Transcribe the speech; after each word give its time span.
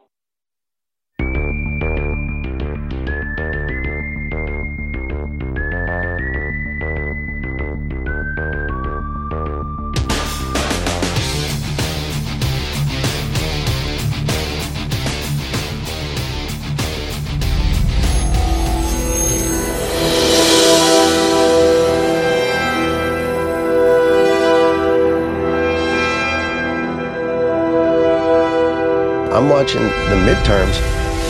I'm 29.32 29.48
watching 29.48 29.80
the 29.80 30.18
midterms, 30.28 30.78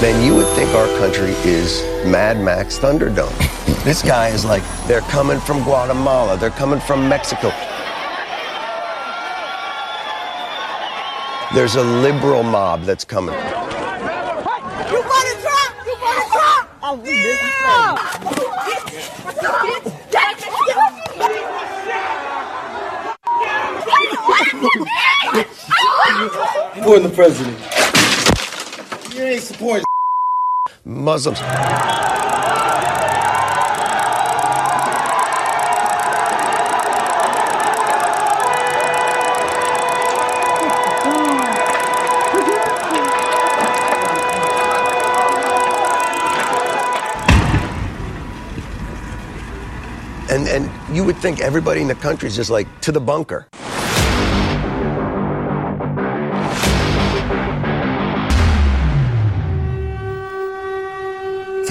man, 0.03 0.27
you 0.27 0.35
would 0.35 0.49
think 0.57 0.69
our 0.71 0.89
country 0.99 1.31
is 1.49 1.85
Mad 2.05 2.41
Max 2.41 2.77
Thunderdome. 2.77 3.33
this 3.85 4.03
guy 4.03 4.31
is 4.31 4.45
like, 4.45 4.65
they're 4.89 5.03
coming 5.03 5.39
from 5.39 5.63
Guatemala, 5.63 6.37
they're 6.37 6.51
coming 6.51 6.81
from 6.81 7.09
Mexico. 7.09 7.53
There's 11.55 11.77
a 11.77 11.85
liberal 12.03 12.43
mob 12.43 12.83
that's 12.83 13.05
coming. 13.05 13.37
You 13.37 13.41
want 13.41 13.63
to 15.29 15.37
drop? 15.41 15.87
You 15.87 15.95
want 16.01 16.19
to 16.25 16.33
drop? 16.33 16.69
Oh, 16.83 16.99
Supporting 26.75 27.09
the 27.09 27.15
president. 27.15 27.57
You 29.15 29.25
ain't 29.25 29.43
supporting. 29.43 29.85
Muslims. 30.87 31.39
And, 50.31 50.49
and 50.49 50.97
you 50.97 51.05
would 51.05 51.19
think 51.19 51.41
everybody 51.41 51.83
in 51.83 51.89
the 51.89 51.95
country 51.95 52.29
is 52.29 52.37
just 52.37 52.49
like 52.49 52.67
to 52.81 52.93
the 52.93 53.01
bunker. 53.01 53.47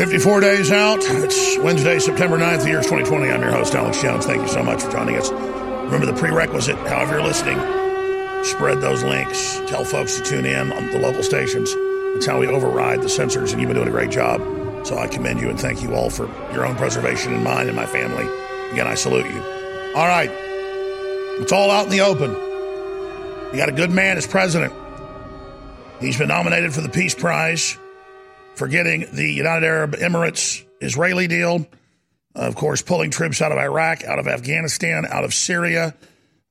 54 0.02 0.40
days 0.40 0.72
out. 0.72 0.98
It's 1.04 1.60
Wednesday, 1.60 2.00
September 2.00 2.36
9th, 2.36 2.64
the 2.64 2.70
year 2.70 2.80
is 2.80 2.88
2020. 2.88 3.30
I'm 3.30 3.40
your 3.40 3.52
host, 3.52 3.76
Alex 3.76 4.02
Jones. 4.02 4.26
Thank 4.26 4.42
you 4.42 4.48
so 4.48 4.64
much 4.64 4.82
for 4.82 4.90
joining 4.90 5.16
us. 5.16 5.30
Remember 5.30 6.08
the 6.08 6.14
prerequisite, 6.14 6.76
however 6.88 7.20
you're 7.20 7.24
listening, 7.24 7.60
spread 8.44 8.82
those 8.82 9.04
links. 9.04 9.62
Tell 9.68 9.86
folks 9.86 10.18
to 10.18 10.24
tune 10.24 10.48
in 10.48 10.72
on 10.72 10.90
the 10.90 10.98
local 10.98 11.22
stations. 11.22 11.72
It's 12.16 12.26
how 12.26 12.40
we 12.40 12.48
override 12.48 13.04
the 13.04 13.10
censors, 13.10 13.52
and 13.52 13.62
you've 13.62 13.68
been 13.68 13.76
doing 13.76 13.90
a 13.90 13.92
great 13.92 14.10
job. 14.10 14.42
So 14.88 14.98
I 14.98 15.06
commend 15.06 15.40
you 15.40 15.52
and 15.52 15.60
thank 15.60 15.84
you 15.84 15.94
all 15.94 16.10
for 16.10 16.26
your 16.52 16.66
own 16.66 16.78
preservation 16.78 17.36
and 17.36 17.44
mine 17.44 17.68
and 17.68 17.76
my 17.76 17.86
family. 17.86 18.26
Again, 18.72 18.88
I 18.88 18.96
salute 18.96 19.28
you. 19.28 19.40
All 19.96 20.08
right. 20.08 20.32
It's 21.42 21.52
all 21.52 21.70
out 21.70 21.86
in 21.86 21.92
the 21.92 22.02
open. 22.02 22.32
You 23.52 23.58
got 23.58 23.70
a 23.70 23.72
good 23.72 23.92
man 23.92 24.18
as 24.18 24.26
president. 24.26 24.74
He's 26.00 26.18
been 26.18 26.30
nominated 26.30 26.74
for 26.74 26.82
the 26.82 26.90
Peace 26.90 27.14
Prize 27.14 27.78
for 28.62 28.68
getting 28.68 29.08
the 29.12 29.28
United 29.28 29.66
Arab 29.66 29.96
Emirates 29.96 30.64
Israeli 30.82 31.26
deal. 31.26 31.66
Of 32.36 32.54
course, 32.54 32.84
pulling 32.84 33.10
troops 33.10 33.42
out 33.42 33.52
of 33.52 33.58
Iraq, 33.58 34.04
out 34.04 34.20
of 34.20 34.28
Afghanistan, 34.28 35.04
out 35.10 35.24
of 35.24 35.34
Syria, 35.34 35.96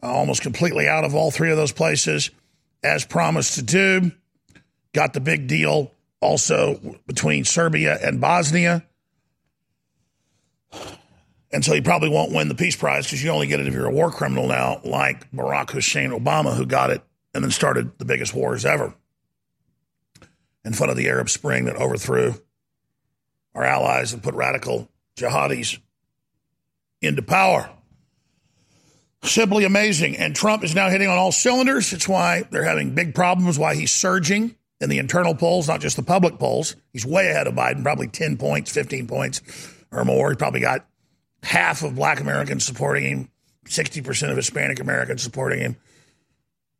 uh, 0.02 0.06
almost 0.06 0.42
completely 0.42 0.88
out 0.88 1.04
of 1.04 1.14
all 1.14 1.30
three 1.30 1.52
of 1.52 1.56
those 1.56 1.70
places, 1.70 2.32
as 2.82 3.04
promised 3.04 3.54
to 3.54 3.62
do. 3.62 4.10
Got 4.92 5.12
the 5.12 5.20
big 5.20 5.46
deal 5.46 5.92
also 6.20 6.98
between 7.06 7.44
Serbia 7.44 7.96
and 8.02 8.20
Bosnia. 8.20 8.84
And 11.52 11.64
so 11.64 11.72
he 11.72 11.80
probably 11.80 12.08
won't 12.08 12.32
win 12.32 12.48
the 12.48 12.56
Peace 12.56 12.74
Prize 12.74 13.06
because 13.06 13.22
you 13.22 13.30
only 13.30 13.46
get 13.46 13.60
it 13.60 13.68
if 13.68 13.72
you're 13.72 13.86
a 13.86 13.92
war 13.92 14.10
criminal 14.10 14.48
now, 14.48 14.80
like 14.82 15.30
Barack 15.30 15.70
Hussein 15.70 16.10
Obama, 16.10 16.56
who 16.56 16.66
got 16.66 16.90
it 16.90 17.02
and 17.34 17.44
then 17.44 17.52
started 17.52 17.96
the 18.00 18.04
biggest 18.04 18.34
wars 18.34 18.64
ever 18.64 18.96
in 20.64 20.72
front 20.72 20.90
of 20.90 20.96
the 20.96 21.08
Arab 21.08 21.30
Spring 21.30 21.64
that 21.64 21.76
overthrew 21.76 22.34
our 23.54 23.64
allies 23.64 24.12
and 24.12 24.22
put 24.22 24.34
radical 24.34 24.88
jihadis 25.16 25.78
into 27.00 27.22
power. 27.22 27.70
Simply 29.22 29.64
amazing. 29.64 30.16
And 30.16 30.34
Trump 30.34 30.64
is 30.64 30.74
now 30.74 30.88
hitting 30.88 31.08
on 31.08 31.18
all 31.18 31.32
cylinders. 31.32 31.92
It's 31.92 32.08
why 32.08 32.44
they're 32.50 32.64
having 32.64 32.94
big 32.94 33.14
problems, 33.14 33.58
why 33.58 33.74
he's 33.74 33.92
surging 33.92 34.56
in 34.80 34.88
the 34.88 34.98
internal 34.98 35.34
polls, 35.34 35.68
not 35.68 35.80
just 35.80 35.96
the 35.96 36.02
public 36.02 36.38
polls. 36.38 36.74
He's 36.92 37.04
way 37.04 37.28
ahead 37.28 37.46
of 37.46 37.54
Biden, 37.54 37.82
probably 37.82 38.08
10 38.08 38.38
points, 38.38 38.70
15 38.70 39.06
points 39.06 39.42
or 39.92 40.04
more. 40.04 40.30
He 40.30 40.36
probably 40.36 40.60
got 40.60 40.86
half 41.42 41.82
of 41.82 41.96
black 41.96 42.20
Americans 42.20 42.64
supporting 42.64 43.04
him, 43.04 43.30
60% 43.66 44.30
of 44.30 44.36
Hispanic 44.36 44.80
Americans 44.80 45.22
supporting 45.22 45.60
him. 45.60 45.76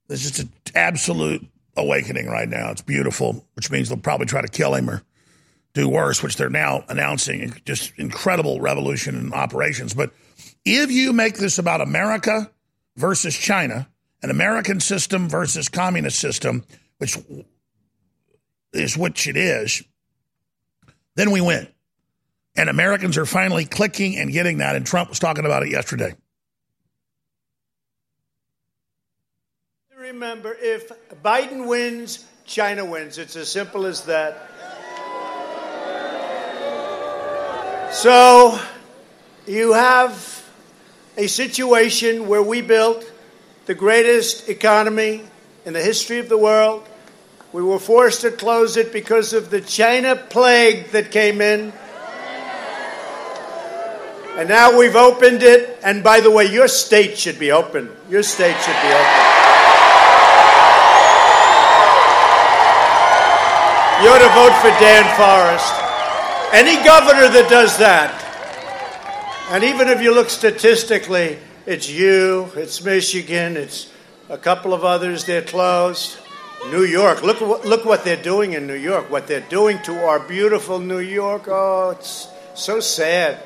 There's 0.09 0.23
just 0.23 0.39
an 0.39 0.51
absolute 0.75 1.47
awakening 1.81 2.27
right 2.27 2.49
now. 2.49 2.71
It's 2.71 2.83
beautiful, 2.83 3.45
which 3.55 3.71
means 3.71 3.89
they'll 3.89 3.99
probably 3.99 4.27
try 4.27 4.41
to 4.41 4.49
kill 4.49 4.75
him 4.75 4.89
or 4.89 5.03
do 5.73 5.89
worse, 5.89 6.23
which 6.23 6.37
they're 6.37 6.51
now 6.51 6.85
announcing. 6.89 7.55
Just 7.65 7.93
incredible 7.97 8.61
revolution 8.61 9.17
in 9.17 9.33
operations. 9.33 9.95
But 9.95 10.13
if 10.65 10.91
you 10.91 11.13
make 11.13 11.39
this 11.39 11.59
about 11.59 11.81
America 11.81 12.51
versus 12.97 13.37
China, 13.37 13.89
an 14.23 14.31
American 14.31 14.81
system 14.81 15.29
versus 15.29 15.69
communist 15.69 16.19
system, 16.19 16.65
which 16.99 17.17
is 18.73 18.97
which 18.97 19.27
it 19.27 19.37
is, 19.37 19.83
then 21.17 21.31
we 21.31 21.41
win. 21.41 21.67
And 22.57 22.69
Americans 22.69 23.17
are 23.17 23.27
finally 23.27 23.65
clicking 23.65 24.17
and 24.17 24.33
getting 24.33 24.59
that. 24.59 24.77
And 24.77 24.85
Trump 24.85 25.09
was 25.09 25.19
talking 25.19 25.47
about 25.47 25.63
it 25.63 25.71
yesterday. 25.71 26.15
Remember, 30.11 30.57
if 30.61 30.91
Biden 31.23 31.69
wins, 31.69 32.25
China 32.45 32.85
wins. 32.85 33.17
It's 33.17 33.37
as 33.37 33.49
simple 33.49 33.87
as 33.87 34.07
that. 34.07 34.51
So 37.95 38.61
you 39.47 39.73
have 39.73 40.45
a 41.17 41.29
situation 41.29 42.27
where 42.27 42.43
we 42.43 42.61
built 42.61 43.09
the 43.67 43.75
greatest 43.77 44.49
economy 44.49 45.23
in 45.65 45.75
the 45.75 45.83
history 45.83 46.19
of 46.19 46.29
the 46.29 46.39
world. 46.39 46.89
We 47.53 47.63
were 47.63 47.79
forced 47.79 48.23
to 48.23 48.33
close 48.33 48.77
it 48.77 48.93
because 48.93 49.33
of 49.33 49.51
the 49.51 49.61
China 49.61 50.17
plague 50.17 50.89
that 50.91 51.13
came 51.13 51.41
in. 51.41 51.73
And 54.37 54.49
now 54.49 54.77
we've 54.77 54.97
opened 54.97 55.45
it. 55.45 55.79
And 55.85 56.03
by 56.03 56.19
the 56.19 56.33
way, 56.33 56.47
your 56.47 56.67
state 56.67 57.17
should 57.17 57.39
be 57.39 57.53
open. 57.53 57.95
Your 58.09 58.25
state 58.25 58.57
should 58.61 58.83
be 58.83 58.89
open. 58.89 59.40
You 64.01 64.09
ought 64.09 64.19
to 64.19 64.33
vote 64.33 64.57
for 64.63 64.71
Dan 64.81 65.05
Forest. 65.15 65.75
Any 66.55 66.83
governor 66.83 67.29
that 67.29 67.51
does 67.51 67.77
that, 67.77 68.11
and 69.51 69.63
even 69.63 69.89
if 69.89 70.01
you 70.01 70.15
look 70.15 70.31
statistically, 70.31 71.37
it's 71.67 71.87
you, 71.87 72.51
it's 72.57 72.83
Michigan, 72.83 73.59
it's 73.59 73.93
a 74.31 74.39
couple 74.39 74.73
of 74.73 74.87
others, 74.87 75.27
they're 75.27 75.43
closed. 75.43 76.17
New 76.71 76.85
York, 76.85 77.23
look, 77.23 77.43
look 77.43 77.85
what 77.85 78.03
they're 78.03 78.17
doing 78.17 78.55
in 78.55 78.67
New 78.67 78.73
York, 78.73 79.11
what 79.11 79.27
they're 79.27 79.47
doing 79.51 79.79
to 79.83 80.07
our 80.07 80.19
beautiful 80.19 80.79
New 80.79 81.01
York. 81.01 81.45
Oh, 81.49 81.91
it's 81.91 82.27
so 82.55 82.81
sad. 82.81 83.39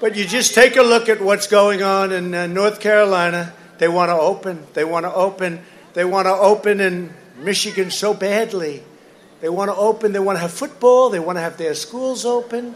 But 0.00 0.16
you 0.16 0.24
just 0.24 0.54
take 0.54 0.76
a 0.76 0.82
look 0.82 1.10
at 1.10 1.20
what's 1.20 1.48
going 1.48 1.82
on 1.82 2.12
in 2.12 2.34
uh, 2.34 2.46
North 2.46 2.80
Carolina. 2.80 3.52
They 3.76 3.88
want 3.88 4.08
to 4.08 4.14
open, 4.14 4.66
they 4.72 4.84
want 4.84 5.04
to 5.04 5.12
open, 5.12 5.60
they 5.92 6.06
want 6.06 6.28
to 6.28 6.32
open 6.32 6.80
in 6.80 7.12
Michigan 7.38 7.90
so 7.90 8.14
badly. 8.14 8.82
They 9.40 9.48
want 9.48 9.70
to 9.70 9.76
open, 9.76 10.12
they 10.12 10.18
want 10.18 10.36
to 10.36 10.40
have 10.40 10.52
football, 10.52 11.10
they 11.10 11.18
want 11.18 11.36
to 11.36 11.42
have 11.42 11.56
their 11.56 11.74
schools 11.74 12.24
open. 12.24 12.74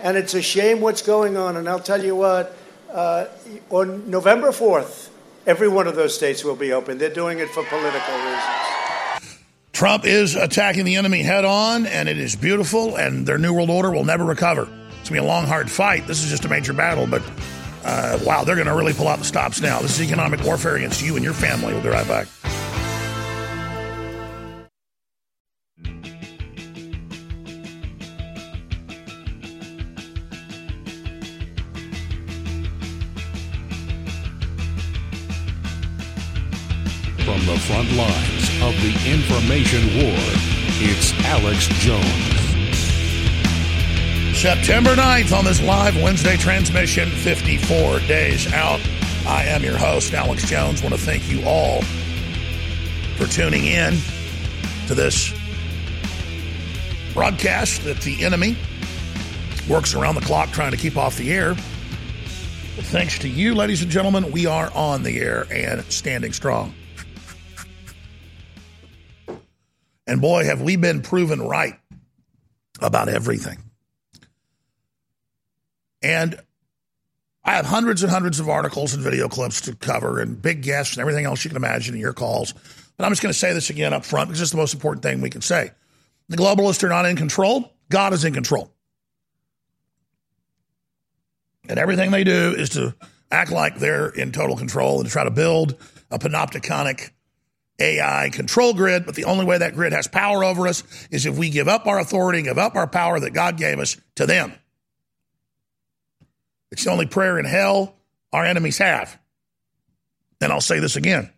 And 0.00 0.16
it's 0.16 0.34
a 0.34 0.42
shame 0.42 0.80
what's 0.80 1.02
going 1.02 1.36
on. 1.36 1.56
And 1.56 1.68
I'll 1.68 1.80
tell 1.80 2.02
you 2.02 2.14
what, 2.14 2.56
uh, 2.92 3.26
on 3.70 4.08
November 4.10 4.48
4th, 4.48 5.10
every 5.46 5.68
one 5.68 5.86
of 5.86 5.96
those 5.96 6.14
states 6.14 6.44
will 6.44 6.56
be 6.56 6.72
open. 6.72 6.98
They're 6.98 7.10
doing 7.10 7.38
it 7.38 7.48
for 7.50 7.64
political 7.64 8.14
reasons. 8.14 8.68
Trump 9.72 10.04
is 10.04 10.34
attacking 10.34 10.84
the 10.84 10.96
enemy 10.96 11.22
head 11.22 11.44
on, 11.44 11.86
and 11.86 12.08
it 12.08 12.18
is 12.18 12.34
beautiful, 12.34 12.96
and 12.96 13.26
their 13.26 13.38
New 13.38 13.52
World 13.52 13.70
Order 13.70 13.90
will 13.90 14.04
never 14.04 14.24
recover. 14.24 14.62
It's 14.62 14.68
going 14.68 15.02
to 15.04 15.12
be 15.12 15.18
a 15.18 15.22
long, 15.22 15.46
hard 15.46 15.70
fight. 15.70 16.06
This 16.06 16.24
is 16.24 16.30
just 16.30 16.44
a 16.44 16.48
major 16.48 16.72
battle, 16.72 17.06
but 17.06 17.22
uh, 17.84 18.18
wow, 18.24 18.42
they're 18.42 18.56
going 18.56 18.66
to 18.66 18.74
really 18.74 18.92
pull 18.92 19.06
out 19.06 19.20
the 19.20 19.24
stops 19.24 19.60
now. 19.60 19.80
This 19.80 20.00
is 20.00 20.04
economic 20.04 20.42
warfare 20.42 20.76
against 20.76 21.00
you 21.00 21.14
and 21.14 21.24
your 21.24 21.32
family. 21.32 21.72
We'll 21.72 21.82
be 21.82 21.90
right 21.90 22.08
back. 22.08 22.26
Front 37.68 37.92
lines 37.92 38.48
of 38.62 38.74
the 38.80 38.94
information 39.04 39.84
war, 39.98 40.16
it's 40.80 41.12
Alex 41.26 41.66
Jones. 41.84 42.06
September 44.34 44.94
9th 44.94 45.36
on 45.36 45.44
this 45.44 45.60
live 45.60 45.94
Wednesday 46.02 46.38
transmission, 46.38 47.10
54 47.10 47.98
days 48.00 48.50
out. 48.54 48.80
I 49.26 49.44
am 49.44 49.62
your 49.62 49.76
host, 49.76 50.14
Alex 50.14 50.48
Jones. 50.48 50.82
want 50.82 50.94
to 50.94 51.00
thank 51.00 51.28
you 51.30 51.44
all 51.44 51.82
for 53.18 53.26
tuning 53.26 53.66
in 53.66 53.98
to 54.86 54.94
this 54.94 55.34
broadcast 57.12 57.84
that 57.84 58.00
the 58.00 58.24
enemy 58.24 58.56
works 59.68 59.94
around 59.94 60.14
the 60.14 60.22
clock 60.22 60.52
trying 60.52 60.70
to 60.70 60.78
keep 60.78 60.96
off 60.96 61.18
the 61.18 61.34
air. 61.34 61.54
Thanks 61.54 63.18
to 63.18 63.28
you, 63.28 63.54
ladies 63.54 63.82
and 63.82 63.90
gentlemen, 63.90 64.32
we 64.32 64.46
are 64.46 64.72
on 64.74 65.02
the 65.02 65.20
air 65.20 65.46
and 65.50 65.84
standing 65.92 66.32
strong. 66.32 66.72
And 70.08 70.20
boy, 70.20 70.44
have 70.44 70.62
we 70.62 70.76
been 70.76 71.02
proven 71.02 71.40
right 71.40 71.78
about 72.80 73.08
everything. 73.08 73.58
And 76.02 76.40
I 77.44 77.52
have 77.52 77.66
hundreds 77.66 78.02
and 78.02 78.10
hundreds 78.10 78.40
of 78.40 78.48
articles 78.48 78.94
and 78.94 79.02
video 79.02 79.28
clips 79.28 79.62
to 79.62 79.74
cover 79.74 80.20
and 80.20 80.40
big 80.40 80.62
guests 80.62 80.94
and 80.94 81.00
everything 81.00 81.24
else 81.24 81.44
you 81.44 81.50
can 81.50 81.56
imagine 81.56 81.94
in 81.94 82.00
your 82.00 82.12
calls. 82.12 82.52
But 82.96 83.04
I'm 83.04 83.12
just 83.12 83.22
going 83.22 83.32
to 83.32 83.38
say 83.38 83.52
this 83.52 83.70
again 83.70 83.92
up 83.92 84.04
front 84.04 84.28
because 84.28 84.40
it's 84.40 84.50
the 84.50 84.56
most 84.56 84.74
important 84.74 85.02
thing 85.02 85.20
we 85.20 85.30
can 85.30 85.40
say. 85.40 85.70
The 86.28 86.36
globalists 86.36 86.82
are 86.84 86.88
not 86.88 87.06
in 87.06 87.16
control. 87.16 87.72
God 87.88 88.12
is 88.12 88.24
in 88.24 88.34
control. 88.34 88.72
And 91.68 91.78
everything 91.78 92.10
they 92.10 92.24
do 92.24 92.54
is 92.56 92.70
to 92.70 92.94
act 93.30 93.50
like 93.50 93.78
they're 93.78 94.08
in 94.08 94.32
total 94.32 94.56
control 94.56 94.98
and 94.98 95.06
to 95.06 95.12
try 95.12 95.24
to 95.24 95.30
build 95.30 95.76
a 96.10 96.18
panopticonic 96.18 97.10
AI 97.78 98.30
control 98.30 98.74
grid. 98.74 99.06
But 99.06 99.14
the 99.14 99.24
only 99.24 99.44
way 99.44 99.58
that 99.58 99.74
grid 99.74 99.92
has 99.92 100.08
power 100.08 100.44
over 100.44 100.66
us 100.66 100.82
is 101.10 101.26
if 101.26 101.38
we 101.38 101.50
give 101.50 101.68
up 101.68 101.86
our 101.86 101.98
authority, 101.98 102.42
give 102.42 102.58
up 102.58 102.74
our 102.74 102.86
power 102.86 103.20
that 103.20 103.32
God 103.32 103.56
gave 103.56 103.78
us 103.78 103.96
to 104.16 104.26
them. 104.26 104.52
It's 106.70 106.84
the 106.84 106.90
only 106.90 107.06
prayer 107.06 107.38
in 107.38 107.44
hell 107.44 107.94
our 108.32 108.44
enemies 108.44 108.78
have. 108.78 109.18
And 110.40 110.52
I'll 110.52 110.60
say 110.60 110.78
this 110.78 110.96
again. 110.96 111.32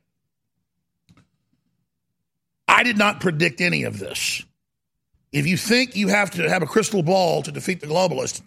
I 2.66 2.82
did 2.82 2.98
not 2.98 3.20
predict 3.20 3.60
any 3.60 3.84
of 3.84 3.98
this. 3.98 4.42
If 5.32 5.46
you 5.46 5.56
think 5.56 5.96
you 5.96 6.08
have 6.08 6.32
to 6.32 6.48
have 6.48 6.62
a 6.62 6.66
crystal 6.66 7.02
ball 7.02 7.42
to 7.42 7.52
defeat 7.52 7.80
the 7.80 7.86
globalists, 7.86 8.42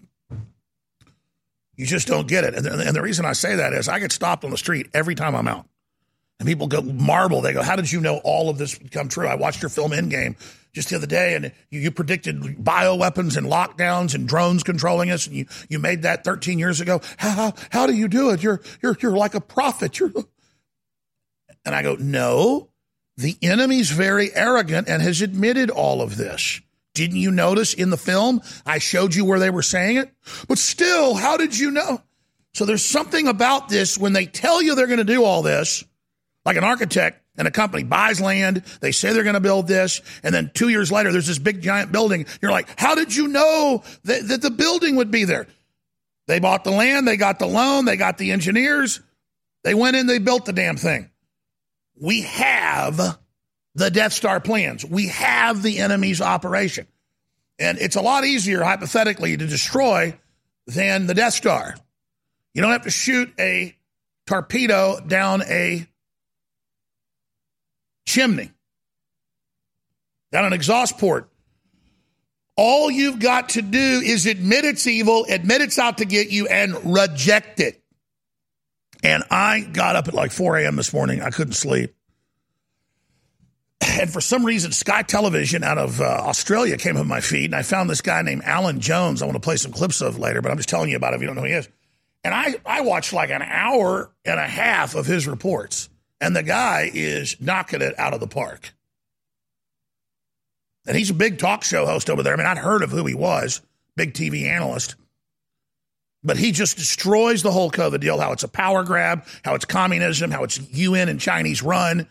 you 1.75 1.85
just 1.85 2.07
don't 2.07 2.27
get 2.27 2.43
it. 2.43 2.53
And 2.55 2.95
the 2.95 3.01
reason 3.01 3.25
I 3.25 3.33
say 3.33 3.55
that 3.55 3.73
is 3.73 3.87
I 3.87 3.99
get 3.99 4.11
stopped 4.11 4.43
on 4.43 4.51
the 4.51 4.57
street 4.57 4.89
every 4.93 5.15
time 5.15 5.35
I'm 5.35 5.47
out. 5.47 5.65
And 6.39 6.47
people 6.47 6.67
go 6.67 6.81
marble. 6.81 7.41
They 7.41 7.53
go, 7.53 7.61
"How 7.61 7.75
did 7.75 7.91
you 7.91 8.01
know 8.01 8.17
all 8.23 8.49
of 8.49 8.57
this 8.57 8.77
would 8.79 8.91
come 8.91 9.07
true?" 9.07 9.27
I 9.27 9.35
watched 9.35 9.61
your 9.61 9.69
film 9.69 9.91
Endgame 9.91 10.35
just 10.73 10.89
the 10.89 10.95
other 10.95 11.07
day, 11.07 11.35
and 11.35 11.51
you, 11.69 11.79
you 11.79 11.91
predicted 11.91 12.41
bioweapons 12.41 13.37
and 13.37 13.47
lockdowns 13.47 14.15
and 14.15 14.27
drones 14.27 14.63
controlling 14.63 15.11
us, 15.11 15.27
and 15.27 15.35
you, 15.35 15.45
you 15.69 15.79
made 15.79 16.01
that 16.01 16.23
13 16.23 16.57
years 16.57 16.81
ago. 16.81 16.99
How, 17.17 17.29
how 17.29 17.53
how 17.69 17.87
do 17.87 17.93
you 17.93 18.07
do 18.07 18.31
it? 18.31 18.41
You're 18.41 18.61
you're 18.81 18.97
you're 18.99 19.15
like 19.15 19.35
a 19.35 19.41
prophet. 19.41 19.99
You're, 19.99 20.11
and 21.65 21.75
I 21.75 21.83
go, 21.83 21.95
no, 21.95 22.69
the 23.17 23.37
enemy's 23.41 23.91
very 23.91 24.33
arrogant 24.33 24.89
and 24.89 25.01
has 25.01 25.21
admitted 25.21 25.69
all 25.69 26.01
of 26.01 26.17
this. 26.17 26.59
Didn't 26.93 27.17
you 27.17 27.31
notice 27.31 27.73
in 27.73 27.89
the 27.89 27.97
film 27.97 28.41
I 28.65 28.77
showed 28.77 29.15
you 29.15 29.25
where 29.25 29.39
they 29.39 29.49
were 29.49 29.63
saying 29.63 29.97
it? 29.97 30.11
But 30.47 30.57
still, 30.57 31.15
how 31.15 31.37
did 31.37 31.57
you 31.57 31.71
know? 31.71 32.01
So 32.53 32.65
there's 32.65 32.85
something 32.85 33.27
about 33.27 33.69
this 33.69 33.97
when 33.97 34.13
they 34.13 34.27
tell 34.27 34.61
you 34.61 34.75
they're 34.75 34.87
going 34.87 34.99
to 34.99 35.03
do 35.03 35.23
all 35.23 35.41
this 35.41 35.83
like 36.45 36.57
an 36.57 36.63
architect 36.63 37.21
and 37.37 37.47
a 37.47 37.51
company 37.51 37.83
buys 37.83 38.21
land, 38.21 38.63
they 38.81 38.91
say 38.91 39.13
they're 39.13 39.23
going 39.23 39.33
to 39.33 39.39
build 39.39 39.67
this, 39.67 40.01
and 40.23 40.33
then 40.33 40.51
two 40.53 40.69
years 40.69 40.91
later, 40.91 41.11
there's 41.11 41.27
this 41.27 41.39
big 41.39 41.61
giant 41.61 41.91
building. 41.91 42.25
You're 42.41 42.51
like, 42.51 42.79
how 42.79 42.95
did 42.95 43.15
you 43.15 43.27
know 43.27 43.83
that, 44.03 44.27
that 44.27 44.41
the 44.41 44.51
building 44.51 44.97
would 44.97 45.11
be 45.11 45.25
there? 45.25 45.47
They 46.27 46.39
bought 46.39 46.63
the 46.63 46.71
land, 46.71 47.07
they 47.07 47.17
got 47.17 47.39
the 47.39 47.47
loan, 47.47 47.85
they 47.85 47.97
got 47.97 48.17
the 48.17 48.31
engineers, 48.31 49.01
they 49.63 49.73
went 49.73 49.95
in, 49.95 50.07
they 50.07 50.19
built 50.19 50.45
the 50.45 50.53
damn 50.53 50.77
thing. 50.77 51.09
We 51.99 52.21
have 52.21 53.19
the 53.75 53.89
Death 53.89 54.13
Star 54.13 54.39
plans, 54.39 54.85
we 54.85 55.07
have 55.07 55.63
the 55.63 55.79
enemy's 55.79 56.21
operation. 56.21 56.87
And 57.59 57.77
it's 57.77 57.95
a 57.95 58.01
lot 58.01 58.25
easier, 58.25 58.63
hypothetically, 58.63 59.37
to 59.37 59.45
destroy 59.45 60.17
than 60.67 61.07
the 61.07 61.13
Death 61.13 61.33
Star. 61.33 61.75
You 62.53 62.61
don't 62.61 62.71
have 62.71 62.83
to 62.83 62.89
shoot 62.89 63.33
a 63.39 63.75
torpedo 64.25 64.99
down 64.99 65.43
a 65.43 65.87
chimney, 68.05 68.51
down 70.31 70.45
an 70.45 70.53
exhaust 70.53 70.97
port. 70.97 71.29
All 72.55 72.91
you've 72.91 73.19
got 73.19 73.49
to 73.49 73.61
do 73.61 74.01
is 74.03 74.25
admit 74.27 74.63
it's 74.65 74.85
evil, 74.85 75.25
admit 75.27 75.61
it's 75.61 75.79
out 75.79 75.97
to 75.97 76.05
get 76.05 76.29
you, 76.29 76.47
and 76.47 76.93
reject 76.93 77.59
it. 77.59 77.81
And 79.01 79.23
I 79.31 79.61
got 79.61 79.95
up 79.95 80.07
at 80.07 80.13
like 80.13 80.31
4 80.31 80.57
a.m. 80.57 80.75
this 80.75 80.93
morning. 80.93 81.21
I 81.21 81.29
couldn't 81.29 81.53
sleep. 81.53 81.95
And 83.99 84.11
for 84.11 84.21
some 84.21 84.45
reason, 84.45 84.71
Sky 84.71 85.01
Television 85.01 85.63
out 85.63 85.77
of 85.77 85.99
uh, 85.99 86.05
Australia 86.05 86.77
came 86.77 86.95
on 86.95 87.07
my 87.07 87.21
feed, 87.21 87.45
and 87.45 87.55
I 87.55 87.63
found 87.63 87.89
this 87.89 88.01
guy 88.01 88.21
named 88.21 88.43
Alan 88.45 88.79
Jones. 88.79 89.21
I 89.21 89.25
want 89.25 89.35
to 89.35 89.41
play 89.41 89.57
some 89.57 89.71
clips 89.71 90.01
of 90.01 90.17
later, 90.17 90.41
but 90.41 90.51
I'm 90.51 90.57
just 90.57 90.69
telling 90.69 90.89
you 90.89 90.95
about 90.95 91.13
it 91.13 91.17
if 91.17 91.21
you 91.21 91.27
don't 91.27 91.35
know 91.35 91.41
who 91.41 91.47
he 91.47 91.53
is. 91.53 91.69
And 92.23 92.33
I, 92.33 92.55
I 92.65 92.81
watched 92.81 93.11
like 93.11 93.29
an 93.29 93.41
hour 93.41 94.11
and 94.23 94.39
a 94.39 94.47
half 94.47 94.95
of 94.95 95.05
his 95.05 95.27
reports. 95.27 95.89
And 96.23 96.33
the 96.33 96.41
guy 96.41 96.89
is 96.93 97.35
knocking 97.41 97.81
it 97.81 97.99
out 97.99 98.13
of 98.13 98.21
the 98.21 98.27
park. 98.27 98.73
And 100.87 100.95
he's 100.95 101.09
a 101.09 101.13
big 101.13 101.37
talk 101.37 101.65
show 101.65 101.85
host 101.85 102.09
over 102.09 102.23
there. 102.23 102.33
I 102.33 102.37
mean, 102.37 102.45
I'd 102.45 102.57
heard 102.57 102.81
of 102.81 102.91
who 102.91 103.05
he 103.05 103.13
was, 103.13 103.59
big 103.97 104.13
TV 104.13 104.45
analyst. 104.45 104.95
But 106.23 106.37
he 106.37 106.53
just 106.53 106.77
destroys 106.77 107.43
the 107.43 107.51
whole 107.51 107.69
COVID 107.69 107.99
deal 107.99 108.21
how 108.21 108.31
it's 108.31 108.45
a 108.45 108.47
power 108.47 108.85
grab, 108.85 109.25
how 109.43 109.53
it's 109.55 109.65
communism, 109.65 110.31
how 110.31 110.45
it's 110.45 110.61
UN 110.71 111.09
and 111.09 111.19
Chinese 111.19 111.61
run, 111.61 112.07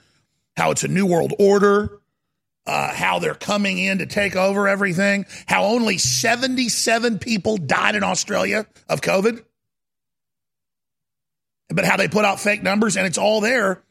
how 0.58 0.72
it's 0.72 0.84
a 0.84 0.88
new 0.88 1.06
world 1.06 1.32
order, 1.38 1.98
uh, 2.66 2.92
how 2.92 3.18
they're 3.18 3.34
coming 3.34 3.78
in 3.78 3.96
to 3.96 4.04
take 4.04 4.36
over 4.36 4.68
everything, 4.68 5.24
how 5.46 5.64
only 5.64 5.96
77 5.96 7.18
people 7.18 7.56
died 7.56 7.94
in 7.94 8.02
Australia 8.02 8.66
of 8.90 9.00
COVID, 9.00 9.42
but 11.70 11.86
how 11.86 11.96
they 11.96 12.08
put 12.08 12.26
out 12.26 12.40
fake 12.40 12.62
numbers 12.62 12.98
and 12.98 13.06
it's 13.06 13.16
all 13.16 13.40
there 13.40 13.82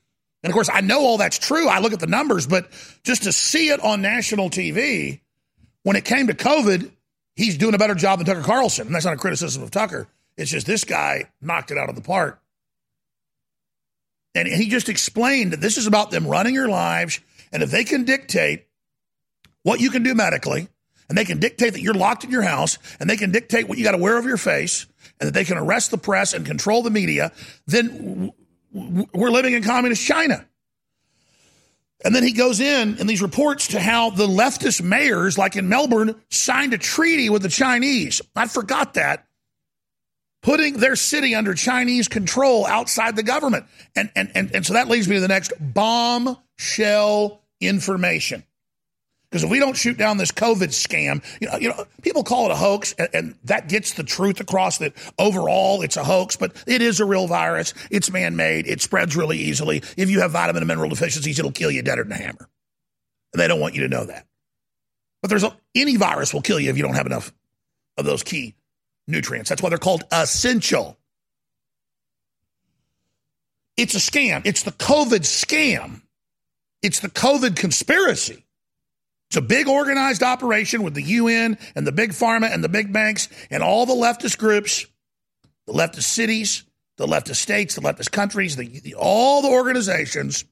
and 0.43 0.49
of 0.49 0.53
course, 0.53 0.69
I 0.71 0.81
know 0.81 1.01
all 1.01 1.17
that's 1.17 1.37
true. 1.37 1.67
I 1.67 1.79
look 1.79 1.93
at 1.93 1.99
the 1.99 2.07
numbers, 2.07 2.47
but 2.47 2.71
just 3.03 3.23
to 3.23 3.31
see 3.31 3.69
it 3.69 3.79
on 3.79 4.01
national 4.01 4.49
TV, 4.49 5.21
when 5.83 5.95
it 5.95 6.05
came 6.05 6.27
to 6.27 6.33
COVID, 6.33 6.91
he's 7.35 7.57
doing 7.57 7.75
a 7.75 7.77
better 7.77 7.95
job 7.95 8.19
than 8.19 8.25
Tucker 8.25 8.41
Carlson. 8.41 8.87
And 8.87 8.95
that's 8.95 9.05
not 9.05 9.13
a 9.13 9.17
criticism 9.17 9.61
of 9.61 9.71
Tucker. 9.71 10.07
It's 10.37 10.49
just 10.49 10.65
this 10.65 10.83
guy 10.83 11.29
knocked 11.41 11.71
it 11.71 11.77
out 11.77 11.89
of 11.89 11.95
the 11.95 12.01
park. 12.01 12.41
And 14.33 14.47
he 14.47 14.69
just 14.69 14.89
explained 14.89 15.53
that 15.53 15.61
this 15.61 15.77
is 15.77 15.87
about 15.87 16.09
them 16.09 16.25
running 16.25 16.55
your 16.55 16.69
lives. 16.69 17.19
And 17.51 17.61
if 17.61 17.69
they 17.69 17.83
can 17.83 18.05
dictate 18.05 18.65
what 19.63 19.79
you 19.79 19.91
can 19.91 20.03
do 20.03 20.15
medically, 20.15 20.69
and 21.09 21.17
they 21.17 21.25
can 21.25 21.39
dictate 21.39 21.73
that 21.73 21.81
you're 21.81 21.93
locked 21.93 22.23
in 22.23 22.31
your 22.31 22.41
house, 22.41 22.77
and 22.99 23.09
they 23.09 23.17
can 23.17 23.31
dictate 23.31 23.67
what 23.67 23.77
you 23.77 23.83
got 23.83 23.91
to 23.91 23.97
wear 23.97 24.17
over 24.17 24.27
your 24.27 24.37
face, 24.37 24.87
and 25.19 25.27
that 25.27 25.33
they 25.33 25.43
can 25.43 25.57
arrest 25.57 25.91
the 25.91 25.97
press 25.97 26.33
and 26.33 26.45
control 26.45 26.81
the 26.81 26.89
media, 26.89 27.31
then 27.67 28.31
we're 28.73 29.31
living 29.31 29.53
in 29.53 29.63
communist 29.63 30.03
China. 30.03 30.45
And 32.03 32.15
then 32.15 32.23
he 32.23 32.31
goes 32.31 32.59
in 32.59 32.97
in 32.97 33.05
these 33.07 33.21
reports 33.21 33.67
to 33.69 33.79
how 33.79 34.09
the 34.09 34.27
leftist 34.27 34.81
mayors, 34.81 35.37
like 35.37 35.55
in 35.55 35.69
Melbourne, 35.69 36.15
signed 36.29 36.73
a 36.73 36.77
treaty 36.77 37.29
with 37.29 37.43
the 37.43 37.49
Chinese. 37.49 38.21
I 38.35 38.47
forgot 38.47 38.95
that. 38.95 39.27
Putting 40.41 40.77
their 40.77 40.95
city 40.95 41.35
under 41.35 41.53
Chinese 41.53 42.07
control 42.07 42.65
outside 42.65 43.15
the 43.15 43.23
government. 43.23 43.65
And, 43.95 44.09
and, 44.15 44.31
and, 44.33 44.55
and 44.55 44.65
so 44.65 44.73
that 44.73 44.87
leads 44.87 45.07
me 45.07 45.15
to 45.15 45.21
the 45.21 45.27
next 45.27 45.53
bombshell 45.59 47.43
information. 47.59 48.43
Because 49.31 49.45
if 49.45 49.49
we 49.49 49.59
don't 49.59 49.77
shoot 49.77 49.97
down 49.97 50.17
this 50.17 50.31
COVID 50.33 50.69
scam, 50.69 51.23
you 51.39 51.47
know, 51.47 51.57
you 51.57 51.69
know, 51.69 51.85
people 52.01 52.21
call 52.21 52.47
it 52.47 52.51
a 52.51 52.55
hoax, 52.55 52.93
and, 52.97 53.07
and, 53.13 53.35
that 53.45 53.69
gets 53.69 53.93
the 53.93 54.03
truth 54.03 54.41
across 54.41 54.79
that 54.79 54.93
overall 55.17 55.81
it's 55.83 55.95
a 55.95 56.03
hoax, 56.03 56.35
but 56.35 56.51
it 56.67 56.81
is 56.81 56.99
a 56.99 57.05
real 57.05 57.27
virus. 57.27 57.73
It's 57.89 58.11
man 58.11 58.35
made. 58.35 58.67
It 58.67 58.81
spreads 58.81 59.15
really 59.15 59.37
easily. 59.37 59.83
If 59.95 60.09
you 60.09 60.19
have 60.19 60.31
vitamin 60.31 60.61
and 60.61 60.67
mineral 60.67 60.89
deficiencies, 60.89 61.39
it'll 61.39 61.53
kill 61.53 61.71
you 61.71 61.81
deader 61.81 62.03
than 62.03 62.11
a 62.11 62.17
hammer. 62.17 62.49
And 63.31 63.39
they 63.39 63.47
don't 63.47 63.61
want 63.61 63.73
you 63.73 63.83
to 63.83 63.87
know 63.87 64.03
that. 64.03 64.27
But 65.21 65.29
there's 65.29 65.43
a, 65.43 65.55
any 65.75 65.95
virus 65.95 66.33
will 66.33 66.41
kill 66.41 66.59
you 66.59 66.69
if 66.69 66.75
you 66.75 66.83
don't 66.83 66.95
have 66.95 67.05
enough 67.05 67.31
of 67.97 68.03
those 68.03 68.23
key 68.23 68.55
nutrients. 69.07 69.47
That's 69.47 69.61
why 69.61 69.69
they're 69.69 69.77
called 69.77 70.03
essential. 70.11 70.97
It's 73.77 73.95
a 73.95 73.99
scam. 73.99 74.41
It's 74.43 74.63
the 74.63 74.71
COVID 74.73 75.21
scam. 75.21 76.01
It's 76.81 76.99
the 76.99 77.09
COVID 77.09 77.55
conspiracy. 77.55 78.45
It's 79.31 79.37
a 79.37 79.41
big 79.41 79.69
organized 79.69 80.23
operation 80.23 80.83
with 80.83 80.93
the 80.93 81.03
UN 81.03 81.57
and 81.73 81.87
the 81.87 81.93
big 81.93 82.11
pharma 82.11 82.53
and 82.53 82.61
the 82.61 82.67
big 82.67 82.91
banks 82.91 83.29
and 83.49 83.63
all 83.63 83.85
the 83.85 83.93
leftist 83.93 84.37
groups, 84.37 84.85
the 85.67 85.71
leftist 85.71 86.03
cities, 86.03 86.63
the 86.97 87.07
leftist 87.07 87.37
states, 87.37 87.75
the 87.75 87.81
leftist 87.81 88.11
countries, 88.11 88.57
the, 88.57 88.81
the, 88.81 88.95
all 88.95 89.41
the 89.41 89.47
organizations. 89.47 90.43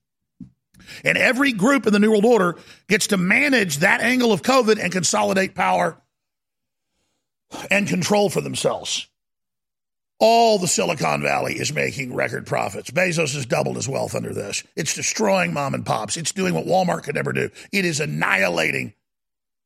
And 1.03 1.17
every 1.17 1.51
group 1.51 1.87
in 1.87 1.91
the 1.91 1.99
New 1.99 2.09
World 2.09 2.23
Order 2.23 2.57
gets 2.87 3.07
to 3.07 3.17
manage 3.17 3.79
that 3.79 3.99
angle 3.99 4.31
of 4.31 4.43
COVID 4.43 4.81
and 4.81 4.93
consolidate 4.93 5.55
power 5.55 6.01
and 7.69 7.85
control 7.85 8.29
for 8.29 8.39
themselves. 8.39 9.09
All 10.21 10.59
the 10.59 10.67
Silicon 10.67 11.21
Valley 11.21 11.53
is 11.53 11.71
making 11.71 12.13
record 12.13 12.45
profits. 12.45 12.91
Bezos 12.91 13.33
has 13.35 13.45
doubled 13.45 13.77
his 13.77 13.87
wealth 13.87 14.15
under 14.15 14.33
this. 14.33 14.63
It's 14.75 14.93
destroying 14.93 15.53
mom 15.53 15.73
and 15.73 15.85
pops. 15.85 16.17
It's 16.17 16.33
doing 16.33 16.53
what 16.53 16.65
Walmart 16.65 17.03
could 17.03 17.15
never 17.15 17.31
do. 17.31 17.49
It 17.71 17.85
is 17.85 18.01
annihilating 18.01 18.93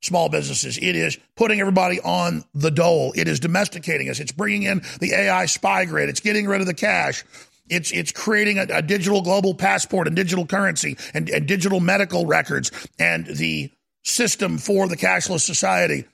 small 0.03 0.29
businesses. 0.29 0.77
It 0.77 0.95
is 0.95 1.17
putting 1.35 1.59
everybody 1.59 1.99
on 2.01 2.43
the 2.53 2.69
dole. 2.69 3.13
It 3.15 3.27
is 3.27 3.39
domesticating 3.39 4.09
us. 4.09 4.19
It's 4.19 4.31
bringing 4.31 4.63
in 4.63 4.83
the 4.99 5.13
AI 5.13 5.47
spy 5.47 5.85
grid. 5.85 6.09
It's 6.09 6.19
getting 6.19 6.45
rid 6.45 6.61
of 6.61 6.67
the 6.67 6.75
cash. 6.75 7.23
It's 7.67 7.91
it's 7.91 8.11
creating 8.11 8.59
a, 8.59 8.67
a 8.69 8.81
digital 8.83 9.21
global 9.21 9.55
passport 9.55 10.05
and 10.05 10.15
digital 10.15 10.45
currency 10.45 10.97
and, 11.15 11.29
and 11.29 11.47
digital 11.47 11.79
medical 11.79 12.27
records 12.27 12.69
and 12.99 13.25
the 13.25 13.71
system 14.03 14.59
for 14.59 14.87
the 14.87 14.97
cashless 14.97 15.41
society, 15.41 16.05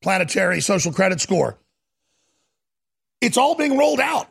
planetary 0.00 0.62
social 0.62 0.92
credit 0.92 1.20
score. 1.20 1.58
It's 3.20 3.36
all 3.36 3.54
being 3.54 3.76
rolled 3.76 4.00
out. 4.00 4.28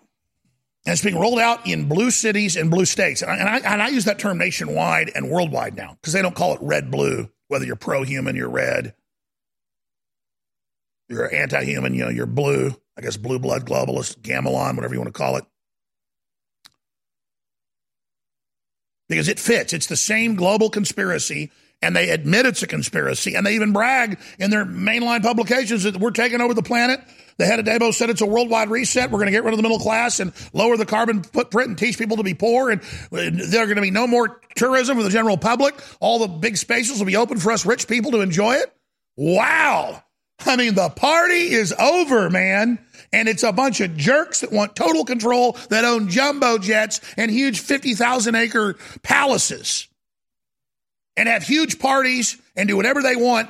And 0.86 0.94
it's 0.94 1.04
being 1.04 1.20
rolled 1.20 1.39
out 1.39 1.65
in 1.65 1.88
blue 1.88 2.12
cities 2.12 2.56
and 2.56 2.70
blue 2.70 2.86
states. 2.86 3.24
And 3.24 3.32
I, 3.32 3.38
and 3.38 3.50
I, 3.50 3.74
and 3.74 3.82
I 3.82 3.88
use 3.88 4.06
that 4.06 4.20
term 4.20 4.38
nationwide 4.38 5.12
and 5.15 5.30
worldwide 5.30 5.75
now 5.75 5.98
because 6.00 6.13
they 6.13 6.22
don't 6.22 6.36
call 6.36 6.54
it 6.54 6.60
red 6.62 6.92
blue, 6.92 7.30
whether 7.48 7.65
you're 7.65 7.75
pro 7.75 8.04
human, 8.04 8.36
you're 8.36 8.50
red, 8.50 8.94
you're 11.10 11.34
anti 11.34 11.63
human, 11.63 11.96
you 11.96 12.04
know, 12.04 12.10
you're 12.10 12.27
blue. 12.27 12.75
I 12.98 13.01
guess 13.01 13.18
blue 13.18 13.39
blood 13.39 13.65
globalist, 13.65 14.20
gamelon, 14.20 14.75
whatever 14.75 14.94
you 14.94 15.00
want 15.00 15.13
to 15.13 15.18
call 15.18 15.38
it. 15.38 15.46
Because 19.10 19.27
it 19.27 19.39
fits. 19.39 19.74
It's 19.74 19.88
the 19.88 19.98
same 19.98 20.36
global 20.36 20.70
conspiracy 20.70 21.51
and 21.82 21.96
they 21.96 22.10
admit 22.10 22.46
it's 22.46 22.63
a 22.63 22.67
conspiracy, 22.67 23.36
and 23.36 23.46
they 23.46 23.55
even 23.55 23.74
brag 23.74 24.20
in 24.39 24.50
their 24.50 24.65
mainline 24.65 25.22
publications 25.22 25.84
that 25.84 25.98
we're 25.98 26.12
taking 26.12 26.41
over 26.41 26.53
the 26.53 26.63
planet. 26.63 27.00
The 27.38 27.46
head 27.46 27.60
of 27.60 27.65
Davos 27.65 27.98
said 27.98 28.10
it's 28.10 28.22
a 28.22 28.25
worldwide 28.25 28.70
reset. 28.70 29.12
We're 29.12 29.20
going 29.20 29.27
to 29.27 29.32
get 29.32 29.44
rid 29.44 29.53
of 29.53 29.58
the 29.58 29.63
middle 29.63 29.79
class 29.79 30.22
and 30.22 30.32
lower 30.53 30.77
the 30.77 30.86
carbon 30.86 31.22
footprint 31.22 31.70
and 31.70 31.77
teach 31.77 31.98
people 31.98 32.17
to 32.17 32.24
be 32.24 32.34
poor. 32.34 32.72
And 32.72 32.82
there 33.12 33.62
are 33.62 33.65
going 33.65 33.75
to 33.75 33.82
be 33.82 33.91
no 33.91 34.08
more 34.08 34.39
tourism 34.55 34.96
for 34.96 35.03
the 35.03 35.10
general 35.10 35.38
public. 35.38 35.75
All 36.00 36.20
the 36.20 36.29
big 36.29 36.55
spaces 36.55 36.98
will 36.98 37.05
be 37.05 37.17
open 37.17 37.38
for 37.38 37.51
us 37.51 37.65
rich 37.65 37.89
people 37.89 38.12
to 38.12 38.22
enjoy 38.22 38.55
it. 38.55 38.74
Wow. 39.17 40.01
I 40.46 40.55
mean, 40.55 40.75
the 40.75 40.89
party 40.89 41.51
is 41.51 41.74
over, 41.74 42.29
man. 42.29 42.79
And 43.12 43.27
it's 43.27 43.44
a 43.44 43.51
bunch 43.51 43.82
of 43.82 43.98
jerks 43.98 44.39
that 44.41 44.51
want 44.51 44.75
total 44.75 45.03
control 45.03 45.58
that 45.70 45.84
own 45.84 46.10
jumbo 46.10 46.58
jets 46.58 47.01
and 47.17 47.29
huge 47.29 47.60
50,000 47.60 48.36
acre 48.36 48.75
palaces 49.03 49.89
and 51.18 51.30
have 51.30 51.44
huge 51.44 51.80
parties 51.80 52.38
and 52.56 52.68
do 52.68 52.76
whatever 52.76 53.02
they 53.02 53.16
want. 53.16 53.50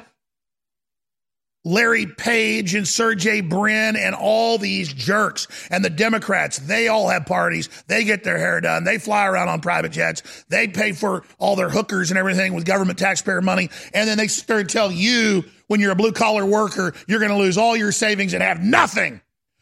Larry 1.66 2.06
Page 2.06 2.76
and 2.76 2.88
Sergey 2.88 3.42
Brin 3.42 3.96
and 3.96 4.14
all 4.14 4.60
these 4.60 4.94
jerks 4.94 5.48
and 5.72 5.84
the 5.84 5.90
Democrats, 5.90 6.60
they 6.60 6.88
all 6.88 7.10
have 7.10 7.26
parties. 7.26 7.70
They 7.88 8.04
get 8.04 8.24
their 8.24 8.38
hair 8.38 8.62
done. 8.62 8.84
They 8.84 9.00
fly 9.00 9.26
around 9.26 9.50
on 9.50 9.62
private 9.62 9.92
jets. 9.92 10.46
They 10.48 10.68
pay 10.68 10.92
for 10.92 11.24
all 11.40 11.56
their 11.56 11.70
hookers 11.70 12.12
and 12.12 12.20
everything 12.20 12.54
with 12.54 12.66
government 12.66 13.00
taxpayer 13.00 13.42
money. 13.42 13.72
And 13.96 14.08
then 14.08 14.20
they 14.20 14.28
start 14.28 14.70
to 14.70 14.74
tell 14.74 14.92
you 14.92 15.44
when 15.66 15.80
you're 15.80 15.92
a 15.92 15.96
blue 15.96 16.12
collar 16.12 16.46
worker, 16.46 16.94
you're 17.08 17.20
going 17.20 17.32
to 17.32 17.38
lose 17.38 17.58
all 17.58 17.76
your 17.76 17.92
savings 17.92 18.34
and 18.34 18.44
have 18.44 18.62
nothing. 18.62 19.20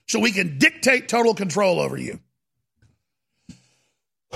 So 0.09 0.19
we 0.19 0.33
can 0.33 0.57
dictate 0.57 1.07
total 1.07 1.33
control 1.33 1.79
over 1.79 1.95
you. 1.95 2.19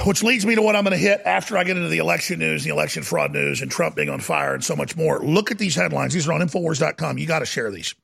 Which 0.06 0.24
leads 0.24 0.46
me 0.46 0.56
to 0.56 0.62
what 0.62 0.75
I'm 0.75 0.84
going 0.84 0.92
to 0.92 0.98
hit 0.98 1.22
after 1.25 1.58
I 1.58 1.63
get 1.63 1.75
into 1.75 1.89
the 1.89 1.98
election 1.98 2.39
news, 2.39 2.63
the 2.63 2.70
election 2.70 3.04
fraud 3.04 3.32
news, 3.32 3.62
and 3.62 3.72
Trump 3.72 3.96
being 3.96 4.10
on 4.10 4.20
fire 4.20 4.54
and 4.54 4.63
so 4.63 4.75
much 4.75 4.96
more. 4.96 5.20
Look 5.20 5.51
at 5.51 5.58
these 5.58 5.75
headlines. 5.75 6.13
These 6.13 6.27
are 6.27 6.34
on 6.34 6.42
Infowars.com. 6.42 7.18
You 7.18 7.27
got 7.27 7.39
to 7.39 7.46
share 7.46 7.72
these. 7.72 7.96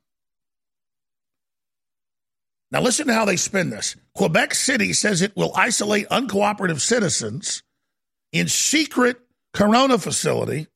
Now, 2.70 2.80
listen 2.80 3.06
to 3.06 3.14
how 3.14 3.24
they 3.24 3.36
spin 3.36 3.70
this. 3.70 3.94
Quebec 4.16 4.54
City 4.54 4.92
says 4.92 5.22
it 5.22 5.36
will 5.36 5.52
isolate 5.54 6.08
uncooperative 6.08 6.80
citizens 6.80 7.62
in 8.32 8.48
secret 8.48 9.18
corona 9.52 9.96
facility. 9.96 10.66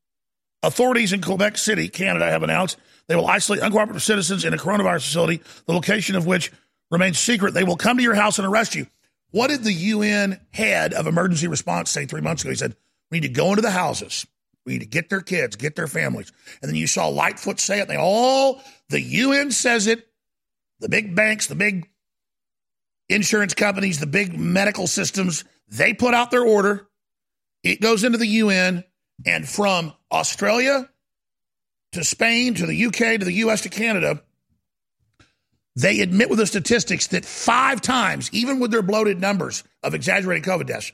Authorities 0.62 1.12
in 1.12 1.20
Quebec 1.20 1.58
City, 1.58 1.88
Canada, 1.88 2.30
have 2.30 2.44
announced 2.44 2.78
they 3.08 3.16
will 3.16 3.26
isolate 3.26 3.62
uncooperative 3.62 4.00
citizens 4.00 4.44
in 4.44 4.54
a 4.54 4.56
coronavirus 4.56 5.06
facility, 5.06 5.42
the 5.66 5.72
location 5.72 6.14
of 6.14 6.26
which 6.26 6.52
remains 6.90 7.18
secret. 7.18 7.54
They 7.54 7.64
will 7.64 7.76
come 7.76 7.96
to 7.96 8.02
your 8.02 8.14
house 8.14 8.38
and 8.38 8.46
arrest 8.46 8.74
you. 8.74 8.86
What 9.30 9.48
did 9.48 9.62
the 9.62 9.72
UN 9.72 10.40
head 10.52 10.94
of 10.94 11.06
emergency 11.06 11.48
response 11.48 11.90
say 11.90 12.06
three 12.06 12.20
months 12.20 12.42
ago? 12.42 12.50
He 12.50 12.56
said, 12.56 12.76
we 13.10 13.20
need 13.20 13.28
to 13.28 13.32
go 13.32 13.50
into 13.50 13.62
the 13.62 13.70
houses. 13.70 14.26
We 14.64 14.74
need 14.74 14.80
to 14.80 14.86
get 14.86 15.08
their 15.08 15.20
kids, 15.20 15.56
get 15.56 15.76
their 15.76 15.86
families. 15.86 16.32
And 16.60 16.68
then 16.68 16.76
you 16.76 16.86
saw 16.86 17.08
Lightfoot 17.08 17.60
say 17.60 17.80
it. 17.80 17.88
They 17.88 17.96
all, 17.96 18.60
the 18.90 19.00
UN 19.00 19.50
says 19.50 19.86
it. 19.86 20.06
The 20.80 20.88
big 20.88 21.14
banks, 21.14 21.46
the 21.46 21.54
big 21.54 21.88
insurance 23.08 23.54
companies, 23.54 23.98
the 23.98 24.06
big 24.06 24.38
medical 24.38 24.86
systems, 24.86 25.44
they 25.68 25.94
put 25.94 26.14
out 26.14 26.30
their 26.30 26.44
order. 26.44 26.86
It 27.62 27.80
goes 27.80 28.04
into 28.04 28.18
the 28.18 28.26
UN. 28.26 28.84
And 29.26 29.48
from 29.48 29.92
Australia 30.12 30.88
to 31.92 32.04
Spain 32.04 32.54
to 32.54 32.66
the 32.66 32.86
UK 32.86 33.18
to 33.18 33.24
the 33.24 33.32
US 33.32 33.62
to 33.62 33.68
Canada, 33.68 34.22
they 35.78 36.00
admit 36.00 36.28
with 36.28 36.40
the 36.40 36.46
statistics 36.46 37.06
that 37.08 37.24
five 37.24 37.80
times, 37.80 38.30
even 38.32 38.58
with 38.58 38.72
their 38.72 38.82
bloated 38.82 39.20
numbers 39.20 39.62
of 39.84 39.94
exaggerated 39.94 40.44
COVID 40.44 40.66
deaths, 40.66 40.90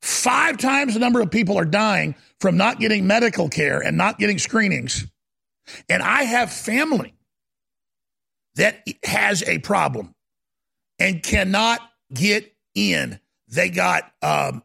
five 0.00 0.58
times 0.58 0.94
the 0.94 1.00
number 1.00 1.20
of 1.20 1.28
people 1.28 1.58
are 1.58 1.64
dying 1.64 2.14
from 2.38 2.56
not 2.56 2.78
getting 2.78 3.04
medical 3.04 3.48
care 3.48 3.80
and 3.80 3.96
not 3.96 4.16
getting 4.16 4.38
screenings. 4.38 5.04
And 5.88 6.04
I 6.04 6.22
have 6.22 6.52
family 6.52 7.14
that 8.54 8.86
has 9.02 9.42
a 9.42 9.58
problem 9.58 10.14
and 11.00 11.20
cannot 11.20 11.80
get 12.14 12.54
in. 12.76 13.18
They 13.48 13.70
got 13.70 14.08
um, 14.22 14.62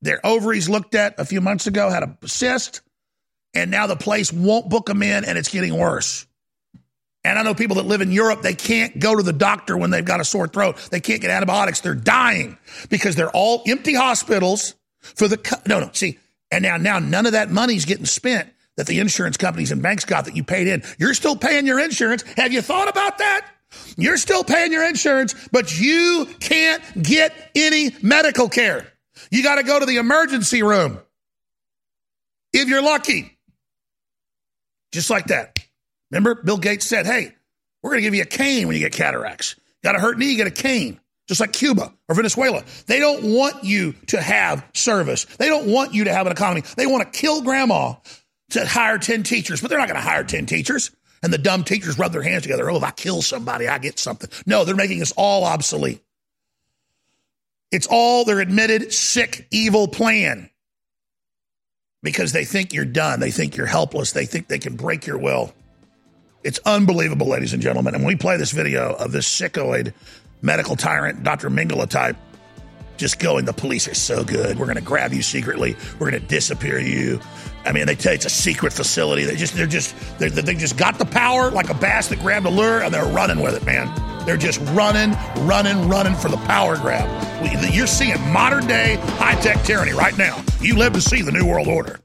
their 0.00 0.24
ovaries 0.24 0.68
looked 0.68 0.94
at 0.94 1.18
a 1.18 1.24
few 1.24 1.40
months 1.40 1.66
ago, 1.66 1.90
had 1.90 2.04
a 2.04 2.28
cyst, 2.28 2.82
and 3.52 3.72
now 3.72 3.88
the 3.88 3.96
place 3.96 4.32
won't 4.32 4.68
book 4.68 4.86
them 4.86 5.02
in, 5.02 5.24
and 5.24 5.36
it's 5.36 5.50
getting 5.50 5.76
worse. 5.76 6.24
And 7.22 7.38
I 7.38 7.42
know 7.42 7.54
people 7.54 7.76
that 7.76 7.86
live 7.86 8.00
in 8.00 8.12
Europe, 8.12 8.40
they 8.40 8.54
can't 8.54 8.98
go 8.98 9.14
to 9.14 9.22
the 9.22 9.32
doctor 9.32 9.76
when 9.76 9.90
they've 9.90 10.04
got 10.04 10.20
a 10.20 10.24
sore 10.24 10.48
throat. 10.48 10.76
They 10.90 11.00
can't 11.00 11.20
get 11.20 11.30
antibiotics. 11.30 11.80
They're 11.80 11.94
dying 11.94 12.56
because 12.88 13.14
they're 13.14 13.30
all 13.30 13.62
empty 13.66 13.94
hospitals 13.94 14.74
for 15.00 15.28
the, 15.28 15.60
no, 15.66 15.80
no, 15.80 15.90
see, 15.92 16.18
and 16.50 16.62
now, 16.62 16.76
now 16.76 16.98
none 16.98 17.26
of 17.26 17.32
that 17.32 17.50
money's 17.50 17.84
getting 17.84 18.06
spent 18.06 18.48
that 18.76 18.86
the 18.86 19.00
insurance 19.00 19.36
companies 19.36 19.70
and 19.70 19.82
banks 19.82 20.04
got 20.04 20.24
that 20.24 20.36
you 20.36 20.42
paid 20.42 20.66
in. 20.66 20.82
You're 20.98 21.14
still 21.14 21.36
paying 21.36 21.66
your 21.66 21.78
insurance. 21.78 22.22
Have 22.36 22.52
you 22.52 22.62
thought 22.62 22.88
about 22.88 23.18
that? 23.18 23.46
You're 23.96 24.16
still 24.16 24.42
paying 24.42 24.72
your 24.72 24.86
insurance, 24.88 25.34
but 25.52 25.78
you 25.78 26.26
can't 26.40 26.82
get 27.02 27.34
any 27.54 27.94
medical 28.02 28.48
care. 28.48 28.86
You 29.30 29.42
got 29.42 29.56
to 29.56 29.62
go 29.62 29.78
to 29.78 29.86
the 29.86 29.96
emergency 29.96 30.62
room 30.62 30.98
if 32.52 32.68
you're 32.68 32.82
lucky. 32.82 33.38
Just 34.92 35.10
like 35.10 35.26
that. 35.26 35.59
Remember, 36.10 36.34
Bill 36.34 36.58
Gates 36.58 36.86
said, 36.86 37.06
hey, 37.06 37.34
we're 37.82 37.90
going 37.90 38.02
to 38.02 38.06
give 38.06 38.14
you 38.14 38.22
a 38.22 38.26
cane 38.26 38.66
when 38.66 38.76
you 38.76 38.82
get 38.82 38.92
cataracts. 38.92 39.56
Got 39.82 39.96
a 39.96 39.98
hurt 39.98 40.18
knee, 40.18 40.30
you 40.30 40.36
get 40.36 40.46
a 40.46 40.50
cane, 40.50 41.00
just 41.26 41.40
like 41.40 41.52
Cuba 41.52 41.92
or 42.08 42.14
Venezuela. 42.14 42.64
They 42.86 42.98
don't 42.98 43.22
want 43.24 43.64
you 43.64 43.94
to 44.08 44.20
have 44.20 44.66
service. 44.74 45.24
They 45.24 45.48
don't 45.48 45.66
want 45.66 45.94
you 45.94 46.04
to 46.04 46.12
have 46.12 46.26
an 46.26 46.32
economy. 46.32 46.62
They 46.76 46.86
want 46.86 47.10
to 47.10 47.18
kill 47.18 47.42
grandma 47.42 47.94
to 48.50 48.66
hire 48.66 48.98
10 48.98 49.22
teachers, 49.22 49.60
but 49.60 49.70
they're 49.70 49.78
not 49.78 49.88
going 49.88 50.00
to 50.00 50.06
hire 50.06 50.24
10 50.24 50.46
teachers. 50.46 50.90
And 51.22 51.32
the 51.32 51.38
dumb 51.38 51.64
teachers 51.64 51.98
rub 51.98 52.12
their 52.12 52.22
hands 52.22 52.42
together. 52.42 52.70
Oh, 52.70 52.76
if 52.76 52.82
I 52.82 52.90
kill 52.90 53.22
somebody, 53.22 53.68
I 53.68 53.78
get 53.78 53.98
something. 53.98 54.30
No, 54.46 54.64
they're 54.64 54.74
making 54.74 55.02
us 55.02 55.12
all 55.16 55.44
obsolete. 55.44 56.02
It's 57.70 57.86
all 57.88 58.24
their 58.24 58.40
admitted 58.40 58.92
sick, 58.92 59.46
evil 59.50 59.86
plan 59.86 60.50
because 62.02 62.32
they 62.32 62.44
think 62.44 62.72
you're 62.72 62.84
done. 62.84 63.20
They 63.20 63.30
think 63.30 63.56
you're 63.56 63.66
helpless. 63.66 64.12
They 64.12 64.26
think 64.26 64.48
they 64.48 64.58
can 64.58 64.76
break 64.76 65.06
your 65.06 65.18
will. 65.18 65.54
It's 66.42 66.58
unbelievable, 66.64 67.28
ladies 67.28 67.52
and 67.52 67.62
gentlemen. 67.62 67.94
And 67.94 68.02
when 68.02 68.14
we 68.14 68.16
play 68.16 68.36
this 68.38 68.52
video 68.52 68.94
of 68.94 69.12
this 69.12 69.28
sickoid 69.28 69.92
medical 70.40 70.74
tyrant, 70.74 71.22
Dr. 71.22 71.50
Mengele 71.50 71.88
type, 71.88 72.16
just 72.96 73.18
going, 73.18 73.44
the 73.44 73.52
police 73.52 73.88
are 73.88 73.94
so 73.94 74.24
good. 74.24 74.58
We're 74.58 74.66
going 74.66 74.76
to 74.76 74.82
grab 74.82 75.12
you 75.12 75.22
secretly. 75.22 75.76
We're 75.98 76.10
going 76.10 76.22
to 76.22 76.28
disappear 76.28 76.78
you. 76.78 77.20
I 77.64 77.72
mean, 77.72 77.86
they 77.86 77.94
tell 77.94 78.12
you 78.12 78.16
it's 78.16 78.26
a 78.26 78.30
secret 78.30 78.72
facility. 78.72 79.24
They 79.24 79.36
just, 79.36 79.54
they're 79.54 79.66
just, 79.66 79.94
they're, 80.18 80.30
they 80.30 80.54
just 80.54 80.76
got 80.76 80.98
the 80.98 81.04
power 81.04 81.50
like 81.50 81.68
a 81.68 81.74
bass 81.74 82.08
that 82.08 82.20
grabbed 82.20 82.46
a 82.46 82.50
lure 82.50 82.82
and 82.82 82.92
they're 82.92 83.04
running 83.04 83.40
with 83.40 83.54
it, 83.54 83.64
man. 83.64 83.88
They're 84.24 84.36
just 84.36 84.60
running, 84.72 85.16
running, 85.46 85.88
running 85.88 86.14
for 86.14 86.28
the 86.28 86.36
power 86.38 86.76
grab. 86.76 87.08
You're 87.72 87.86
seeing 87.86 88.20
modern 88.30 88.66
day 88.66 88.96
high 89.18 89.38
tech 89.40 89.62
tyranny 89.64 89.92
right 89.92 90.16
now. 90.16 90.42
You 90.60 90.76
live 90.76 90.92
to 90.94 91.00
see 91.00 91.22
the 91.22 91.32
New 91.32 91.46
World 91.46 91.68
Order. 91.68 92.00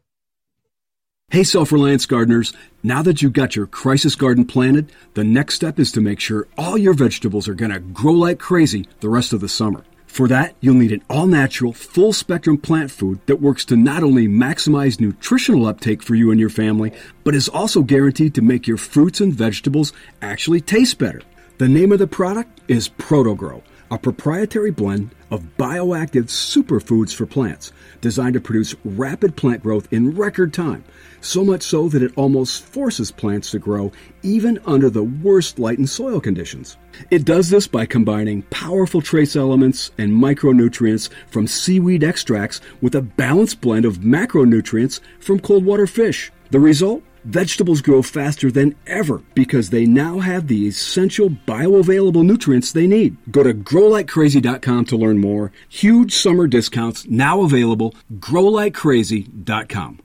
Hey, 1.32 1.44
self 1.44 1.72
reliance 1.72 2.06
gardeners. 2.06 2.54
Now 2.84 3.02
that 3.02 3.22
you've 3.22 3.34
got 3.34 3.56
your 3.56 3.66
crisis 3.66 4.16
garden 4.16 4.46
planted, 4.46 4.92
the 5.16 5.24
next 5.24 5.56
step 5.56 5.80
is 5.80 5.92
to 5.94 6.00
make 6.00 6.20
sure 6.20 6.48
all 6.56 6.78
your 6.78 6.94
vegetables 6.94 7.48
are 7.48 7.56
going 7.56 7.72
to 7.72 7.80
grow 7.80 8.14
like 8.14 8.38
crazy 8.38 8.88
the 9.00 9.10
rest 9.10 9.34
of 9.34 9.42
the 9.42 9.50
summer. 9.50 9.84
For 10.06 10.28
that, 10.28 10.56
you'll 10.62 10.76
need 10.76 10.92
an 10.92 11.04
all 11.10 11.26
natural, 11.26 11.74
full 11.74 12.14
spectrum 12.14 12.58
plant 12.60 12.92
food 12.92 13.20
that 13.26 13.42
works 13.42 13.66
to 13.66 13.76
not 13.76 14.04
only 14.04 14.28
maximize 14.28 15.02
nutritional 15.02 15.66
uptake 15.66 16.04
for 16.04 16.14
you 16.14 16.30
and 16.30 16.40
your 16.40 16.50
family, 16.50 16.94
but 17.24 17.36
is 17.36 17.50
also 17.50 17.82
guaranteed 17.82 18.36
to 18.36 18.42
make 18.44 18.68
your 18.68 18.78
fruits 18.78 19.20
and 19.20 19.34
vegetables 19.34 19.94
actually 20.22 20.62
taste 20.62 21.00
better. 21.00 21.22
The 21.58 21.68
name 21.68 21.92
of 21.92 22.00
the 22.00 22.08
product 22.08 22.62
is 22.68 22.88
ProtoGrow, 22.88 23.62
a 23.92 23.98
proprietary 23.98 24.72
blend 24.72 25.14
of 25.32 25.58
bioactive 25.58 26.26
superfoods 26.26 27.14
for 27.14 27.26
plants 27.26 27.72
designed 28.02 28.34
to 28.34 28.42
produce 28.42 28.76
rapid 28.84 29.36
plant 29.36 29.64
growth 29.64 29.88
in 29.92 30.16
record 30.16 30.54
time 30.54 30.84
so 31.26 31.44
much 31.44 31.64
so 31.64 31.90
that 31.90 32.04
it 32.04 32.14
almost 32.16 32.64
forces 32.64 33.12
plants 33.12 33.52
to 33.52 33.60
grow 33.60 33.92
even 34.22 34.60
under 34.66 34.90
the 34.90 35.04
worst 35.04 35.60
light 35.60 35.78
and 35.78 35.90
soil 35.90 36.20
conditions. 36.20 36.78
It 37.10 37.26
does 37.26 37.50
this 37.50 37.68
by 37.68 37.86
combining 37.86 38.44
powerful 38.44 39.02
trace 39.02 39.36
elements 39.36 39.92
and 39.98 40.12
micronutrients 40.12 41.10
from 41.28 41.48
seaweed 41.48 42.04
extracts 42.04 42.62
with 42.82 42.96
a 42.96 43.02
balanced 43.02 43.62
blend 43.62 43.86
of 43.86 44.00
macronutrients 44.00 45.00
from 45.20 45.40
cold 45.40 45.66
water 45.66 45.88
fish. 45.88 46.32
The 46.52 46.60
result? 46.60 47.04
Vegetables 47.26 47.82
grow 47.82 48.04
faster 48.04 48.52
than 48.52 48.76
ever 48.86 49.24
because 49.34 49.72
they 49.72 49.88
now 49.88 50.20
have 50.20 50.48
the 50.48 50.68
essential 50.68 51.30
bioavailable 51.30 52.24
nutrients 52.24 52.72
they 52.72 52.86
need. 52.86 53.18
Go 53.32 53.42
to 53.42 53.52
growlikecrazy.com 53.54 54.86
to 54.86 54.96
learn 54.96 55.18
more. 55.18 55.52
Huge 55.68 56.14
summer 56.14 56.46
discounts 56.46 57.08
now 57.08 57.42
available. 57.42 57.96
growlikecrazy.com. 58.20 60.05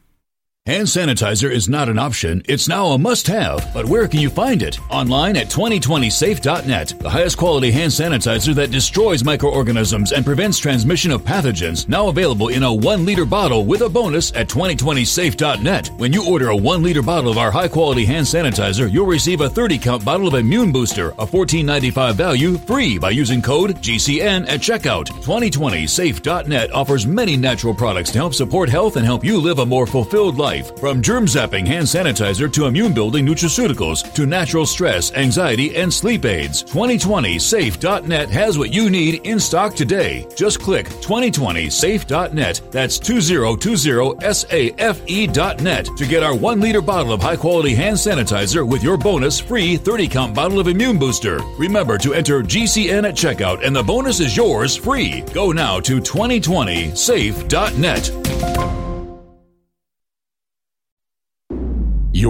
Hand 0.70 0.86
sanitizer 0.86 1.50
is 1.50 1.68
not 1.68 1.88
an 1.88 1.98
option, 1.98 2.42
it's 2.44 2.68
now 2.68 2.92
a 2.92 2.98
must 2.98 3.26
have. 3.26 3.68
But 3.74 3.86
where 3.86 4.06
can 4.06 4.20
you 4.20 4.30
find 4.30 4.62
it? 4.62 4.78
Online 4.88 5.36
at 5.36 5.48
2020safe.net. 5.48 6.94
The 6.96 7.10
highest 7.10 7.38
quality 7.38 7.72
hand 7.72 7.90
sanitizer 7.90 8.54
that 8.54 8.70
destroys 8.70 9.24
microorganisms 9.24 10.12
and 10.12 10.24
prevents 10.24 10.58
transmission 10.58 11.10
of 11.10 11.22
pathogens. 11.22 11.88
Now 11.88 12.06
available 12.06 12.50
in 12.50 12.62
a 12.62 12.72
1 12.72 13.04
liter 13.04 13.24
bottle 13.24 13.64
with 13.66 13.80
a 13.80 13.88
bonus 13.88 14.32
at 14.36 14.48
2020safe.net. 14.48 15.88
When 15.96 16.12
you 16.12 16.24
order 16.24 16.50
a 16.50 16.56
1 16.56 16.84
liter 16.84 17.02
bottle 17.02 17.32
of 17.32 17.38
our 17.38 17.50
high 17.50 17.66
quality 17.66 18.04
hand 18.04 18.24
sanitizer, 18.24 18.88
you'll 18.88 19.06
receive 19.06 19.40
a 19.40 19.50
30 19.50 19.76
count 19.76 20.04
bottle 20.04 20.28
of 20.28 20.34
Immune 20.34 20.70
Booster, 20.70 21.08
a 21.18 21.26
$14.95 21.26 22.14
value, 22.14 22.58
free 22.58 22.96
by 22.96 23.10
using 23.10 23.42
code 23.42 23.74
GCN 23.78 24.48
at 24.48 24.60
checkout. 24.60 25.08
2020safe.net 25.24 26.72
offers 26.72 27.08
many 27.08 27.36
natural 27.36 27.74
products 27.74 28.12
to 28.12 28.18
help 28.18 28.34
support 28.34 28.68
health 28.68 28.94
and 28.94 29.04
help 29.04 29.24
you 29.24 29.40
live 29.40 29.58
a 29.58 29.66
more 29.66 29.88
fulfilled 29.88 30.36
life 30.36 30.59
life. 30.60 30.78
From 30.78 31.02
germ 31.02 31.26
zapping 31.26 31.66
hand 31.66 31.86
sanitizer 31.86 32.50
to 32.52 32.66
immune 32.66 32.92
building 32.92 33.26
nutraceuticals 33.26 34.14
to 34.14 34.26
natural 34.26 34.66
stress, 34.66 35.12
anxiety, 35.14 35.74
and 35.76 35.92
sleep 35.92 36.24
aids. 36.24 36.62
2020safe.net 36.64 38.30
has 38.30 38.56
what 38.58 38.72
you 38.72 38.88
need 38.90 39.26
in 39.26 39.40
stock 39.40 39.74
today. 39.74 40.26
Just 40.36 40.60
click 40.60 40.86
2020safe.net. 40.86 42.60
That's 42.70 42.98
2020safe.net 42.98 45.86
to 45.96 46.06
get 46.06 46.22
our 46.22 46.36
one 46.36 46.60
liter 46.60 46.82
bottle 46.82 47.12
of 47.12 47.20
high 47.22 47.36
quality 47.36 47.74
hand 47.74 47.96
sanitizer 47.96 48.66
with 48.66 48.82
your 48.82 48.96
bonus 48.96 49.38
free 49.40 49.76
30 49.76 50.08
count 50.08 50.34
bottle 50.34 50.58
of 50.58 50.66
immune 50.68 50.98
booster. 50.98 51.38
Remember 51.58 51.98
to 51.98 52.14
enter 52.14 52.42
GCN 52.42 53.06
at 53.08 53.14
checkout 53.14 53.62
and 53.64 53.76
the 53.76 53.82
bonus 53.82 54.20
is 54.20 54.36
yours 54.36 54.76
free. 54.76 55.22
Go 55.32 55.52
now 55.52 55.80
to 55.80 56.00
2020safe.net. 56.00 58.79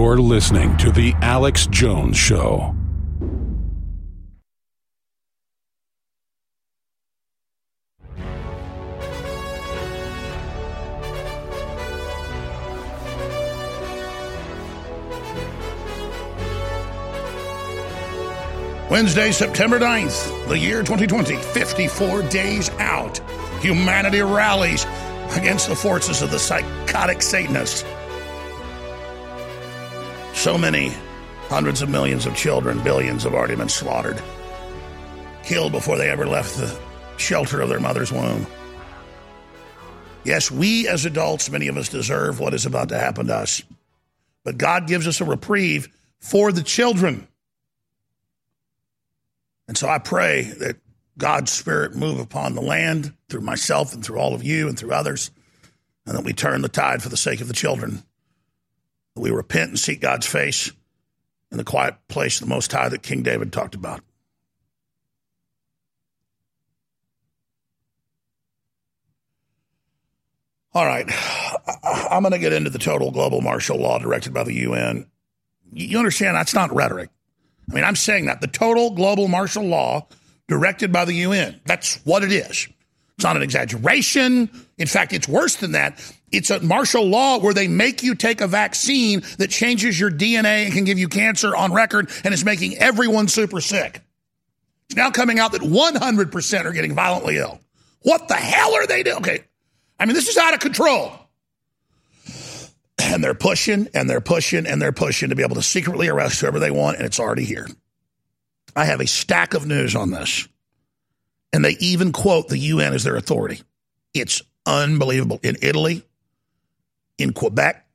You're 0.01 0.17
listening 0.17 0.75
to 0.77 0.91
The 0.91 1.13
Alex 1.21 1.67
Jones 1.67 2.17
Show. 2.17 2.75
Wednesday, 18.89 19.31
September 19.31 19.79
9th, 19.79 20.47
the 20.47 20.57
year 20.57 20.79
2020, 20.79 21.35
54 21.35 22.23
days 22.23 22.71
out. 22.79 23.19
Humanity 23.61 24.21
rallies 24.21 24.83
against 25.37 25.69
the 25.69 25.75
forces 25.75 26.23
of 26.23 26.31
the 26.31 26.39
psychotic 26.39 27.21
Satanists. 27.21 27.85
So 30.41 30.57
many 30.57 30.91
hundreds 31.49 31.83
of 31.83 31.89
millions 31.89 32.25
of 32.25 32.35
children, 32.35 32.83
billions 32.83 33.25
have 33.25 33.35
already 33.35 33.55
been 33.55 33.69
slaughtered, 33.69 34.19
killed 35.43 35.71
before 35.71 35.99
they 35.99 36.09
ever 36.09 36.25
left 36.25 36.57
the 36.57 36.75
shelter 37.17 37.61
of 37.61 37.69
their 37.69 37.79
mother's 37.79 38.11
womb. 38.11 38.47
Yes, 40.23 40.49
we 40.49 40.87
as 40.87 41.05
adults, 41.05 41.51
many 41.51 41.67
of 41.67 41.77
us 41.77 41.89
deserve 41.89 42.39
what 42.39 42.55
is 42.55 42.65
about 42.65 42.89
to 42.89 42.97
happen 42.97 43.27
to 43.27 43.35
us. 43.35 43.61
But 44.43 44.57
God 44.57 44.87
gives 44.87 45.07
us 45.07 45.21
a 45.21 45.25
reprieve 45.25 45.89
for 46.17 46.51
the 46.51 46.63
children. 46.63 47.27
And 49.67 49.77
so 49.77 49.87
I 49.87 49.99
pray 49.99 50.51
that 50.57 50.77
God's 51.19 51.51
Spirit 51.51 51.95
move 51.95 52.19
upon 52.19 52.55
the 52.55 52.63
land 52.63 53.13
through 53.29 53.41
myself 53.41 53.93
and 53.93 54.03
through 54.03 54.17
all 54.17 54.33
of 54.33 54.41
you 54.41 54.67
and 54.67 54.75
through 54.75 54.93
others, 54.93 55.29
and 56.07 56.17
that 56.17 56.25
we 56.25 56.33
turn 56.33 56.63
the 56.63 56.67
tide 56.67 57.03
for 57.03 57.09
the 57.09 57.15
sake 57.15 57.41
of 57.41 57.47
the 57.47 57.53
children 57.53 58.01
we 59.15 59.31
repent 59.31 59.69
and 59.69 59.79
seek 59.79 60.01
God's 60.01 60.25
face 60.25 60.71
in 61.51 61.57
the 61.57 61.63
quiet 61.63 61.95
place 62.07 62.39
of 62.39 62.47
the 62.47 62.53
Most 62.53 62.71
High 62.71 62.89
that 62.89 63.03
King 63.03 63.23
David 63.23 63.51
talked 63.51 63.75
about. 63.75 64.01
All 70.73 70.85
right, 70.85 71.05
I'm 72.09 72.23
going 72.23 72.31
to 72.31 72.39
get 72.39 72.53
into 72.53 72.69
the 72.69 72.79
total 72.79 73.11
global 73.11 73.41
martial 73.41 73.77
law 73.77 73.99
directed 73.99 74.33
by 74.33 74.43
the 74.43 74.53
UN. 74.53 75.05
You 75.73 75.97
understand 75.97 76.35
that's 76.37 76.53
not 76.53 76.73
rhetoric. 76.73 77.09
I 77.69 77.75
mean, 77.75 77.83
I'm 77.83 77.97
saying 77.97 78.25
that 78.25 78.39
the 78.39 78.47
total 78.47 78.91
global 78.91 79.27
martial 79.27 79.63
law 79.63 80.07
directed 80.47 80.91
by 80.91 81.05
the 81.05 81.13
UN. 81.13 81.59
That's 81.65 81.95
what 82.05 82.23
it 82.23 82.31
is. 82.31 82.67
It's 83.15 83.23
not 83.23 83.35
an 83.35 83.41
exaggeration. 83.41 84.49
In 84.77 84.87
fact, 84.87 85.13
it's 85.13 85.27
worse 85.27 85.57
than 85.57 85.73
that. 85.73 85.99
It's 86.31 86.49
a 86.49 86.61
martial 86.61 87.05
law 87.05 87.39
where 87.39 87.53
they 87.53 87.67
make 87.67 88.03
you 88.03 88.15
take 88.15 88.41
a 88.41 88.47
vaccine 88.47 89.23
that 89.37 89.49
changes 89.49 89.99
your 89.99 90.09
DNA 90.09 90.65
and 90.65 90.73
can 90.73 90.85
give 90.85 90.97
you 90.97 91.09
cancer 91.09 91.55
on 91.55 91.73
record 91.73 92.09
and 92.23 92.33
is 92.33 92.45
making 92.45 92.77
everyone 92.77 93.27
super 93.27 93.59
sick. 93.59 94.01
It's 94.87 94.95
now 94.95 95.11
coming 95.11 95.39
out 95.39 95.51
that 95.53 95.61
100% 95.61 96.65
are 96.65 96.71
getting 96.71 96.95
violently 96.95 97.37
ill. 97.37 97.59
What 98.01 98.27
the 98.27 98.35
hell 98.35 98.73
are 98.75 98.87
they 98.87 99.03
doing? 99.03 99.17
Okay. 99.17 99.43
I 99.99 100.05
mean, 100.05 100.15
this 100.15 100.27
is 100.27 100.37
out 100.37 100.53
of 100.53 100.59
control. 100.59 101.13
And 102.99 103.23
they're 103.23 103.33
pushing 103.33 103.87
and 103.93 104.09
they're 104.09 104.21
pushing 104.21 104.65
and 104.65 104.81
they're 104.81 104.91
pushing 104.91 105.29
to 105.29 105.35
be 105.35 105.43
able 105.43 105.55
to 105.55 105.61
secretly 105.61 106.07
arrest 106.07 106.39
whoever 106.39 106.59
they 106.59 106.71
want, 106.71 106.97
and 106.97 107.05
it's 107.05 107.19
already 107.19 107.45
here. 107.45 107.67
I 108.75 108.85
have 108.85 109.01
a 109.01 109.07
stack 109.07 109.53
of 109.53 109.65
news 109.67 109.95
on 109.95 110.11
this. 110.11 110.47
And 111.53 111.65
they 111.65 111.75
even 111.79 112.13
quote 112.13 112.47
the 112.47 112.57
UN 112.57 112.93
as 112.93 113.03
their 113.03 113.17
authority. 113.17 113.61
It's 114.13 114.41
unbelievable. 114.65 115.39
In 115.43 115.57
Italy, 115.61 116.03
in 117.17 117.33
Quebec, 117.33 117.85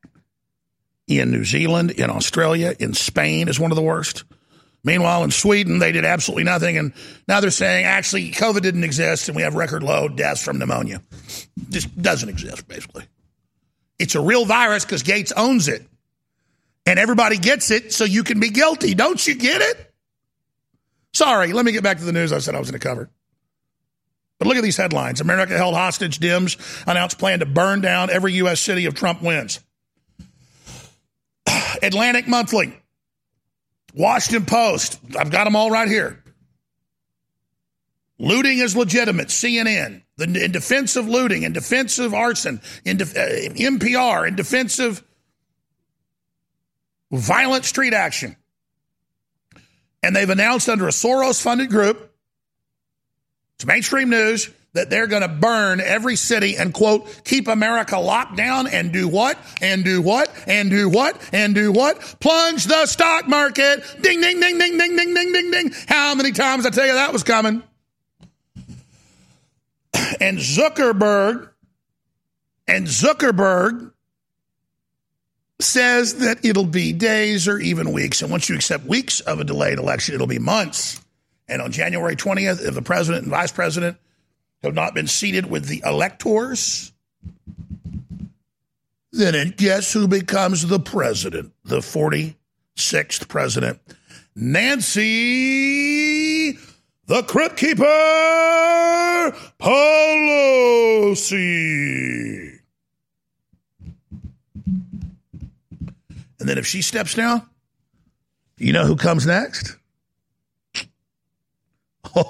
in 1.07 1.31
New 1.31 1.45
Zealand, 1.45 1.93
in 1.93 2.11
Australia, 2.11 2.75
in 2.79 2.95
Spain 2.95 3.49
is 3.49 3.61
one 3.61 3.71
of 3.71 3.77
the 3.77 3.83
worst. 3.83 4.25
Meanwhile, 4.83 5.25
in 5.25 5.33
Sweden, 5.33 5.81
they 5.81 5.91
did 5.91 6.05
absolutely 6.05 6.45
nothing. 6.45 6.79
And 6.79 6.93
now 7.27 7.41
they're 7.41 7.51
saying 7.51 7.85
actually 7.85 8.31
COVID 8.31 8.63
didn't 8.63 8.85
exist 8.85 9.29
and 9.29 9.35
we 9.35 9.43
have 9.43 9.57
record 9.57 9.83
low 9.83 10.09
deaths 10.09 10.45
from 10.45 10.59
pneumonia. 10.59 11.03
Just 11.71 12.01
doesn't 12.01 12.29
exist, 12.29 12.69
basically. 12.69 13.05
It's 13.99 14.15
a 14.15 14.21
real 14.21 14.45
virus 14.45 14.85
because 14.85 15.03
Gates 15.03 15.33
owns 15.33 15.67
it. 15.69 15.83
And 16.87 17.01
everybody 17.01 17.37
gets 17.37 17.73
it 17.73 17.93
so 17.93 18.05
you 18.05 18.23
can 18.23 18.39
be 18.39 18.51
guilty. 18.51 18.95
Don't 18.95 19.25
you 19.27 19.35
get 19.35 19.61
it? 19.61 19.93
Sorry, 21.13 21.53
let 21.53 21.65
me 21.65 21.73
get 21.73 21.83
back 21.83 21.99
to 21.99 22.05
the 22.05 22.13
news 22.13 22.33
I 22.33 22.39
said 22.39 22.55
I 22.55 22.61
was 22.61 22.71
going 22.71 22.79
to 22.81 22.87
cover. 22.87 23.11
But 24.39 24.49
look 24.49 24.57
at 24.57 24.63
these 24.63 24.77
headlines. 24.77 25.21
America 25.21 25.57
held 25.57 25.75
hostage. 25.75 26.19
Dems 26.19 26.85
announced 26.87 27.19
plan 27.19 27.39
to 27.41 27.47
burn 27.47 27.81
down 27.81 28.11
every 28.11 28.35
U.S. 28.35 28.61
city 28.61 28.85
if 28.85 28.95
Trump 28.95 29.23
wins. 29.23 29.61
Atlantic 31.83 32.29
Monthly, 32.29 32.79
Washington 33.95 34.45
Post. 34.45 34.99
I've 35.19 35.31
got 35.31 35.45
them 35.45 35.57
all 35.57 35.71
right 35.71 35.89
here. 35.89 36.23
Looting 38.19 38.59
is 38.59 38.77
legitimate. 38.77 39.29
CNN. 39.29 40.03
The, 40.17 40.45
in 40.45 40.53
defense 40.53 40.97
of 40.97 41.07
looting, 41.09 41.43
in 41.43 41.53
defense 41.53 41.99
of 41.99 42.15
arson, 42.15 42.63
in 42.87 42.97
def, 42.97 43.15
uh, 43.15 43.21
NPR, 43.21 44.27
in 44.27 44.35
defense 44.35 44.79
of 44.79 45.03
violent 47.11 47.67
street 47.67 47.93
action. 47.93 48.37
And 50.03 50.17
they've 50.17 50.31
announced 50.31 50.69
under 50.69 50.87
a 50.87 50.91
Soros 50.91 51.43
funded 51.43 51.69
group, 51.69 52.16
it's 53.57 53.67
mainstream 53.67 54.11
news, 54.11 54.51
that 54.77 54.91
they're 54.91 55.07
going 55.07 55.23
to 55.23 55.29
burn 55.29 55.81
every 55.81 56.17
city 56.17 56.57
and 56.57 56.73
quote, 56.73 57.23
keep 57.25 57.49
America 57.49 57.99
locked 57.99 58.37
down 58.37 58.67
and 58.67 58.93
do 58.93 59.09
what? 59.09 59.39
And 59.63 59.85
do 59.85 60.03
what? 60.03 60.31
And 60.47 60.71
do 60.71 60.89
what? 60.89 61.19
And 61.33 61.55
do 61.55 61.73
what? 61.73 61.99
Plunge 62.21 62.65
the 62.65 62.85
stock 62.87 63.27
market. 63.27 63.83
Ding, 64.03 64.21
ding, 64.21 64.39
ding, 64.39 64.59
ding, 64.59 64.77
ding, 64.77 64.97
ding, 64.97 65.15
ding, 65.15 65.33
ding, 65.33 65.51
ding. 65.51 65.73
How 65.89 66.15
many 66.15 66.33
times 66.33 66.67
I 66.67 66.71
tell 66.71 66.87
you 66.87 66.93
that 66.93 67.13
was 67.13 67.23
coming? 67.23 67.63
And 70.21 70.39
Zuckerberg, 70.39 71.49
and 72.69 72.87
Zuckerberg 72.87 73.93
says 75.59 76.17
that 76.17 76.45
it'll 76.45 76.67
be 76.67 76.93
days 76.93 77.49
or 77.49 77.59
even 77.59 77.93
weeks. 77.93 78.23
And 78.23 78.31
once 78.31 78.49
you 78.49 78.55
accept 78.55 78.85
weeks 78.85 79.21
of 79.21 79.41
a 79.41 79.45
delayed 79.45 79.79
election, 79.79 80.15
it'll 80.15 80.27
be 80.27 80.39
months. 80.39 81.01
And 81.49 81.63
on 81.63 81.71
January 81.73 82.17
20th, 82.17 82.67
if 82.67 82.75
the 82.75 82.83
president 82.83 83.23
and 83.25 83.31
vice 83.31 83.53
president 83.53 83.99
have 84.63 84.75
not 84.75 84.95
been 84.95 85.07
seated 85.07 85.47
with 85.47 85.67
the 85.67 85.83
electors, 85.85 86.93
then 89.13 89.55
guess 89.57 89.93
who 89.93 90.09
becomes 90.09 90.67
the 90.67 90.81
president? 90.81 91.53
The 91.65 91.79
46th 91.79 93.29
president. 93.29 93.81
Nancy, 94.35 95.03
the 97.07 97.23
Crypt 97.23 97.57
Keeper 97.57 97.85
Pelosi. 99.59 101.27
And 106.39 106.49
then 106.49 106.59
if 106.59 106.67
she 106.67 106.83
steps 106.83 107.15
down, 107.15 107.49
you 108.59 108.73
know 108.73 108.85
who 108.85 108.97
comes 108.97 109.27
next? 109.27 109.77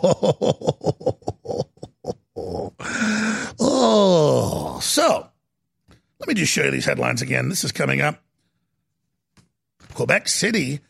oh, 3.61 4.81
so 4.83 5.29
let 6.19 6.29
me 6.29 6.35
just 6.35 6.53
show 6.53 6.65
you 6.65 6.73
these 6.73 6.87
headlines 6.87 7.23
again. 7.23 7.49
This 7.49 7.63
is 7.63 7.71
coming 7.71 8.01
up. 8.01 8.21
Quebec 9.95 10.27
City 10.27 10.81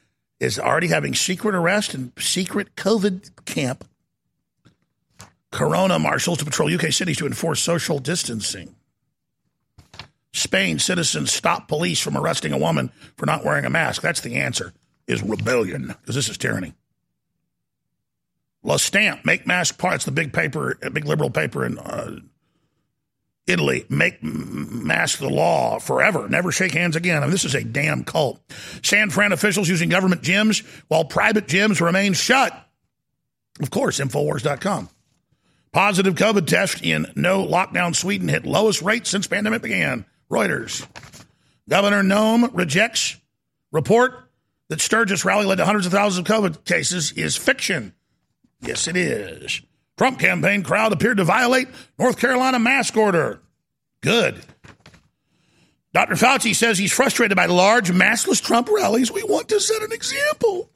is 0.41 0.59
already 0.59 0.89
having 0.89 1.15
secret 1.15 1.55
arrest 1.55 1.93
and 1.93 2.13
secret 2.19 2.75
COVID 2.75 3.45
camp. 3.45 3.87
Corona 5.53 5.99
marshals 5.99 6.39
to 6.39 6.47
patrol 6.47 6.75
UK 6.75 6.91
cities 6.93 7.19
to 7.19 7.27
enforce 7.27 7.61
social 7.61 7.99
distancing. 7.99 8.75
Spain 10.33 10.79
citizens 10.79 11.33
stop 11.33 11.69
police 11.69 12.01
from 12.01 12.17
arresting 12.17 12.53
a 12.53 12.59
woman 12.59 12.91
for 13.19 13.27
not 13.27 13.45
wearing 13.45 13.67
a 13.67 13.71
mask. 13.71 14.01
That's 14.01 14.21
the 14.21 14.37
answer, 14.37 14.73
is 15.07 15.23
rebellion, 15.23 15.89
because 16.01 16.15
this 16.15 16.31
is 16.31 16.39
tyranny. 16.39 16.75
La 18.67 18.77
Stamp, 18.79 19.25
make 19.25 19.47
mask 19.47 19.79
parts, 19.79 20.05
the 20.05 20.11
big 20.11 20.33
paper, 20.33 20.77
big 20.93 21.05
liberal 21.05 21.31
paper 21.31 21.65
in 21.65 21.79
uh, 21.79 22.17
Italy, 23.47 23.87
make 23.89 24.21
mask 24.25 25.21
the 25.21 25.29
law 25.29 25.79
forever, 25.79 26.29
never 26.29 26.51
shake 26.51 26.73
hands 26.73 26.97
again. 26.97 27.23
I 27.23 27.27
mean, 27.27 27.31
this 27.31 27.45
is 27.45 27.55
a 27.55 27.63
damn 27.63 28.03
cult. 28.03 28.41
San 28.83 29.11
Fran 29.11 29.31
officials 29.31 29.69
using 29.69 29.89
government 29.89 30.23
gyms 30.23 30.67
while 30.89 31.05
private 31.05 31.47
gyms 31.47 31.81
remain 31.81 32.13
shut. 32.13 32.53
Of 33.61 33.71
course, 33.71 34.01
Infowars.com. 34.01 34.91
Positive 35.71 36.17
COVID 36.17 36.49
test 36.49 36.83
in 36.83 37.07
no 37.15 37.47
lockdown 37.47 37.95
Sweden 37.95 38.27
hit 38.27 38.47
lowest 38.47 38.83
rate 38.83 39.07
since 39.07 39.29
pandemic 39.29 39.63
began. 39.63 40.07
Reuters. 40.29 40.85
Governor 41.69 42.03
Noem 42.03 42.51
rejects 42.53 43.17
report 43.71 44.29
that 44.71 44.81
Sturgis 44.81 45.25
rally 45.25 45.47
led 45.47 45.59
to 45.59 45.65
hundreds 45.65 45.87
of 45.87 45.93
thousands 45.93 46.29
of 46.29 46.37
COVID 46.37 46.65
cases 46.65 47.13
is 47.13 47.37
fiction. 47.37 47.93
Yes, 48.61 48.89
it 48.89 48.97
is. 48.97 49.63
Trump 49.97 50.19
campaign 50.19 50.63
crowd 50.63 50.93
appeared 50.93 51.17
to 51.17 51.25
violate 51.25 51.69
North 51.99 52.19
Carolina 52.19 52.59
mask 52.59 52.97
order. 52.97 53.41
Good. 54.01 54.43
Dr. 55.93 56.15
Fauci 56.15 56.55
says 56.55 56.77
he's 56.77 56.93
frustrated 56.93 57.37
by 57.37 57.47
large 57.47 57.91
maskless 57.91 58.43
Trump 58.43 58.69
rallies. 58.71 59.11
We 59.11 59.23
want 59.23 59.49
to 59.49 59.61
set 59.61 59.83
an 59.83 59.93
example. 59.93 60.71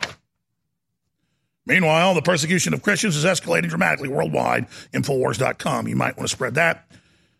Meanwhile, 1.66 2.14
the 2.14 2.22
persecution 2.22 2.72
of 2.72 2.82
Christians 2.82 3.16
is 3.16 3.24
escalating 3.26 3.68
dramatically 3.68 4.08
worldwide. 4.08 4.66
Infowars.com. 4.94 5.88
You 5.88 5.96
might 5.96 6.16
want 6.16 6.28
to 6.28 6.34
spread 6.34 6.54
that. 6.54 6.86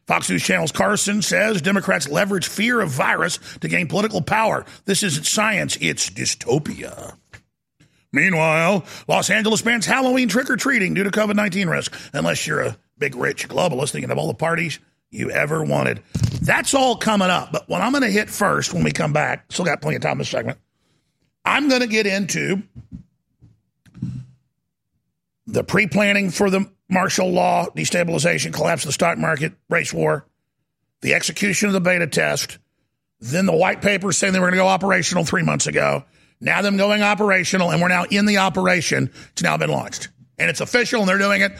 Fox 0.06 0.28
News 0.28 0.42
Channel's 0.42 0.72
Carlson 0.72 1.22
says 1.22 1.62
Democrats 1.62 2.08
leverage 2.08 2.48
fear 2.48 2.80
of 2.80 2.90
virus 2.90 3.38
to 3.60 3.68
gain 3.68 3.86
political 3.86 4.20
power. 4.20 4.66
This 4.84 5.02
isn't 5.02 5.24
science, 5.24 5.78
it's 5.80 6.10
dystopia. 6.10 7.16
Meanwhile, 8.12 8.84
Los 9.06 9.30
Angeles 9.30 9.62
bans 9.62 9.86
Halloween 9.86 10.28
trick 10.28 10.50
or 10.50 10.56
treating 10.56 10.94
due 10.94 11.04
to 11.04 11.10
COVID 11.10 11.36
19 11.36 11.68
risk, 11.68 11.96
unless 12.12 12.46
you're 12.46 12.60
a 12.60 12.76
big 12.98 13.14
rich 13.14 13.48
globalist 13.48 13.92
thinking 13.92 14.10
of 14.10 14.18
all 14.18 14.28
the 14.28 14.34
parties 14.34 14.78
you 15.10 15.30
ever 15.30 15.62
wanted. 15.62 16.02
That's 16.42 16.74
all 16.74 16.96
coming 16.96 17.30
up. 17.30 17.52
But 17.52 17.68
what 17.68 17.80
I'm 17.80 17.92
going 17.92 18.02
to 18.02 18.10
hit 18.10 18.30
first 18.30 18.72
when 18.72 18.84
we 18.84 18.92
come 18.92 19.12
back, 19.12 19.50
still 19.52 19.64
got 19.64 19.80
plenty 19.80 19.96
of 19.96 20.02
time 20.02 20.12
in 20.12 20.18
this 20.18 20.28
segment, 20.28 20.58
I'm 21.44 21.68
going 21.68 21.80
to 21.80 21.86
get 21.86 22.06
into 22.06 22.62
the 25.46 25.64
pre 25.64 25.86
planning 25.86 26.30
for 26.30 26.50
the 26.50 26.70
martial 26.88 27.30
law, 27.30 27.66
destabilization, 27.76 28.52
collapse 28.52 28.84
of 28.84 28.88
the 28.88 28.92
stock 28.92 29.18
market, 29.18 29.52
race 29.68 29.92
war, 29.92 30.26
the 31.00 31.14
execution 31.14 31.68
of 31.68 31.72
the 31.72 31.80
beta 31.80 32.06
test, 32.06 32.58
then 33.20 33.46
the 33.46 33.56
white 33.56 33.82
paper 33.82 34.12
saying 34.12 34.32
they 34.32 34.40
were 34.40 34.46
going 34.46 34.58
to 34.58 34.62
go 34.62 34.68
operational 34.68 35.24
three 35.24 35.42
months 35.42 35.66
ago. 35.66 36.04
Now 36.40 36.62
them 36.62 36.76
going 36.76 37.02
operational, 37.02 37.70
and 37.70 37.82
we're 37.82 37.88
now 37.88 38.04
in 38.04 38.26
the 38.26 38.38
operation. 38.38 39.10
It's 39.32 39.42
now 39.42 39.56
been 39.56 39.70
launched, 39.70 40.08
and 40.38 40.48
it's 40.48 40.60
official, 40.60 41.00
and 41.00 41.08
they're 41.08 41.18
doing 41.18 41.42
it 41.42 41.52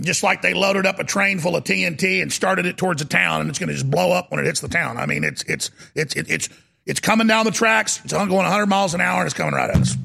just 0.00 0.22
like 0.22 0.42
they 0.42 0.54
loaded 0.54 0.86
up 0.86 0.98
a 0.98 1.04
train 1.04 1.38
full 1.38 1.56
of 1.56 1.64
TNT 1.64 2.22
and 2.22 2.32
started 2.32 2.66
it 2.66 2.76
towards 2.76 3.02
a 3.02 3.04
town, 3.04 3.40
and 3.40 3.50
it's 3.50 3.58
going 3.58 3.68
to 3.68 3.74
just 3.74 3.90
blow 3.90 4.12
up 4.12 4.30
when 4.30 4.40
it 4.40 4.46
hits 4.46 4.60
the 4.60 4.68
town. 4.68 4.96
I 4.96 5.06
mean, 5.06 5.24
it's 5.24 5.42
it's 5.44 5.70
it's 5.94 6.14
it's 6.14 6.48
it's 6.86 7.00
coming 7.00 7.26
down 7.26 7.44
the 7.44 7.50
tracks. 7.50 8.00
It's 8.04 8.12
going 8.12 8.30
100 8.30 8.66
miles 8.66 8.94
an 8.94 9.00
hour, 9.00 9.20
and 9.20 9.26
it's 9.26 9.34
coming 9.34 9.54
right 9.54 9.70
at 9.70 9.76
us. 9.76 9.96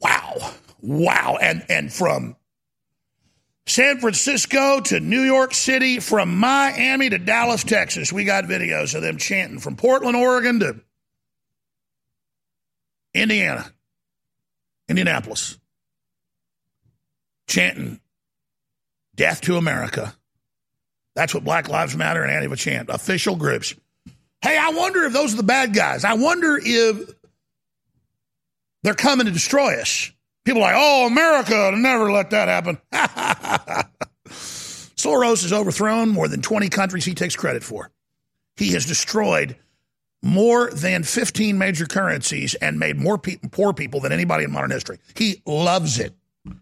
Wow. 0.00 0.52
Wow. 0.80 1.38
And, 1.40 1.64
and 1.68 1.92
from 1.92 2.36
San 3.66 4.00
Francisco 4.00 4.80
to 4.80 5.00
New 5.00 5.22
York 5.22 5.54
City, 5.54 6.00
from 6.00 6.36
Miami 6.36 7.10
to 7.10 7.18
Dallas, 7.18 7.62
Texas, 7.62 8.12
we 8.12 8.24
got 8.24 8.44
videos 8.44 8.94
of 8.94 9.02
them 9.02 9.18
chanting 9.18 9.60
from 9.60 9.76
Portland, 9.76 10.16
Oregon 10.16 10.60
to 10.60 10.80
Indiana, 13.14 13.70
Indianapolis, 14.88 15.58
chanting 17.46 18.00
death 19.14 19.42
to 19.42 19.56
America. 19.56 20.14
That's 21.14 21.34
what 21.34 21.44
Black 21.44 21.68
Lives 21.68 21.96
Matter 21.96 22.22
and 22.22 22.32
Antifa 22.32 22.56
chant, 22.56 22.88
official 22.88 23.36
groups. 23.36 23.74
Hey, 24.40 24.58
I 24.58 24.70
wonder 24.70 25.04
if 25.04 25.12
those 25.12 25.34
are 25.34 25.36
the 25.36 25.42
bad 25.44 25.72
guys. 25.72 26.04
I 26.04 26.14
wonder 26.14 26.58
if 26.60 27.10
they're 28.82 28.94
coming 28.94 29.26
to 29.26 29.32
destroy 29.32 29.80
us. 29.80 30.10
People 30.44 30.62
like, 30.62 30.74
oh, 30.76 31.06
America, 31.06 31.70
never 31.76 32.10
let 32.10 32.30
that 32.30 32.48
happen. 32.48 32.78
Soros 34.28 35.42
has 35.42 35.52
overthrown 35.52 36.08
more 36.08 36.28
than 36.28 36.42
20 36.42 36.68
countries 36.68 37.04
he 37.04 37.14
takes 37.14 37.36
credit 37.36 37.62
for. 37.62 37.90
He 38.56 38.72
has 38.72 38.86
destroyed 38.86 39.56
more 40.22 40.70
than 40.70 41.02
15 41.02 41.58
major 41.58 41.86
currencies 41.86 42.54
and 42.54 42.78
made 42.78 42.96
more 42.96 43.18
pe- 43.18 43.38
poor 43.50 43.72
people 43.72 44.00
than 44.00 44.12
anybody 44.12 44.44
in 44.44 44.52
modern 44.52 44.70
history. 44.70 44.98
He 45.16 45.42
loves 45.46 45.98
it. 45.98 46.14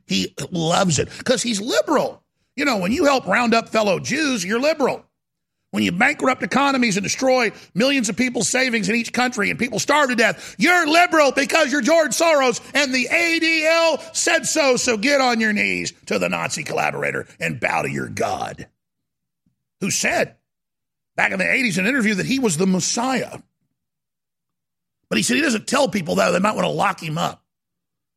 He 0.07 0.35
loves 0.51 0.99
it 0.99 1.09
because 1.19 1.43
he's 1.43 1.61
liberal. 1.61 2.23
You 2.57 2.65
know, 2.65 2.79
when 2.79 2.93
you 2.93 3.05
help 3.05 3.27
round 3.27 3.55
up 3.55 3.69
fellow 3.69 3.99
Jews, 3.99 4.45
you're 4.45 4.61
liberal. 4.61 5.05
When 5.71 5.85
you 5.85 5.93
bankrupt 5.93 6.43
economies 6.43 6.97
and 6.97 7.05
destroy 7.05 7.53
millions 7.75 8.09
of 8.09 8.17
people's 8.17 8.49
savings 8.49 8.89
in 8.89 8.97
each 8.97 9.13
country 9.13 9.51
and 9.51 9.59
people 9.59 9.79
starve 9.79 10.09
to 10.09 10.17
death, 10.17 10.57
you're 10.59 10.89
liberal 10.89 11.31
because 11.31 11.71
you're 11.71 11.81
George 11.81 12.11
Soros 12.11 12.61
and 12.75 12.93
the 12.93 13.07
ADL 13.07 14.17
said 14.17 14.47
so. 14.47 14.77
So 14.77 14.97
get 14.97 15.21
on 15.21 15.39
your 15.39 15.53
knees 15.53 15.93
to 16.07 16.19
the 16.19 16.29
Nazi 16.29 16.65
collaborator 16.65 17.29
and 17.39 17.61
bow 17.61 17.83
to 17.83 17.91
your 17.91 18.09
God, 18.09 18.67
who 19.81 19.91
said 19.93 20.35
back 21.15 21.31
in 21.31 21.39
the 21.39 21.45
80s 21.45 21.79
in 21.79 21.85
an 21.85 21.89
interview 21.89 22.15
that 22.15 22.27
he 22.27 22.41
was 22.41 22.57
the 22.57 22.67
Messiah. 22.67 23.39
But 25.09 25.19
he 25.19 25.23
said 25.23 25.37
he 25.37 25.43
doesn't 25.43 25.69
tell 25.69 25.89
people 25.89 26.17
that 26.17 26.31
they 26.31 26.39
might 26.41 26.57
want 26.57 26.67
to 26.67 26.73
lock 26.73 27.01
him 27.01 27.17
up. 27.17 27.45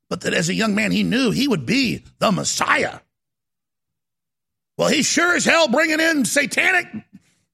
But 0.09 0.21
that 0.21 0.33
as 0.33 0.49
a 0.49 0.53
young 0.53 0.75
man, 0.75 0.91
he 0.91 1.03
knew 1.03 1.31
he 1.31 1.47
would 1.47 1.65
be 1.65 2.03
the 2.19 2.31
Messiah. 2.31 2.99
Well, 4.77 4.89
he's 4.89 5.05
sure 5.05 5.35
as 5.35 5.45
hell 5.45 5.67
bringing 5.67 5.99
in 5.99 6.25
satanic 6.25 6.87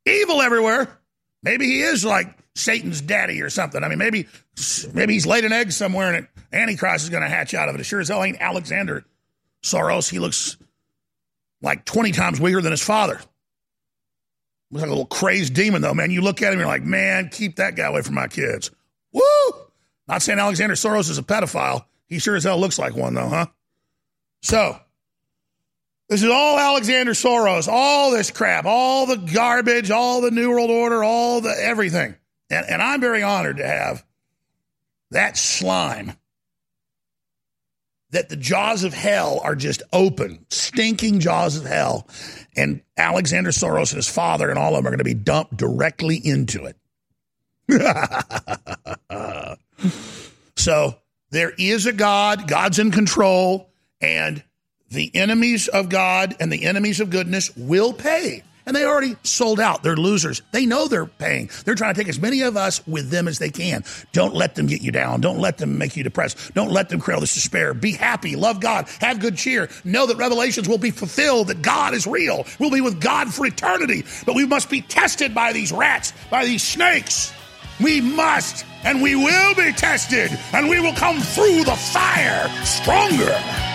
evil 0.05 0.41
everywhere. 0.41 0.99
Maybe 1.43 1.65
he 1.65 1.81
is 1.81 2.03
like 2.03 2.37
Satan's 2.55 3.01
daddy 3.01 3.41
or 3.41 3.49
something. 3.49 3.83
I 3.83 3.87
mean, 3.87 3.97
maybe 3.97 4.27
maybe 4.93 5.13
he's 5.13 5.25
laid 5.25 5.45
an 5.45 5.53
egg 5.53 5.71
somewhere 5.71 6.13
and 6.13 6.25
it 6.25 6.29
Antichrist 6.51 7.03
is 7.03 7.09
going 7.09 7.23
to 7.23 7.29
hatch 7.29 7.53
out 7.53 7.69
of 7.69 7.75
it. 7.75 7.81
As 7.81 7.87
sure 7.87 7.99
as 7.99 8.09
hell 8.09 8.23
ain't 8.23 8.41
Alexander 8.41 9.05
Soros. 9.63 10.09
He 10.09 10.19
looks 10.19 10.57
like 11.61 11.85
20 11.85 12.11
times 12.11 12.39
weaker 12.39 12.61
than 12.61 12.71
his 12.71 12.83
father. 12.83 13.19
Looks 14.71 14.81
like 14.81 14.87
a 14.87 14.89
little 14.89 15.05
crazed 15.05 15.53
demon, 15.53 15.81
though, 15.81 15.93
man. 15.93 16.11
You 16.11 16.21
look 16.21 16.41
at 16.41 16.53
him, 16.53 16.59
you're 16.59 16.67
like, 16.67 16.83
man, 16.83 17.29
keep 17.29 17.55
that 17.57 17.75
guy 17.75 17.87
away 17.87 18.01
from 18.01 18.15
my 18.15 18.27
kids. 18.27 18.71
Woo! 19.11 19.21
Not 20.07 20.21
saying 20.21 20.39
Alexander 20.39 20.75
Soros 20.75 21.09
is 21.09 21.17
a 21.17 21.23
pedophile. 21.23 21.85
He 22.07 22.19
sure 22.19 22.35
as 22.35 22.43
hell 22.43 22.59
looks 22.59 22.79
like 22.79 22.95
one, 22.95 23.13
though, 23.13 23.29
huh? 23.29 23.47
So, 24.41 24.79
this 26.09 26.23
is 26.23 26.29
all 26.29 26.57
Alexander 26.57 27.11
Soros, 27.11 27.67
all 27.67 28.11
this 28.11 28.31
crap, 28.31 28.65
all 28.65 29.05
the 29.05 29.15
garbage, 29.15 29.91
all 29.91 30.21
the 30.21 30.31
New 30.31 30.49
World 30.49 30.71
Order, 30.71 31.03
all 31.03 31.39
the 31.39 31.55
everything. 31.61 32.15
And, 32.49 32.65
and 32.67 32.81
I'm 32.81 32.99
very 32.99 33.21
honored 33.21 33.57
to 33.57 33.67
have 33.67 34.03
that 35.11 35.37
slime 35.37 36.13
that 38.11 38.29
the 38.29 38.35
jaws 38.35 38.83
of 38.83 38.93
hell 38.93 39.39
are 39.43 39.55
just 39.55 39.83
open, 39.93 40.45
stinking 40.49 41.19
jaws 41.19 41.57
of 41.57 41.65
hell. 41.65 42.07
And 42.55 42.81
Alexander 42.97 43.51
Soros 43.51 43.91
and 43.91 43.97
his 43.97 44.09
father 44.09 44.49
and 44.49 44.57
all 44.57 44.75
of 44.75 44.77
them 44.77 44.87
are 44.87 44.89
going 44.89 44.97
to 44.97 45.03
be 45.03 45.13
dumped 45.13 45.55
directly 45.55 46.17
into 46.17 46.65
it. 46.65 46.75
so 50.55 50.95
there 51.29 51.53
is 51.59 51.85
a 51.85 51.93
God, 51.93 52.47
God's 52.47 52.79
in 52.79 52.89
control, 52.89 53.69
and 54.01 54.43
the 54.91 55.11
enemies 55.13 55.67
of 55.67 55.89
God 55.89 56.35
and 56.39 56.51
the 56.51 56.65
enemies 56.65 56.99
of 56.99 57.09
goodness 57.09 57.55
will 57.55 57.93
pay. 57.93 58.43
And 58.65 58.75
they 58.75 58.85
already 58.85 59.15
sold 59.23 59.59
out. 59.59 59.81
They're 59.81 59.95
losers. 59.95 60.43
They 60.51 60.67
know 60.67 60.87
they're 60.87 61.07
paying. 61.07 61.49
They're 61.65 61.73
trying 61.73 61.95
to 61.95 61.99
take 61.99 62.07
as 62.07 62.19
many 62.19 62.41
of 62.41 62.55
us 62.55 62.85
with 62.85 63.09
them 63.09 63.27
as 63.27 63.39
they 63.39 63.49
can. 63.49 63.83
Don't 64.11 64.35
let 64.35 64.53
them 64.53 64.67
get 64.67 64.81
you 64.81 64.91
down. 64.91 65.21
Don't 65.21 65.39
let 65.39 65.57
them 65.57 65.79
make 65.79 65.97
you 65.97 66.03
depressed. 66.03 66.53
Don't 66.53 66.69
let 66.69 66.89
them 66.89 66.99
create 66.99 67.19
this 67.19 67.33
despair. 67.33 67.73
Be 67.73 67.93
happy. 67.93 68.35
Love 68.35 68.59
God. 68.59 68.87
Have 69.01 69.21
good 69.21 69.37
cheer. 69.37 69.69
Know 69.83 70.05
that 70.05 70.17
revelations 70.17 70.69
will 70.69 70.77
be 70.77 70.91
fulfilled, 70.91 71.47
that 71.47 71.63
God 71.63 71.95
is 71.95 72.05
real. 72.05 72.45
We'll 72.59 72.69
be 72.69 72.81
with 72.81 73.01
God 73.01 73.33
for 73.33 73.47
eternity. 73.47 74.05
But 74.23 74.35
we 74.35 74.45
must 74.45 74.69
be 74.69 74.81
tested 74.81 75.33
by 75.33 75.51
these 75.51 75.71
rats, 75.71 76.13
by 76.29 76.45
these 76.45 76.61
snakes. 76.61 77.33
We 77.81 78.01
must, 78.01 78.65
and 78.83 79.01
we 79.01 79.15
will 79.15 79.55
be 79.55 79.71
tested, 79.73 80.37
and 80.53 80.69
we 80.69 80.79
will 80.79 80.93
come 80.93 81.19
through 81.21 81.63
the 81.63 81.75
fire 81.75 82.47
stronger. 82.65 83.68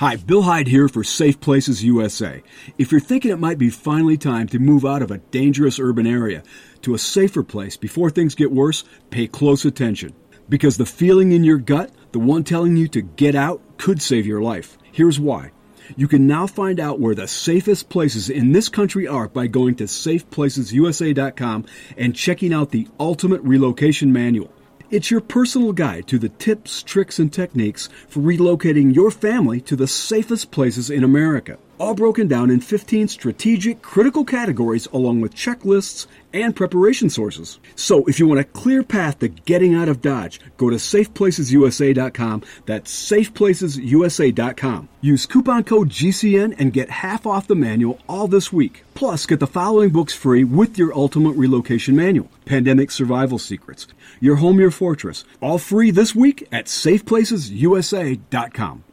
Hi, 0.00 0.16
Bill 0.16 0.42
Heid 0.42 0.66
here 0.66 0.88
for 0.88 1.04
Safe 1.04 1.38
Places 1.38 1.84
USA. 1.84 2.42
If 2.78 2.90
you're 2.90 3.00
thinking 3.00 3.30
it 3.30 3.38
might 3.38 3.58
be 3.58 3.70
finally 3.70 4.16
time 4.16 4.48
to 4.48 4.58
move 4.58 4.84
out 4.84 5.02
of 5.02 5.12
a 5.12 5.18
dangerous 5.18 5.78
urban 5.78 6.04
area 6.04 6.42
to 6.82 6.96
a 6.96 6.98
safer 6.98 7.44
place 7.44 7.76
before 7.76 8.10
things 8.10 8.34
get 8.34 8.50
worse, 8.50 8.82
pay 9.10 9.28
close 9.28 9.64
attention. 9.64 10.12
Because 10.48 10.78
the 10.78 10.84
feeling 10.84 11.30
in 11.30 11.44
your 11.44 11.58
gut, 11.58 11.92
the 12.10 12.18
one 12.18 12.42
telling 12.42 12.76
you 12.76 12.88
to 12.88 13.02
get 13.02 13.36
out, 13.36 13.62
could 13.78 14.02
save 14.02 14.26
your 14.26 14.42
life. 14.42 14.78
Here's 14.90 15.20
why. 15.20 15.52
You 15.94 16.08
can 16.08 16.26
now 16.26 16.48
find 16.48 16.80
out 16.80 16.98
where 16.98 17.14
the 17.14 17.28
safest 17.28 17.88
places 17.88 18.28
in 18.28 18.50
this 18.50 18.68
country 18.68 19.06
are 19.06 19.28
by 19.28 19.46
going 19.46 19.76
to 19.76 19.84
safeplacesusa.com 19.84 21.66
and 21.96 22.16
checking 22.16 22.52
out 22.52 22.70
the 22.70 22.88
Ultimate 22.98 23.42
Relocation 23.42 24.12
Manual. 24.12 24.52
It's 24.94 25.10
your 25.10 25.22
personal 25.22 25.72
guide 25.72 26.06
to 26.06 26.20
the 26.20 26.28
tips, 26.28 26.80
tricks, 26.80 27.18
and 27.18 27.32
techniques 27.32 27.88
for 28.06 28.20
relocating 28.20 28.94
your 28.94 29.10
family 29.10 29.60
to 29.62 29.74
the 29.74 29.88
safest 29.88 30.52
places 30.52 30.88
in 30.88 31.02
America. 31.02 31.58
All 31.78 31.94
broken 31.94 32.26
down 32.28 32.50
in 32.50 32.60
15 32.60 33.08
strategic, 33.08 33.82
critical 33.82 34.24
categories 34.24 34.86
along 34.92 35.20
with 35.20 35.34
checklists 35.34 36.06
and 36.32 36.54
preparation 36.54 37.10
sources. 37.10 37.58
So 37.74 38.04
if 38.04 38.20
you 38.20 38.28
want 38.28 38.38
a 38.40 38.44
clear 38.44 38.84
path 38.84 39.18
to 39.18 39.28
getting 39.28 39.74
out 39.74 39.88
of 39.88 40.00
Dodge, 40.00 40.40
go 40.56 40.70
to 40.70 40.76
safeplacesusa.com. 40.76 42.42
That's 42.66 43.10
safeplacesusa.com. 43.10 44.88
Use 45.00 45.26
coupon 45.26 45.64
code 45.64 45.88
GCN 45.90 46.60
and 46.60 46.72
get 46.72 46.90
half 46.90 47.26
off 47.26 47.48
the 47.48 47.56
manual 47.56 47.98
all 48.08 48.28
this 48.28 48.52
week. 48.52 48.84
Plus, 48.94 49.26
get 49.26 49.40
the 49.40 49.46
following 49.46 49.90
books 49.90 50.14
free 50.14 50.44
with 50.44 50.78
your 50.78 50.94
ultimate 50.94 51.32
relocation 51.32 51.96
manual 51.96 52.30
Pandemic 52.44 52.92
Survival 52.92 53.38
Secrets, 53.38 53.86
Your 54.20 54.36
Home, 54.36 54.60
Your 54.60 54.70
Fortress. 54.70 55.24
All 55.40 55.58
free 55.58 55.90
this 55.90 56.14
week 56.14 56.46
at 56.52 56.66
safeplacesusa.com. 56.66 58.84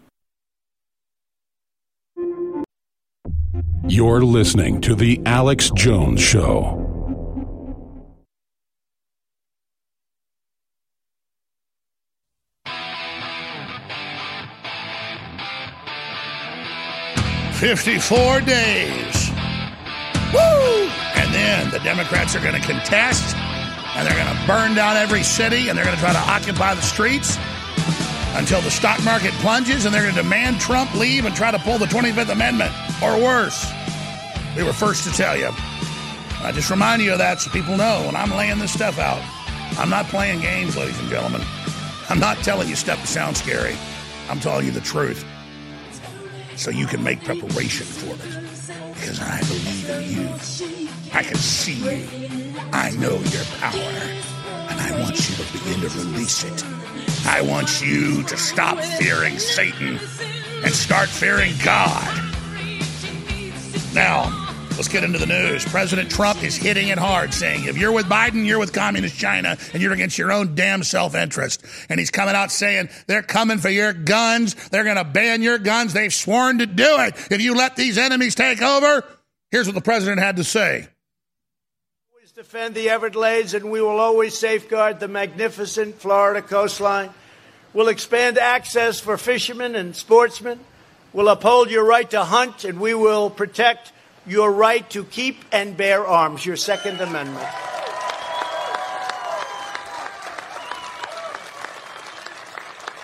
You're 3.88 4.22
listening 4.22 4.80
to 4.82 4.94
The 4.94 5.20
Alex 5.26 5.72
Jones 5.72 6.22
Show. 6.22 6.78
Fifty-four 17.54 18.41
days. 18.41 19.32
Woo! 20.32 20.88
And 21.15 21.34
then 21.34 21.72
the 21.72 21.80
Democrats 21.84 22.36
are 22.36 22.39
going 22.39 22.54
to 22.54 22.62
contest, 22.62 23.36
and 23.36 24.08
they're 24.08 24.24
going 24.24 24.38
to 24.38 24.48
burn 24.48 24.76
down 24.76 24.96
every 24.96 25.24
city, 25.24 25.70
and 25.70 25.78
they're 25.78 25.86
going 25.86 25.98
to 25.98 26.02
try 26.02 26.13
to 26.13 26.20
occupy 26.20 26.76
the 26.76 26.82
streets 26.82 27.38
until 28.34 28.62
the 28.62 28.72
stock 28.72 29.04
market 29.04 29.32
plunges, 29.36 29.86
and 29.86 29.94
they're 29.94 30.04
going 30.04 30.15
to 30.15 30.22
demand 30.22 30.60
Trump 30.60 30.94
leave 30.96 31.26
and 31.26 31.36
try 31.36 31.52
to 31.52 31.60
pull 31.60 31.78
the 31.78 31.86
25th 31.86 32.32
Amendment, 32.32 32.72
or 33.02 33.17
worse. 33.17 33.70
We 34.56 34.63
were 34.63 34.74
first 34.74 35.04
to 35.06 35.12
tell 35.12 35.38
you. 35.38 35.50
I 36.44 36.52
just 36.54 36.70
remind 36.70 37.02
you 37.02 37.12
of 37.12 37.20
that 37.20 37.39
so 37.39 37.52
people 37.52 37.78
know 37.78 38.04
when 38.06 38.15
I'm 38.15 38.32
laying 38.32 38.60
this 38.60 38.74
stuff 38.74 38.98
out, 38.98 39.22
I'm 39.78 39.89
not 39.89 40.06
playing 40.08 40.41
games, 40.41 40.76
ladies 40.76 41.00
and 41.00 41.10
gentlemen. 41.10 41.41
I'm 42.10 42.20
not 42.20 42.38
telling 42.38 42.67
you 42.67 42.76
stuff 42.76 43.00
that 43.00 43.08
sounds 43.08 43.39
scary. 43.39 43.76
I'm 44.30 44.39
telling 44.39 44.65
you 44.65 44.72
the 44.72 44.82
truth 44.82 45.26
so 46.56 46.72
you 46.72 46.86
can 46.86 47.04
make 47.04 47.24
preparation 47.24 47.86
for 47.86 48.13
it. 48.13 48.94
Because 48.94 49.20
I 49.22 49.39
believe 49.39 49.89
in 49.89 50.04
you. 50.12 50.30
I 51.13 51.24
can 51.24 51.36
see 51.38 51.74
you. 51.74 52.54
I 52.72 52.91
know 52.91 53.17
your 53.17 53.44
power. 53.60 54.40
I 54.82 55.00
want 55.00 55.30
you 55.30 55.36
to 55.36 55.54
begin 55.54 55.82
to 55.82 55.89
release 56.00 56.44
it. 56.44 56.63
I 57.28 57.41
want 57.41 57.82
you 57.82 58.24
to 58.24 58.36
stop 58.36 58.80
fearing 58.80 59.38
Satan 59.38 60.00
and 60.63 60.74
start 60.74 61.08
fearing 61.08 61.54
God. 61.63 62.04
Now, 63.94 64.41
let's 64.72 64.88
get 64.88 65.04
into 65.04 65.20
the 65.20 65.28
news. 65.28 65.63
President 65.65 66.10
Trump 66.10 66.44
is 66.44 66.56
hitting 66.56 66.88
it 66.88 66.98
hard, 66.98 67.32
saying, 67.34 67.65
if 67.65 67.78
you're 67.78 67.91
with 67.91 68.08
Biden, 68.08 68.46
you're 68.46 68.58
with 68.58 68.74
Communist 68.74 69.17
China, 69.17 69.56
and 69.72 69.82
you're 69.84 69.94
against 69.94 70.17
your 70.17 70.32
own 70.32 70.56
damn 70.56 70.82
self 70.84 71.13
interest. 71.13 71.63
And 71.89 72.00
he's 72.00 72.10
coming 72.10 72.34
out 72.34 72.52
saying, 72.52 72.89
they're 73.06 73.22
coming 73.22 73.60
for 73.60 73.70
your 73.70 73.94
guns. 73.94 74.56
They're 74.70 74.84
going 74.84 74.98
to 74.98 75.04
ban 75.04 75.44
your 75.44 75.60
guns. 75.60 75.94
They've 75.94 76.13
sworn 76.13 76.58
to 76.58 76.65
do 76.65 76.98
it. 77.02 77.15
If 77.32 77.41
you 77.41 77.56
let 77.56 77.76
these 77.76 78.00
enemies 78.00 78.34
take 78.34 78.62
over, 78.62 79.06
here's 79.52 79.67
what 79.67 79.76
the 79.76 79.82
president 79.82 80.20
had 80.22 80.38
to 80.38 80.44
say. 80.44 80.88
Defend 82.41 82.73
the 82.73 82.89
Everglades, 82.89 83.54
and 83.54 83.69
we 83.69 83.82
will 83.82 83.99
always 83.99 84.36
safeguard 84.36 84.99
the 84.99 85.08
magnificent 85.08 86.01
Florida 86.01 86.41
coastline. 86.41 87.12
We'll 87.71 87.88
expand 87.88 88.39
access 88.39 88.99
for 88.99 89.15
fishermen 89.15 89.75
and 89.75 89.95
sportsmen. 89.95 90.60
We'll 91.13 91.30
uphold 91.30 91.69
your 91.69 91.86
right 91.86 92.10
to 92.10 92.23
hunt, 92.23 92.63
and 92.63 92.80
we 92.80 92.95
will 92.95 93.30
protect 93.30 93.91
your 94.25 94.51
right 94.51 94.89
to 94.89 95.04
keep 95.04 95.45
and 95.51 95.77
bear 95.77 96.04
arms, 96.04 96.43
your 96.43 96.56
Second 96.56 96.99
Amendment. 96.99 97.47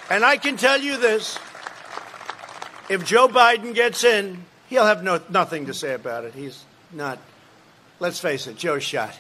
And 0.10 0.26
I 0.26 0.38
can 0.41 0.58
tell 0.58 0.82
you 0.82 0.97
this 0.97 1.38
if 2.89 3.06
Joe 3.06 3.28
Biden 3.28 3.76
gets 3.76 4.04
in, 4.04 4.45
he'll 4.67 4.88
have 4.88 5.04
no, 5.04 5.21
nothing 5.30 5.67
to 5.67 5.76
say 5.76 5.93
about 5.93 6.26
it. 6.26 6.34
He's 6.34 6.63
not, 6.91 7.19
let's 8.00 8.19
face 8.19 8.47
it, 8.47 8.58
Joe's 8.58 8.82
shot. 8.82 9.15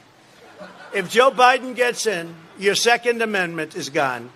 If 0.93 1.09
Joe 1.09 1.31
Biden 1.31 1.75
gets 1.75 2.05
in, 2.05 2.33
your 2.57 2.75
Second 2.75 3.21
Amendment 3.21 3.75
is 3.75 3.89
gone. 3.89 4.29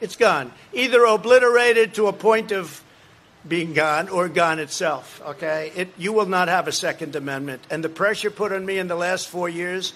It's 0.00 0.16
gone. 0.16 0.52
Either 0.72 1.04
obliterated 1.04 1.94
to 1.94 2.08
a 2.08 2.12
point 2.12 2.50
of 2.50 2.82
being 3.46 3.72
gone 3.72 4.08
or 4.08 4.28
gone 4.28 4.58
itself. 4.58 5.20
Okay, 5.24 5.72
it, 5.74 5.88
you 5.96 6.12
will 6.12 6.26
not 6.26 6.48
have 6.48 6.68
a 6.68 6.72
Second 6.72 7.14
Amendment, 7.16 7.62
and 7.70 7.82
the 7.82 7.88
pressure 7.88 8.30
put 8.30 8.52
on 8.52 8.64
me 8.64 8.78
in 8.78 8.88
the 8.88 8.96
last 8.96 9.28
four 9.28 9.48
years 9.48 9.92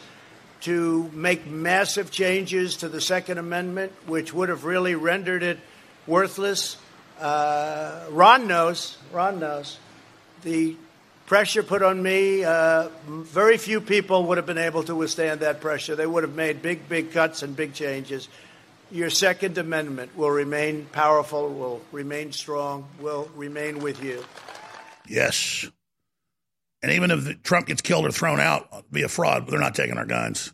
to 0.63 1.11
make 1.13 1.47
massive 1.47 2.11
changes 2.11 2.79
to 2.79 2.89
the 2.89 3.01
Second 3.01 3.39
Amendment, 3.39 3.93
which 4.07 4.33
would 4.33 4.49
have 4.49 4.65
really 4.65 4.95
rendered 4.95 5.43
it 5.43 5.59
worthless. 6.07 6.77
Uh, 7.21 8.05
Ron 8.11 8.47
knows. 8.47 8.97
Ron 9.13 9.39
knows 9.39 9.79
the 10.43 10.77
pressure 11.27 11.63
put 11.63 11.83
on 11.83 12.03
me. 12.03 12.45
Uh, 12.45 12.89
very 13.07 13.59
few 13.59 13.81
people 13.81 14.25
would 14.27 14.39
have 14.39 14.47
been 14.47 14.59
able 14.59 14.83
to 14.85 14.95
withstand 14.95 15.41
that 15.41 15.61
pressure. 15.61 15.95
They 15.95 16.07
would 16.07 16.23
have 16.23 16.35
made 16.35 16.63
big, 16.63 16.89
big 16.89 17.13
cuts 17.13 17.43
and 17.43 17.55
big 17.55 17.75
changes 17.75 18.29
your 18.91 19.11
Second 19.11 19.59
Amendment 19.59 20.17
will 20.17 20.31
remain 20.31 20.87
powerful, 20.87 21.49
will 21.49 21.83
remain 21.93 22.33
strong, 22.33 22.87
will 23.01 23.29
remain 23.35 23.81
with 23.81 24.03
you. 24.03 24.25
Yes. 25.09 25.69
And 26.83 26.93
even 26.93 27.11
if 27.11 27.43
Trump 27.43 27.67
gets 27.67 27.83
killed 27.83 28.07
or 28.07 28.13
thrown 28.13 28.39
out, 28.39 28.91
be 28.93 29.03
a 29.03 29.09
fraud, 29.09 29.49
they're 29.49 29.59
not 29.59 29.75
taking 29.75 29.99
our 29.99 30.07
guns. 30.07 30.53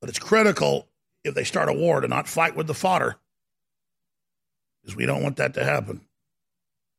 But 0.00 0.10
it's 0.10 0.18
critical 0.18 0.88
if 1.24 1.34
they 1.34 1.44
start 1.44 1.68
a 1.68 1.72
war 1.72 2.00
to 2.00 2.08
not 2.08 2.28
fight 2.28 2.56
with 2.56 2.66
the 2.66 2.74
fodder, 2.74 3.16
because 4.82 4.96
we 4.96 5.06
don't 5.06 5.22
want 5.22 5.36
that 5.36 5.54
to 5.54 5.64
happen. 5.64 6.00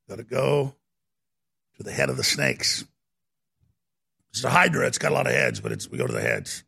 Got 0.07 0.17
to 0.17 0.23
go 0.23 0.75
to 1.79 1.83
the 1.83 1.91
head 1.91 2.09
of 2.09 2.17
the 2.17 2.23
snakes. 2.23 2.85
It's 4.31 4.43
a 4.43 4.49
hydra. 4.49 4.85
It's 4.85 4.97
got 4.97 5.11
a 5.11 5.15
lot 5.15 5.27
of 5.27 5.33
heads, 5.33 5.59
but 5.59 5.71
it's 5.71 5.89
we 5.89 5.97
go 5.97 6.05
to 6.05 6.13
the 6.13 6.21
heads. 6.21 6.63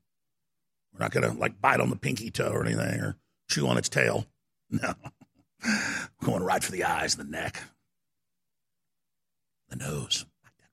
We're 0.94 1.04
not 1.04 1.12
going 1.12 1.30
to 1.30 1.38
like 1.38 1.62
bite 1.62 1.80
on 1.80 1.90
the 1.90 1.96
pinky 1.96 2.32
toe 2.32 2.50
or 2.50 2.66
anything 2.66 3.00
or 3.02 3.18
chew 3.50 3.68
on 3.68 3.78
its 3.78 3.90
tail. 3.90 4.26
No. 4.74 4.94
Going 6.24 6.44
right 6.44 6.64
for 6.64 6.72
the 6.72 6.86
eyes, 6.86 7.18
the 7.18 7.26
neck, 7.26 7.62
the 9.68 9.76
nose, 9.76 10.26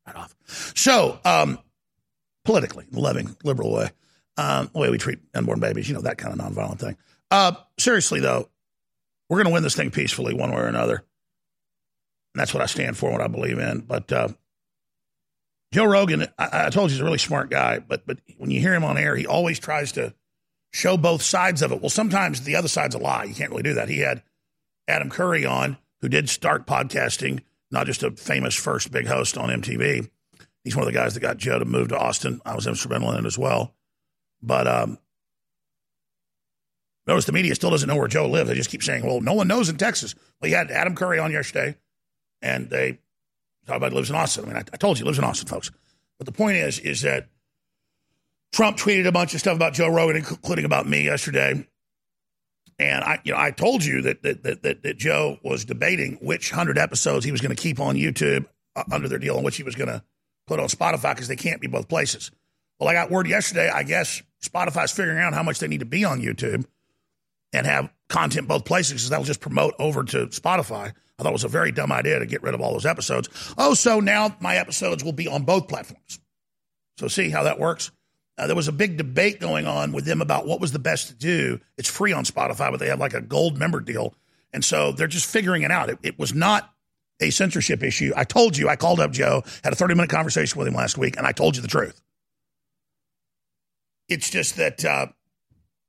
right 0.06 0.14
off. 0.14 0.36
So, 0.46 1.18
um, 1.24 1.58
politically, 2.44 2.86
loving, 2.92 3.36
liberal 3.42 3.72
way, 3.72 3.90
um, 4.36 4.70
the 4.72 4.78
way 4.78 4.88
we 4.88 4.98
treat 4.98 5.18
unborn 5.34 5.58
babies, 5.58 5.88
you 5.88 5.96
know, 5.96 6.00
that 6.02 6.16
kind 6.16 6.32
of 6.32 6.38
nonviolent 6.38 6.78
thing. 6.78 6.96
Uh, 7.32 7.52
seriously, 7.76 8.20
though, 8.20 8.48
we're 9.28 9.38
going 9.38 9.48
to 9.48 9.52
win 9.52 9.64
this 9.64 9.74
thing 9.74 9.90
peacefully, 9.90 10.32
one 10.32 10.52
way 10.52 10.58
or 10.58 10.68
another. 10.68 11.04
That's 12.38 12.54
what 12.54 12.62
I 12.62 12.66
stand 12.66 12.96
for, 12.96 13.10
what 13.10 13.20
I 13.20 13.26
believe 13.26 13.58
in. 13.58 13.80
But 13.80 14.12
uh, 14.12 14.28
Joe 15.72 15.84
Rogan, 15.84 16.26
I, 16.38 16.66
I 16.66 16.70
told 16.70 16.90
you 16.90 16.94
he's 16.94 17.00
a 17.00 17.04
really 17.04 17.18
smart 17.18 17.50
guy, 17.50 17.78
but 17.78 18.06
but 18.06 18.18
when 18.38 18.50
you 18.50 18.60
hear 18.60 18.74
him 18.74 18.84
on 18.84 18.96
air, 18.98 19.16
he 19.16 19.26
always 19.26 19.58
tries 19.58 19.92
to 19.92 20.14
show 20.72 20.96
both 20.96 21.22
sides 21.22 21.62
of 21.62 21.72
it. 21.72 21.80
Well, 21.80 21.90
sometimes 21.90 22.42
the 22.42 22.56
other 22.56 22.68
side's 22.68 22.94
a 22.94 22.98
lie. 22.98 23.24
You 23.24 23.34
can't 23.34 23.50
really 23.50 23.62
do 23.62 23.74
that. 23.74 23.88
He 23.88 23.98
had 23.98 24.22
Adam 24.86 25.10
Curry 25.10 25.44
on, 25.44 25.76
who 26.00 26.08
did 26.08 26.28
start 26.28 26.66
podcasting, 26.66 27.40
not 27.70 27.86
just 27.86 28.02
a 28.02 28.10
famous 28.10 28.54
first 28.54 28.90
big 28.90 29.06
host 29.06 29.36
on 29.36 29.48
MTV. 29.48 30.10
He's 30.64 30.76
one 30.76 30.86
of 30.86 30.92
the 30.92 30.98
guys 30.98 31.14
that 31.14 31.20
got 31.20 31.36
Joe 31.36 31.58
to 31.58 31.64
move 31.64 31.88
to 31.88 31.98
Austin. 31.98 32.40
I 32.44 32.54
was 32.54 32.66
instrumental 32.66 33.12
in 33.12 33.24
it 33.24 33.26
as 33.26 33.38
well. 33.38 33.74
But 34.42 34.66
um, 34.66 34.98
notice 37.06 37.24
the 37.24 37.32
media 37.32 37.54
still 37.54 37.70
doesn't 37.70 37.88
know 37.88 37.96
where 37.96 38.08
Joe 38.08 38.28
lives. 38.28 38.48
They 38.48 38.56
just 38.56 38.70
keep 38.70 38.82
saying, 38.82 39.04
well, 39.04 39.20
no 39.20 39.32
one 39.32 39.48
knows 39.48 39.68
in 39.68 39.76
Texas. 39.76 40.14
Well, 40.40 40.50
you 40.50 40.56
had 40.56 40.70
Adam 40.70 40.94
Curry 40.94 41.18
on 41.18 41.32
yesterday, 41.32 41.76
and 42.42 42.70
they 42.70 42.98
talk 43.66 43.76
about 43.76 43.92
lives 43.92 44.10
in 44.10 44.16
Austin. 44.16 44.44
I 44.44 44.48
mean, 44.48 44.56
I, 44.56 44.64
I 44.72 44.76
told 44.76 44.98
you 44.98 45.04
lives 45.04 45.18
in 45.18 45.24
Austin, 45.24 45.48
folks. 45.48 45.70
But 46.18 46.26
the 46.26 46.32
point 46.32 46.56
is, 46.56 46.78
is 46.78 47.02
that 47.02 47.28
Trump 48.52 48.76
tweeted 48.76 49.06
a 49.06 49.12
bunch 49.12 49.34
of 49.34 49.40
stuff 49.40 49.56
about 49.56 49.74
Joe 49.74 49.88
Rogan, 49.88 50.16
including 50.16 50.64
about 50.64 50.88
me 50.88 51.04
yesterday. 51.04 51.66
And 52.78 53.04
I, 53.04 53.20
you 53.24 53.32
know, 53.32 53.38
I 53.38 53.50
told 53.50 53.84
you 53.84 54.02
that 54.02 54.22
that 54.22 54.42
that, 54.62 54.82
that 54.82 54.98
Joe 54.98 55.38
was 55.42 55.64
debating 55.64 56.18
which 56.22 56.50
hundred 56.50 56.78
episodes 56.78 57.24
he 57.24 57.32
was 57.32 57.40
going 57.40 57.54
to 57.54 57.60
keep 57.60 57.80
on 57.80 57.96
YouTube 57.96 58.46
uh, 58.76 58.84
under 58.90 59.08
their 59.08 59.18
deal 59.18 59.36
and 59.36 59.44
which 59.44 59.56
he 59.56 59.64
was 59.64 59.74
going 59.74 59.88
to 59.88 60.02
put 60.46 60.60
on 60.60 60.68
Spotify 60.68 61.14
because 61.14 61.28
they 61.28 61.36
can't 61.36 61.60
be 61.60 61.66
both 61.66 61.88
places. 61.88 62.30
Well, 62.78 62.88
I 62.88 62.92
got 62.92 63.10
word 63.10 63.26
yesterday. 63.26 63.68
I 63.68 63.82
guess 63.82 64.22
Spotify's 64.42 64.92
figuring 64.92 65.18
out 65.18 65.34
how 65.34 65.42
much 65.42 65.58
they 65.58 65.68
need 65.68 65.80
to 65.80 65.86
be 65.86 66.04
on 66.04 66.20
YouTube 66.20 66.64
and 67.52 67.66
have 67.66 67.90
content 68.08 68.48
both 68.48 68.64
places 68.64 68.92
because 68.92 69.10
that'll 69.10 69.24
just 69.24 69.40
promote 69.40 69.74
over 69.78 70.04
to 70.04 70.26
Spotify. 70.28 70.92
I 71.18 71.22
thought 71.22 71.30
it 71.30 71.32
was 71.32 71.44
a 71.44 71.48
very 71.48 71.72
dumb 71.72 71.92
idea 71.92 72.18
to 72.18 72.26
get 72.26 72.42
rid 72.42 72.54
of 72.54 72.60
all 72.60 72.72
those 72.72 72.86
episodes. 72.86 73.28
Oh, 73.58 73.74
so 73.74 74.00
now 74.00 74.36
my 74.40 74.56
episodes 74.56 75.02
will 75.02 75.12
be 75.12 75.26
on 75.26 75.42
both 75.42 75.68
platforms. 75.68 76.20
So 76.96 77.08
see 77.08 77.30
how 77.30 77.44
that 77.44 77.58
works? 77.58 77.90
Uh, 78.36 78.46
there 78.46 78.56
was 78.56 78.68
a 78.68 78.72
big 78.72 78.96
debate 78.96 79.40
going 79.40 79.66
on 79.66 79.92
with 79.92 80.04
them 80.04 80.22
about 80.22 80.46
what 80.46 80.60
was 80.60 80.70
the 80.70 80.78
best 80.78 81.08
to 81.08 81.14
do. 81.14 81.60
It's 81.76 81.90
free 81.90 82.12
on 82.12 82.24
Spotify, 82.24 82.70
but 82.70 82.78
they 82.78 82.88
have 82.88 83.00
like 83.00 83.14
a 83.14 83.20
gold 83.20 83.58
member 83.58 83.80
deal. 83.80 84.14
And 84.52 84.64
so 84.64 84.92
they're 84.92 85.08
just 85.08 85.26
figuring 85.26 85.62
it 85.62 85.72
out. 85.72 85.90
It, 85.90 85.98
it 86.02 86.18
was 86.18 86.32
not 86.32 86.72
a 87.20 87.30
censorship 87.30 87.82
issue. 87.82 88.12
I 88.16 88.22
told 88.22 88.56
you, 88.56 88.68
I 88.68 88.76
called 88.76 89.00
up 89.00 89.10
Joe, 89.10 89.42
had 89.64 89.72
a 89.72 89.76
30 89.76 89.94
minute 89.94 90.10
conversation 90.10 90.56
with 90.56 90.68
him 90.68 90.74
last 90.74 90.96
week, 90.96 91.16
and 91.16 91.26
I 91.26 91.32
told 91.32 91.56
you 91.56 91.62
the 91.62 91.68
truth. 91.68 92.00
It's 94.08 94.30
just 94.30 94.56
that 94.56 94.84
uh, 94.84 95.06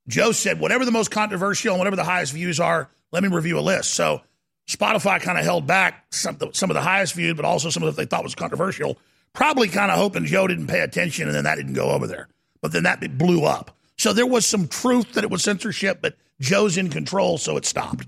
Joe 0.09 0.31
said, 0.31 0.59
whatever 0.59 0.83
the 0.83 0.91
most 0.91 1.11
controversial 1.11 1.73
and 1.73 1.79
whatever 1.79 1.95
the 1.95 2.03
highest 2.03 2.33
views 2.33 2.59
are, 2.59 2.89
let 3.11 3.23
me 3.23 3.29
review 3.29 3.57
a 3.57 3.61
list. 3.61 3.93
So 3.93 4.21
Spotify 4.67 5.21
kind 5.21 5.37
of 5.37 5.45
held 5.45 5.65
back 5.65 6.07
some, 6.11 6.37
some 6.51 6.69
of 6.69 6.73
the 6.73 6.81
highest 6.81 7.13
viewed, 7.13 7.37
but 7.37 7.45
also 7.45 7.69
some 7.69 7.83
of 7.83 7.95
the 7.95 8.01
they 8.01 8.05
thought 8.05 8.23
was 8.23 8.35
controversial. 8.35 8.97
Probably 9.33 9.69
kind 9.69 9.91
of 9.91 9.97
hoping 9.97 10.25
Joe 10.25 10.47
didn't 10.47 10.67
pay 10.67 10.81
attention 10.81 11.27
and 11.27 11.35
then 11.35 11.45
that 11.45 11.55
didn't 11.55 11.73
go 11.73 11.91
over 11.91 12.07
there 12.07 12.27
but 12.61 12.71
then 12.71 12.83
that 12.83 13.17
blew 13.17 13.45
up. 13.45 13.75
So 13.97 14.13
there 14.13 14.25
was 14.25 14.45
some 14.45 14.67
truth 14.67 15.13
that 15.13 15.23
it 15.23 15.29
was 15.29 15.43
censorship, 15.43 15.99
but 16.01 16.15
Joe's 16.39 16.77
in 16.77 16.89
control, 16.89 17.37
so 17.37 17.57
it 17.57 17.65
stopped. 17.65 18.07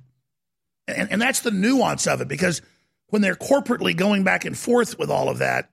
And, 0.87 1.11
and 1.11 1.21
that's 1.21 1.41
the 1.41 1.51
nuance 1.51 2.07
of 2.07 2.21
it 2.21 2.27
because 2.27 2.61
when 3.07 3.21
they're 3.21 3.35
corporately 3.35 3.95
going 3.95 4.23
back 4.23 4.45
and 4.45 4.57
forth 4.57 4.97
with 4.97 5.09
all 5.09 5.29
of 5.29 5.39
that, 5.39 5.69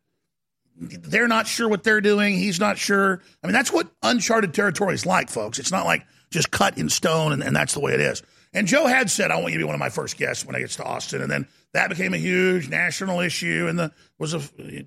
they're 0.77 1.29
not 1.29 1.47
sure 1.47 1.69
what 1.69 1.83
they're 1.83 2.01
doing. 2.01 2.35
He's 2.35 2.61
not 2.61 2.79
sure. 2.79 3.21
I 3.43 3.47
mean, 3.47 3.55
that's 3.55 3.73
what 3.73 3.89
uncharted 4.03 4.55
territory 4.55 4.95
is 4.95 5.07
like, 5.07 5.29
folks. 5.29 5.59
It's 5.59 5.73
not 5.73 5.87
like 5.87 6.07
just 6.31 6.51
cut 6.51 6.79
in 6.79 6.89
stone 6.89 7.33
and, 7.33 7.43
and 7.43 7.55
that's 7.55 7.75
the 7.75 7.81
way 7.81 7.93
it 7.95 8.01
is. 8.01 8.23
And 8.53 8.67
Joe 8.67 8.87
had 8.87 9.11
said, 9.11 9.31
I 9.31 9.37
want 9.37 9.53
you 9.53 9.59
to 9.59 9.65
be 9.65 9.67
one 9.67 9.75
of 9.75 9.81
my 9.81 9.91
first 9.91 10.17
guests 10.17 10.45
when 10.45 10.57
I 10.57 10.61
get 10.61 10.71
to 10.71 10.85
Austin. 10.85 11.21
And 11.21 11.31
then 11.31 11.47
that 11.75 11.91
became 11.91 12.15
a 12.15 12.19
huge 12.19 12.69
national 12.69 13.21
issue 13.21 13.67
and 13.69 13.79
the 13.79 13.93
was 14.19 14.35
a, 14.35 14.41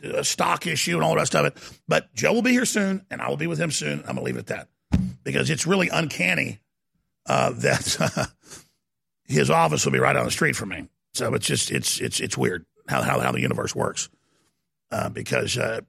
a, 0.03 0.23
stock 0.23 0.65
issue 0.65 0.95
and 0.95 1.03
all 1.03 1.11
the 1.11 1.17
rest 1.17 1.35
of 1.35 1.45
it. 1.45 1.55
But 1.87 2.13
Joe 2.13 2.33
will 2.33 2.41
be 2.41 2.51
here 2.51 2.65
soon, 2.65 3.05
and 3.11 3.21
I 3.21 3.29
will 3.29 3.37
be 3.37 3.47
with 3.47 3.59
him 3.59 3.71
soon. 3.71 3.99
I'm 3.99 4.15
gonna 4.15 4.23
leave 4.23 4.35
it 4.35 4.49
at 4.49 4.67
that 4.91 4.99
because 5.23 5.49
it's 5.49 5.67
really 5.67 5.89
uncanny 5.89 6.59
uh, 7.27 7.51
that 7.57 8.31
his 9.25 9.49
office 9.49 9.85
will 9.85 9.93
be 9.93 9.99
right 9.99 10.13
down 10.13 10.25
the 10.25 10.31
street 10.31 10.55
from 10.55 10.69
me. 10.69 10.87
So 11.13 11.33
it's 11.33 11.45
just 11.45 11.71
it's 11.71 11.99
it's 11.99 12.19
it's 12.19 12.37
weird 12.37 12.65
how 12.87 13.01
how, 13.01 13.19
how 13.19 13.31
the 13.31 13.41
universe 13.41 13.75
works 13.75 14.09
uh, 14.91 15.09
because 15.09 15.57
uh, 15.57 15.81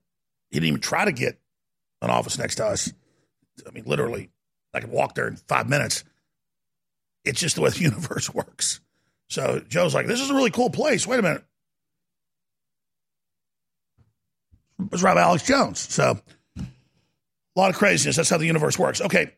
he 0.50 0.60
didn't 0.60 0.68
even 0.68 0.80
try 0.80 1.04
to 1.04 1.12
get 1.12 1.38
an 2.00 2.10
office 2.10 2.38
next 2.38 2.56
to 2.56 2.66
us. 2.66 2.92
I 3.66 3.70
mean, 3.70 3.84
literally, 3.86 4.30
I 4.74 4.80
could 4.80 4.90
walk 4.90 5.14
there 5.14 5.28
in 5.28 5.36
five 5.36 5.68
minutes. 5.68 6.04
It's 7.24 7.40
just 7.40 7.56
the 7.56 7.62
way 7.62 7.70
the 7.70 7.78
universe 7.80 8.32
works. 8.32 8.80
So 9.28 9.62
Joe's 9.68 9.94
like, 9.94 10.06
this 10.06 10.20
is 10.20 10.30
a 10.30 10.34
really 10.34 10.50
cool 10.50 10.70
place. 10.70 11.06
Wait 11.06 11.18
a 11.18 11.22
minute. 11.22 11.44
It's 14.90 15.02
Rabbi 15.02 15.20
Alex 15.20 15.44
Jones. 15.44 15.78
So 15.78 16.18
a 16.58 17.60
lot 17.60 17.70
of 17.70 17.76
craziness. 17.76 18.16
That's 18.16 18.30
how 18.30 18.38
the 18.38 18.46
universe 18.46 18.78
works. 18.78 19.00
Okay. 19.00 19.32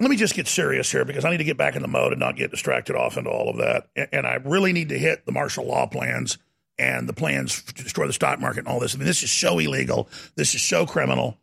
Let 0.00 0.10
me 0.10 0.16
just 0.16 0.34
get 0.34 0.46
serious 0.46 0.92
here 0.92 1.04
because 1.04 1.24
I 1.24 1.30
need 1.30 1.38
to 1.38 1.44
get 1.44 1.56
back 1.56 1.74
in 1.74 1.82
the 1.82 1.88
mode 1.88 2.12
and 2.12 2.20
not 2.20 2.36
get 2.36 2.52
distracted 2.52 2.94
off 2.94 3.16
into 3.16 3.30
all 3.30 3.50
of 3.50 3.56
that. 3.56 3.88
And 4.12 4.26
I 4.26 4.34
really 4.34 4.72
need 4.72 4.90
to 4.90 4.98
hit 4.98 5.26
the 5.26 5.32
martial 5.32 5.66
law 5.66 5.86
plans 5.86 6.38
and 6.78 7.08
the 7.08 7.12
plans 7.12 7.62
to 7.62 7.82
destroy 7.82 8.06
the 8.06 8.12
stock 8.12 8.38
market 8.38 8.60
and 8.60 8.68
all 8.68 8.78
this. 8.78 8.94
I 8.94 8.98
mean, 8.98 9.06
this 9.06 9.24
is 9.24 9.32
so 9.32 9.58
illegal. 9.58 10.08
This 10.36 10.54
is 10.54 10.62
so 10.62 10.86
criminal. 10.86 11.36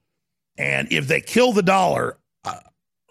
And 0.58 0.90
if 0.92 1.08
they 1.10 1.20
kill 1.20 1.52
the 1.52 1.64
dollar, 1.64 2.18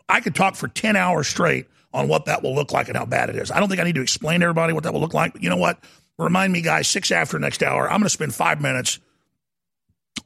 I 0.08 0.20
could 0.20 0.34
talk 0.34 0.54
for 0.54 0.68
10 0.68 0.96
hours 0.96 1.28
straight 1.28 1.66
on 1.92 2.08
what 2.08 2.26
that 2.26 2.42
will 2.42 2.54
look 2.54 2.72
like 2.72 2.88
and 2.88 2.96
how 2.96 3.06
bad 3.06 3.30
it 3.30 3.36
is. 3.36 3.50
I 3.50 3.60
don't 3.60 3.68
think 3.68 3.80
I 3.80 3.84
need 3.84 3.94
to 3.94 4.02
explain 4.02 4.40
to 4.40 4.44
everybody 4.44 4.72
what 4.72 4.82
that 4.82 4.92
will 4.92 5.00
look 5.00 5.14
like. 5.14 5.32
But 5.32 5.42
you 5.42 5.48
know 5.48 5.56
what? 5.56 5.78
Remind 6.18 6.52
me, 6.52 6.60
guys, 6.60 6.88
six 6.88 7.10
after 7.10 7.38
next 7.38 7.62
hour, 7.62 7.84
I'm 7.84 7.98
going 7.98 8.04
to 8.04 8.10
spend 8.10 8.34
five 8.34 8.60
minutes 8.60 8.98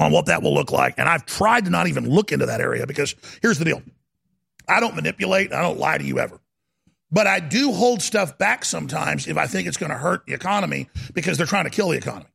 on 0.01 0.13
what 0.13 0.27
that 0.27 0.43
will 0.43 0.55
look 0.55 0.73
like. 0.73 0.95
And 0.99 1.09
I've 1.09 1.27
tried 1.27 1.65
to 1.67 1.71
not 1.71 1.87
even 1.87 2.09
look 2.09 2.33
into 2.33 2.47
that 2.47 2.61
area 2.61 2.87
because 2.87 3.15
here's 3.43 3.59
the 3.59 3.65
deal 3.65 3.83
I 4.69 4.81
don't 4.81 4.97
manipulate, 4.97 5.53
I 5.53 5.63
don't 5.63 5.79
lie 5.79 5.99
to 5.99 6.05
you 6.05 6.19
ever. 6.19 6.41
But 7.11 7.27
I 7.27 7.41
do 7.41 7.73
hold 7.73 8.03
stuff 8.03 8.37
back 8.37 8.65
sometimes 8.65 9.27
if 9.29 9.39
I 9.39 9.47
think 9.47 9.67
it's 9.67 9.79
going 9.79 9.91
to 9.91 9.97
hurt 9.97 10.27
the 10.27 10.35
economy 10.35 10.91
because 11.15 11.39
they're 11.39 11.47
trying 11.47 11.65
to 11.65 11.71
kill 11.71 11.89
the 11.89 11.97
economy. 11.97 12.29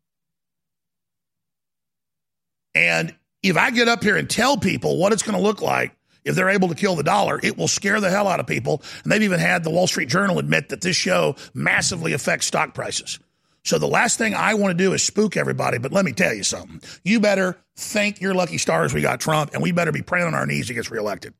And 2.73 3.15
if 3.43 3.55
I 3.55 3.69
get 3.69 3.87
up 3.87 4.03
here 4.03 4.17
and 4.17 4.27
tell 4.27 4.57
people 4.57 4.97
what 4.97 5.13
it's 5.13 5.21
going 5.21 5.37
to 5.37 5.43
look 5.43 5.61
like 5.61 5.95
if 6.25 6.35
they're 6.35 6.49
able 6.49 6.69
to 6.69 6.75
kill 6.75 6.95
the 6.95 7.03
dollar, 7.03 7.39
it 7.43 7.57
will 7.57 7.67
scare 7.67 7.99
the 7.99 8.09
hell 8.09 8.27
out 8.27 8.39
of 8.39 8.47
people. 8.47 8.81
And 9.03 9.11
they've 9.11 9.23
even 9.23 9.39
had 9.39 9.63
the 9.63 9.69
Wall 9.69 9.87
Street 9.87 10.09
Journal 10.09 10.39
admit 10.39 10.69
that 10.69 10.81
this 10.81 10.95
show 10.95 11.35
massively 11.53 12.13
affects 12.13 12.47
stock 12.47 12.73
prices. 12.73 13.19
So 13.65 13.77
the 13.77 13.87
last 13.87 14.17
thing 14.17 14.33
I 14.33 14.55
want 14.55 14.77
to 14.77 14.83
do 14.83 14.93
is 14.93 15.03
spook 15.03 15.37
everybody. 15.37 15.77
But 15.77 15.93
let 15.93 16.03
me 16.03 16.11
tell 16.11 16.33
you 16.33 16.43
something. 16.43 16.81
You 17.03 17.19
better 17.19 17.57
thank 17.75 18.19
your 18.19 18.33
lucky 18.33 18.57
stars 18.57 18.93
we 18.93 19.01
got 19.01 19.21
Trump, 19.21 19.53
and 19.53 19.63
we 19.63 19.71
better 19.71 19.91
be 19.91 20.01
praying 20.01 20.27
on 20.27 20.33
our 20.33 20.45
knees 20.45 20.67
he 20.67 20.73
gets 20.73 20.91
reelected. 20.91 21.33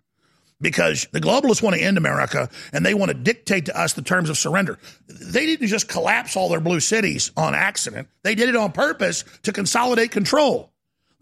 Because 0.62 1.08
the 1.12 1.20
globalists 1.20 1.62
want 1.62 1.76
to 1.76 1.82
end 1.82 1.98
America 1.98 2.50
and 2.72 2.86
they 2.86 2.94
want 2.94 3.10
to 3.10 3.18
dictate 3.18 3.66
to 3.66 3.78
us 3.78 3.94
the 3.94 4.02
terms 4.02 4.30
of 4.30 4.38
surrender. 4.38 4.80
They 5.08 5.46
didn't 5.46 5.68
just 5.68 5.90
collapse 5.90 6.38
all 6.38 6.48
their 6.48 6.62
blue 6.62 6.80
cities 6.80 7.32
on 7.36 7.54
accident. 7.54 8.08
They 8.24 8.34
did 8.34 8.48
it 8.48 8.56
on 8.56 8.72
purpose 8.72 9.26
to 9.44 9.52
consolidate 9.52 10.12
control. 10.12 10.73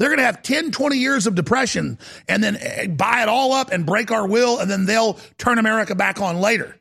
They're 0.02 0.10
going 0.10 0.18
to 0.18 0.26
have 0.26 0.42
10, 0.42 0.72
20 0.72 0.98
years 0.98 1.28
of 1.28 1.36
depression 1.36 2.00
and 2.28 2.44
then 2.44 2.58
eh, 2.60 2.88
buy 2.88 3.22
it 3.22 3.30
all 3.30 3.54
up 3.54 3.72
and 3.72 3.86
break 3.86 4.10
our 4.10 4.28
will, 4.28 4.58
and 4.58 4.68
then 4.68 4.86
they'll 4.86 5.20
turn 5.38 5.60
America 5.60 5.94
back 5.94 6.20
on 6.20 6.38
later 6.38 6.76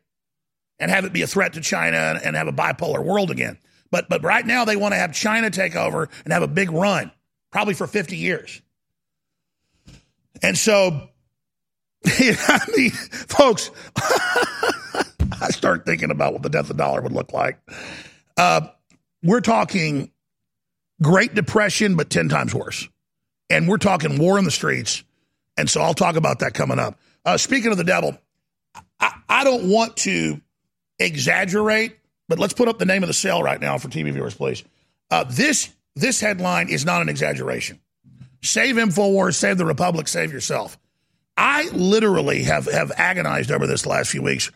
and 0.79 0.91
have 0.91 1.05
it 1.05 1.13
be 1.13 1.21
a 1.21 1.27
threat 1.27 1.53
to 1.53 1.61
China 1.61 2.19
and 2.25 2.35
have 2.35 2.49
a 2.49 2.53
bipolar 2.53 3.05
world 3.05 3.31
again. 3.31 3.59
But, 3.91 4.09
but 4.09 4.25
right 4.25 4.47
now, 4.47 4.65
they 4.65 4.75
want 4.75 4.95
to 4.95 4.99
have 4.99 5.13
China 5.13 5.51
take 5.51 5.77
over 5.77 6.09
and 6.25 6.33
have 6.33 6.43
a 6.43 6.49
big 6.49 6.71
run, 6.71 7.11
probably 7.51 7.75
for 7.75 7.87
50 7.87 8.17
years. 8.17 8.63
And 10.43 10.57
so, 10.57 11.11
I 12.07 12.61
mean, 12.75 12.91
folks, 12.91 13.71
I 15.43 15.51
start 15.51 15.85
thinking 15.85 16.11
about 16.11 16.33
what 16.33 16.43
the 16.43 16.49
death 16.49 16.71
of 16.71 16.79
the 16.79 16.83
dollar 16.83 17.03
would 17.03 17.13
look 17.13 17.35
like. 17.35 17.59
Uh, 18.39 18.69
we're 19.23 19.43
talking 19.43 20.11
Great 21.03 21.35
Depression, 21.35 21.97
but 21.97 22.09
10 22.09 22.31
times 22.31 22.55
worse. 22.55 22.89
And 23.51 23.69
we're 23.69 23.79
talking 23.79 24.19
war 24.19 24.39
in 24.39 24.45
the 24.45 24.51
streets. 24.51 25.03
And 25.57 25.69
so 25.69 25.83
I'll 25.83 25.95
talk 25.95 26.17
about 26.17 26.39
that 26.39 26.55
coming 26.55 26.79
up. 26.79 26.99
Uh, 27.25 27.37
speaking 27.37 27.71
of 27.71 27.77
the 27.77 27.85
devil, 27.85 28.17
I, 28.99 29.13
I 29.29 29.45
don't 29.45 29.69
want 29.69 29.97
to 29.99 30.41
exaggerate, 30.99 31.99
but 32.29 32.39
let's 32.39 32.55
put 32.55 32.69
up 32.69 32.79
the 32.79 32.87
name 32.87 33.03
of 33.03 33.09
the 33.09 33.15
sale 33.15 33.43
right 33.43 33.61
now 33.61 33.77
for 33.77 33.89
TV 33.89 34.13
viewers, 34.13 34.35
please. 34.35 34.63
Uh, 35.11 35.25
this 35.25 35.71
this 35.97 36.21
headline 36.21 36.69
is 36.69 36.85
not 36.85 37.03
an 37.03 37.09
exaggeration. 37.09 37.81
Save 38.43 38.77
Infowars, 38.77 39.35
save 39.35 39.59
the 39.59 39.67
Republic, 39.67 40.09
save 40.09 40.33
yourself. 40.33 40.79
I 41.37 41.69
literally 41.71 42.45
have 42.45 42.67
have 42.67 42.93
agonized 42.97 43.51
over 43.51 43.67
this 43.67 43.87
last 43.87 44.11
few 44.11 44.23
weeks, 44.23 44.51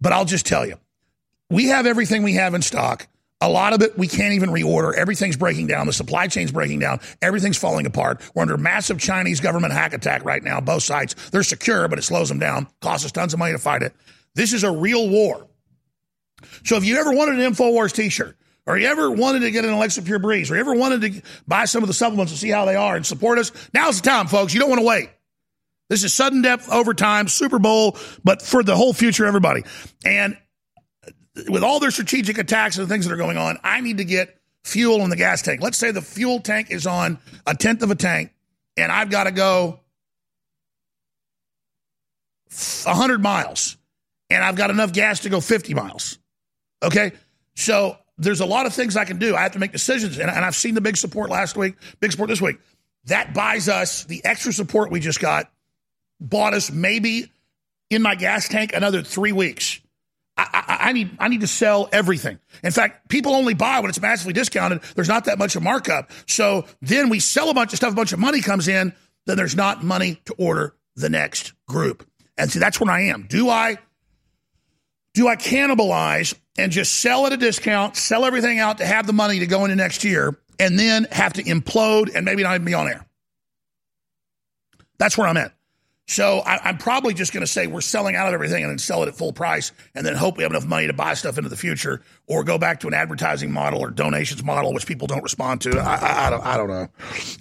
but 0.00 0.12
I'll 0.12 0.24
just 0.24 0.46
tell 0.46 0.66
you, 0.66 0.76
we 1.48 1.66
have 1.66 1.86
everything 1.86 2.22
we 2.22 2.34
have 2.34 2.54
in 2.54 2.62
stock. 2.62 3.06
A 3.44 3.48
lot 3.48 3.74
of 3.74 3.82
it 3.82 3.98
we 3.98 4.08
can't 4.08 4.32
even 4.32 4.48
reorder. 4.48 4.94
Everything's 4.94 5.36
breaking 5.36 5.66
down. 5.66 5.86
The 5.86 5.92
supply 5.92 6.28
chain's 6.28 6.50
breaking 6.50 6.78
down. 6.78 7.00
Everything's 7.20 7.58
falling 7.58 7.84
apart. 7.84 8.22
We're 8.34 8.40
under 8.40 8.56
massive 8.56 8.98
Chinese 8.98 9.40
government 9.40 9.74
hack 9.74 9.92
attack 9.92 10.24
right 10.24 10.42
now, 10.42 10.62
both 10.62 10.82
sides. 10.82 11.14
They're 11.30 11.42
secure, 11.42 11.86
but 11.86 11.98
it 11.98 12.02
slows 12.02 12.30
them 12.30 12.38
down, 12.38 12.68
costs 12.80 13.04
us 13.04 13.12
tons 13.12 13.34
of 13.34 13.38
money 13.38 13.52
to 13.52 13.58
fight 13.58 13.82
it. 13.82 13.94
This 14.34 14.54
is 14.54 14.64
a 14.64 14.70
real 14.70 15.10
war. 15.10 15.46
So 16.64 16.76
if 16.76 16.86
you 16.86 16.96
ever 16.96 17.12
wanted 17.12 17.38
an 17.38 17.52
InfoWars 17.52 17.92
t 17.92 18.08
shirt, 18.08 18.34
or 18.66 18.78
you 18.78 18.86
ever 18.86 19.10
wanted 19.10 19.40
to 19.40 19.50
get 19.50 19.66
an 19.66 19.72
Alexa 19.72 20.00
Pure 20.00 20.20
Breeze, 20.20 20.50
or 20.50 20.54
you 20.54 20.60
ever 20.60 20.74
wanted 20.74 21.02
to 21.02 21.22
buy 21.46 21.66
some 21.66 21.82
of 21.82 21.86
the 21.86 21.92
supplements 21.92 22.32
and 22.32 22.38
see 22.38 22.48
how 22.48 22.64
they 22.64 22.76
are 22.76 22.96
and 22.96 23.04
support 23.04 23.38
us, 23.38 23.52
now's 23.74 24.00
the 24.00 24.08
time, 24.08 24.26
folks. 24.26 24.54
You 24.54 24.60
don't 24.60 24.70
want 24.70 24.80
to 24.80 24.86
wait. 24.86 25.10
This 25.90 26.02
is 26.02 26.14
sudden 26.14 26.40
death 26.40 26.72
overtime, 26.72 27.28
Super 27.28 27.58
Bowl, 27.58 27.98
but 28.24 28.40
for 28.40 28.62
the 28.62 28.74
whole 28.74 28.94
future, 28.94 29.26
everybody. 29.26 29.64
And 30.02 30.38
with 31.48 31.62
all 31.62 31.80
their 31.80 31.90
strategic 31.90 32.38
attacks 32.38 32.78
and 32.78 32.88
things 32.88 33.06
that 33.06 33.12
are 33.12 33.18
going 33.18 33.36
on, 33.36 33.58
I 33.62 33.80
need 33.80 33.98
to 33.98 34.04
get 34.04 34.38
fuel 34.62 35.00
in 35.00 35.10
the 35.10 35.16
gas 35.16 35.42
tank. 35.42 35.60
Let's 35.60 35.78
say 35.78 35.90
the 35.90 36.02
fuel 36.02 36.40
tank 36.40 36.70
is 36.70 36.86
on 36.86 37.18
a 37.46 37.54
tenth 37.54 37.82
of 37.82 37.90
a 37.90 37.94
tank, 37.94 38.32
and 38.76 38.90
I've 38.90 39.10
got 39.10 39.24
to 39.24 39.30
go 39.30 39.80
100 42.84 43.22
miles, 43.22 43.76
and 44.30 44.44
I've 44.44 44.56
got 44.56 44.70
enough 44.70 44.92
gas 44.92 45.20
to 45.20 45.28
go 45.28 45.40
50 45.40 45.74
miles. 45.74 46.18
Okay? 46.82 47.12
So 47.56 47.98
there's 48.16 48.40
a 48.40 48.46
lot 48.46 48.66
of 48.66 48.74
things 48.74 48.96
I 48.96 49.04
can 49.04 49.18
do. 49.18 49.34
I 49.34 49.42
have 49.42 49.52
to 49.52 49.58
make 49.58 49.72
decisions, 49.72 50.18
and, 50.18 50.30
and 50.30 50.44
I've 50.44 50.56
seen 50.56 50.74
the 50.74 50.80
big 50.80 50.96
support 50.96 51.30
last 51.30 51.56
week, 51.56 51.74
big 52.00 52.12
support 52.12 52.28
this 52.28 52.40
week. 52.40 52.56
That 53.06 53.34
buys 53.34 53.68
us 53.68 54.04
the 54.04 54.24
extra 54.24 54.52
support 54.52 54.90
we 54.90 55.00
just 55.00 55.20
got, 55.20 55.50
bought 56.20 56.54
us 56.54 56.70
maybe 56.70 57.30
in 57.90 58.02
my 58.02 58.14
gas 58.14 58.48
tank 58.48 58.72
another 58.74 59.02
three 59.02 59.32
weeks. 59.32 59.80
I, 60.36 60.48
I, 60.52 60.88
I, 60.88 60.92
need 60.92 61.16
I 61.18 61.28
need 61.28 61.42
to 61.42 61.46
sell 61.46 61.88
everything. 61.92 62.38
In 62.62 62.72
fact, 62.72 63.08
people 63.08 63.34
only 63.34 63.54
buy 63.54 63.80
when 63.80 63.88
it's 63.88 64.00
massively 64.00 64.32
discounted. 64.32 64.82
There's 64.94 65.08
not 65.08 65.26
that 65.26 65.38
much 65.38 65.54
of 65.56 65.62
markup. 65.62 66.10
So 66.26 66.64
then 66.82 67.08
we 67.08 67.20
sell 67.20 67.50
a 67.50 67.54
bunch 67.54 67.72
of 67.72 67.76
stuff, 67.76 67.92
a 67.92 67.96
bunch 67.96 68.12
of 68.12 68.18
money 68.18 68.40
comes 68.40 68.66
in, 68.66 68.92
then 69.26 69.36
there's 69.36 69.56
not 69.56 69.84
money 69.84 70.20
to 70.26 70.34
order 70.34 70.74
the 70.96 71.08
next 71.08 71.52
group. 71.66 72.06
And 72.36 72.50
see, 72.50 72.58
that's 72.58 72.80
where 72.80 72.90
I 72.90 73.02
am. 73.02 73.26
Do 73.28 73.48
I 73.48 73.78
do 75.14 75.28
I 75.28 75.36
cannibalize 75.36 76.34
and 76.58 76.72
just 76.72 76.96
sell 76.96 77.26
at 77.26 77.32
a 77.32 77.36
discount, 77.36 77.96
sell 77.96 78.24
everything 78.24 78.58
out 78.58 78.78
to 78.78 78.86
have 78.86 79.06
the 79.06 79.12
money 79.12 79.38
to 79.38 79.46
go 79.46 79.64
into 79.64 79.76
next 79.76 80.02
year, 80.02 80.36
and 80.58 80.78
then 80.78 81.06
have 81.10 81.34
to 81.34 81.42
implode 81.42 82.14
and 82.14 82.24
maybe 82.24 82.42
not 82.42 82.54
even 82.54 82.64
be 82.64 82.74
on 82.74 82.88
air? 82.88 83.06
That's 84.98 85.16
where 85.16 85.26
I'm 85.28 85.36
at. 85.36 85.52
So 86.06 86.40
I, 86.40 86.68
am 86.68 86.76
probably 86.76 87.14
just 87.14 87.32
going 87.32 87.40
to 87.40 87.46
say 87.46 87.66
we're 87.66 87.80
selling 87.80 88.14
out 88.14 88.28
of 88.28 88.34
everything 88.34 88.62
and 88.62 88.70
then 88.70 88.78
sell 88.78 89.02
it 89.02 89.08
at 89.08 89.14
full 89.14 89.32
price 89.32 89.72
and 89.94 90.04
then 90.04 90.14
hope 90.14 90.36
we 90.36 90.42
have 90.42 90.52
enough 90.52 90.66
money 90.66 90.86
to 90.86 90.92
buy 90.92 91.14
stuff 91.14 91.38
into 91.38 91.48
the 91.48 91.56
future 91.56 92.02
or 92.26 92.44
go 92.44 92.58
back 92.58 92.80
to 92.80 92.88
an 92.88 92.94
advertising 92.94 93.50
model 93.50 93.80
or 93.80 93.90
donations 93.90 94.44
model, 94.44 94.74
which 94.74 94.86
people 94.86 95.06
don't 95.06 95.22
respond 95.22 95.62
to. 95.62 95.78
I, 95.78 95.94
I, 95.94 96.26
I 96.26 96.30
don't, 96.30 96.44
I 96.44 96.56
don't 96.58 96.68
know. 96.68 96.88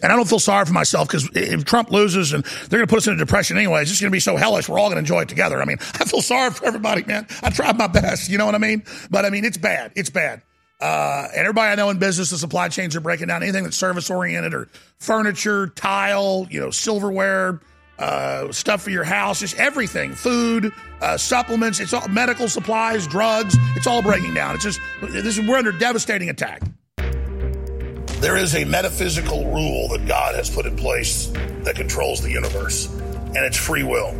And 0.01 0.13
I 0.13 0.15
don't 0.15 0.29
feel 0.29 0.39
sorry 0.39 0.65
for 0.65 0.71
myself 0.71 1.09
because 1.09 1.29
if 1.33 1.65
Trump 1.65 1.91
loses 1.91 2.31
and 2.31 2.45
they're 2.45 2.79
going 2.79 2.87
to 2.87 2.89
put 2.89 2.99
us 2.99 3.07
in 3.07 3.15
a 3.15 3.17
depression 3.17 3.57
anyway, 3.57 3.81
it's 3.81 3.89
just 3.89 4.01
going 4.01 4.11
to 4.11 4.15
be 4.15 4.21
so 4.21 4.37
hellish. 4.37 4.69
We're 4.69 4.79
all 4.79 4.87
going 4.87 4.95
to 4.95 4.99
enjoy 4.99 5.23
it 5.23 5.29
together. 5.29 5.61
I 5.61 5.65
mean, 5.65 5.77
I 5.95 6.05
feel 6.05 6.21
sorry 6.21 6.51
for 6.51 6.65
everybody, 6.65 7.03
man. 7.03 7.27
I 7.41 7.49
tried 7.49 7.77
my 7.77 7.87
best. 7.87 8.29
You 8.29 8.37
know 8.37 8.45
what 8.45 8.55
I 8.55 8.59
mean? 8.59 8.83
But 9.11 9.25
I 9.25 9.29
mean, 9.29 9.43
it's 9.43 9.57
bad. 9.57 9.91
It's 9.95 10.09
bad. 10.09 10.41
Uh, 10.79 11.27
and 11.31 11.39
everybody 11.39 11.71
I 11.71 11.75
know 11.75 11.89
in 11.89 11.97
business, 11.97 12.29
the 12.29 12.37
supply 12.37 12.69
chains 12.69 12.95
are 12.95 13.01
breaking 13.01 13.27
down. 13.27 13.43
Anything 13.43 13.63
that's 13.63 13.77
service 13.77 14.09
oriented 14.09 14.53
or 14.53 14.69
furniture, 14.99 15.67
tile, 15.67 16.47
you 16.49 16.59
know, 16.59 16.71
silverware, 16.71 17.61
uh, 18.03 18.51
stuff 18.51 18.81
for 18.81 18.89
your 18.89 19.05
house, 19.05 19.39
just 19.39 19.57
everything, 19.57 20.13
food, 20.13 20.73
uh, 21.01 21.17
supplements, 21.17 21.79
it's 21.79 21.93
all 21.93 22.07
medical 22.09 22.49
supplies, 22.49 23.07
drugs. 23.07 23.55
It's 23.75 23.87
all 23.87 24.01
breaking 24.01 24.33
down. 24.33 24.55
It's 24.55 24.63
just 24.63 24.81
this 25.01 25.37
is 25.37 25.47
we're 25.47 25.57
under 25.57 25.71
devastating 25.71 26.29
attack. 26.29 26.61
There 26.97 28.37
is 28.37 28.55
a 28.55 28.65
metaphysical 28.65 29.45
rule 29.53 29.87
that 29.89 30.05
God 30.05 30.35
has 30.35 30.49
put 30.49 30.65
in 30.65 30.75
place 30.75 31.27
that 31.63 31.75
controls 31.75 32.21
the 32.21 32.29
universe, 32.29 32.93
and 32.93 33.37
it's 33.37 33.57
free 33.57 33.83
will. 33.83 34.13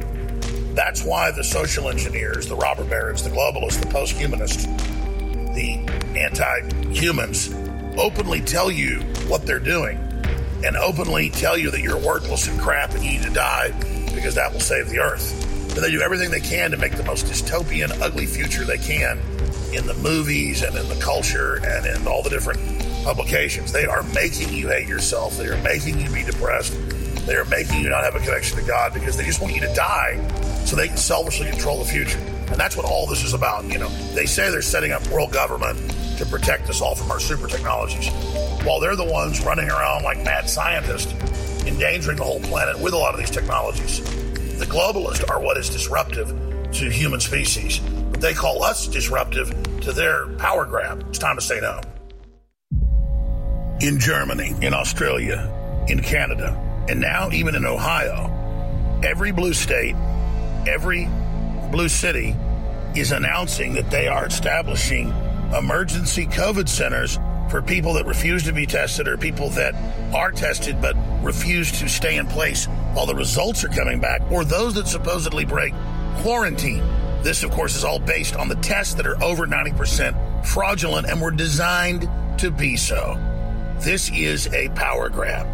That's 0.74 1.04
why 1.04 1.32
the 1.32 1.44
social 1.44 1.90
engineers, 1.90 2.48
the 2.48 2.56
robber 2.56 2.86
barons, 2.86 3.24
the 3.24 3.30
globalists, 3.30 3.80
the 3.80 3.88
post-humanists, 3.88 4.66
the 4.66 5.86
anti-humans 6.16 7.54
openly 7.98 8.42
tell 8.42 8.72
you 8.72 9.02
what 9.28 9.46
they're 9.46 9.60
doing 9.60 10.00
and 10.64 10.78
openly 10.78 11.30
tell 11.30 11.58
you 11.58 11.70
that 11.72 11.82
you're 11.82 12.00
worthless 12.00 12.48
and 12.48 12.60
crap 12.60 12.92
and 12.92 13.04
you 13.04 13.12
need 13.12 13.24
to 13.24 13.34
die 13.34 13.72
because 14.14 14.36
that 14.36 14.52
will 14.52 14.60
save 14.60 14.90
the 14.90 15.00
earth. 15.00 15.40
But 15.74 15.82
they 15.82 15.92
do 15.92 16.02
everything 16.02 16.32
they 16.32 16.40
can 16.40 16.72
to 16.72 16.78
make 16.78 16.96
the 16.96 17.04
most 17.04 17.26
dystopian, 17.26 17.92
ugly 18.02 18.26
future 18.26 18.64
they 18.64 18.78
can 18.78 19.20
in 19.74 19.88
the 19.88 19.96
movies 19.96 20.62
and 20.62 20.76
in 20.76 20.88
the 20.88 20.96
culture 20.96 21.56
and 21.66 21.86
in 21.86 22.08
all 22.08 22.22
the 22.22 22.30
different 22.30 22.60
publications. 23.04 23.72
They 23.72 23.86
are 23.86 24.04
making 24.14 24.50
you 24.50 24.70
hate 24.70 24.88
yourself. 24.88 25.38
They 25.38 25.48
are 25.48 25.62
making 25.64 26.00
you 26.00 26.10
be 26.12 26.24
depressed. 26.24 26.74
They 27.26 27.36
are 27.36 27.46
making 27.46 27.80
you 27.80 27.90
not 27.90 28.04
have 28.04 28.16
a 28.16 28.20
connection 28.20 28.60
to 28.60 28.66
God 28.66 28.94
because 28.94 29.18
they 29.18 29.24
just 29.24 29.42
want 29.42 29.56
you 29.56 29.62
to 29.62 29.74
die 29.74 30.20
so 30.66 30.76
they 30.76 30.88
can 30.88 30.98
selfishly 30.98 31.50
control 31.50 31.80
the 31.80 31.86
future. 31.86 32.20
And 32.54 32.60
that's 32.60 32.78
what 32.78 32.86
all 32.86 33.08
this 33.08 33.24
is 33.24 33.34
about. 33.34 33.66
You 33.66 33.80
know, 33.80 33.90
they 34.14 34.28
say 34.28 34.52
they're 34.52 34.62
setting 34.62 34.92
up 34.92 35.06
world 35.08 35.34
government 35.34 35.80
to 36.20 36.26
protect 36.28 36.70
us 36.70 36.82
all 36.82 36.94
from 36.94 37.10
our 37.10 37.20
super 37.20 37.48
technologies, 37.48 38.10
while 38.64 38.80
they're 38.80 38.96
the 38.96 39.04
ones 39.04 39.44
running 39.44 39.72
around 39.72 40.04
like 40.04 40.24
mad 40.24 40.48
scientists, 40.48 41.12
endangering 41.66 42.18
the 42.18 42.24
whole 42.24 42.40
planet 42.42 42.80
with 42.80 42.94
a 42.94 42.98
lot 42.98 43.16
of 43.16 43.20
these 43.20 43.32
technologies. 43.32 44.02
The 44.60 44.68
globalists 44.68 45.28
are 45.32 45.42
what 45.42 45.58
is 45.58 45.68
disruptive 45.68 46.28
to 46.74 46.90
human 46.92 47.20
species, 47.20 47.80
but 48.12 48.22
they 48.22 48.36
call 48.36 48.64
us 48.64 48.88
disruptive 48.88 49.50
to 49.82 49.92
their 49.92 50.28
power 50.38 50.66
grab. 50.66 51.04
It's 51.10 51.18
time 51.18 51.38
to 51.38 51.42
say 51.42 51.60
no. 51.60 51.82
In 53.80 54.00
Germany, 54.00 54.54
in 54.62 54.76
Australia, 54.76 55.52
in 55.88 56.04
Canada, 56.04 56.56
and 56.88 57.02
now 57.02 57.32
even 57.32 57.56
in 57.56 57.66
Ohio, 57.66 58.30
every 59.04 59.32
blue 59.32 59.54
state, 59.54 59.96
every 60.68 61.10
blue 61.74 61.90
city 61.90 62.36
is 62.96 63.12
announcing 63.12 63.74
that 63.74 63.90
they 63.90 64.08
are 64.08 64.28
establishing 64.28 65.10
emergency 65.58 66.28
COVID 66.28 66.70
centers 66.70 67.18
for 67.50 67.64
people 67.64 67.94
that 67.94 68.06
refuse 68.06 68.44
to 68.44 68.54
be 68.54 68.68
tested 68.68 69.08
or 69.08 69.18
people 69.18 69.50
that 69.50 69.74
are 70.14 70.32
tested 70.32 70.80
but 70.80 70.96
refuse 71.24 71.72
to 71.72 71.90
stay 71.90 72.18
in 72.18 72.28
place 72.28 72.68
while 72.94 73.08
the 73.08 73.16
results 73.16 73.64
are 73.64 73.70
coming 73.70 74.00
back, 74.00 74.22
or 74.32 74.46
those 74.46 74.76
that 74.76 74.88
supposedly 74.88 75.46
break 75.46 75.74
quarantine. 76.18 76.84
This, 77.24 77.42
of 77.42 77.50
course, 77.50 77.76
is 77.76 77.84
all 77.84 78.00
based 78.00 78.36
on 78.36 78.50
the 78.50 78.56
tests 78.58 78.94
that 78.94 79.08
are 79.08 79.22
over 79.24 79.48
90% 79.48 80.46
fraudulent 80.46 81.10
and 81.10 81.20
were 81.20 81.32
designed 81.32 82.08
to 82.38 82.52
be 82.52 82.78
so. 82.78 83.18
This 83.80 84.12
is 84.12 84.46
a 84.54 84.70
power 84.70 85.10
grab. 85.10 85.48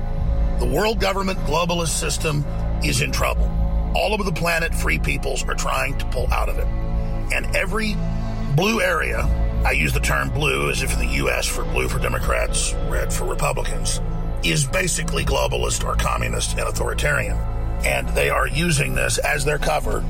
The 0.60 0.66
world 0.66 1.00
government 1.00 1.40
globalist 1.40 1.98
system 1.98 2.44
is 2.84 3.00
in 3.00 3.14
trouble. 3.14 3.59
All 3.96 4.14
over 4.14 4.24
the 4.24 4.32
planet, 4.32 4.74
free 4.74 5.00
peoples 5.00 5.44
are 5.48 5.56
trying 5.56 5.98
to 5.98 6.06
pull 6.08 6.32
out 6.32 6.50
of 6.50 6.58
it. 6.58 6.68
And 7.34 7.56
every 7.56 7.96
blue 8.56 8.82
area 8.82 9.24
I 9.66 9.72
use 9.72 9.94
the 9.94 10.00
term 10.00 10.30
blue 10.30 10.70
as 10.70 10.84
if 10.84 10.94
in 10.94 11.00
the 11.00 11.16
U.S. 11.16 11.46
for 11.46 11.66
blue 11.66 11.90
for 11.90 12.00
Democrats, 12.00 12.74
red 12.88 13.12
for 13.12 13.26
Republicans, 13.26 14.00
is 14.42 14.66
basically 14.66 15.26
globalist 15.26 15.84
or 15.84 15.96
communist 15.96 16.52
and 16.52 16.62
authoritarian. 16.62 17.38
And 17.84 18.08
they 18.10 18.30
are 18.30 18.48
using 18.48 18.96
this 18.96 19.18
as 19.18 19.44
their 19.44 19.58
cover 19.58 20.02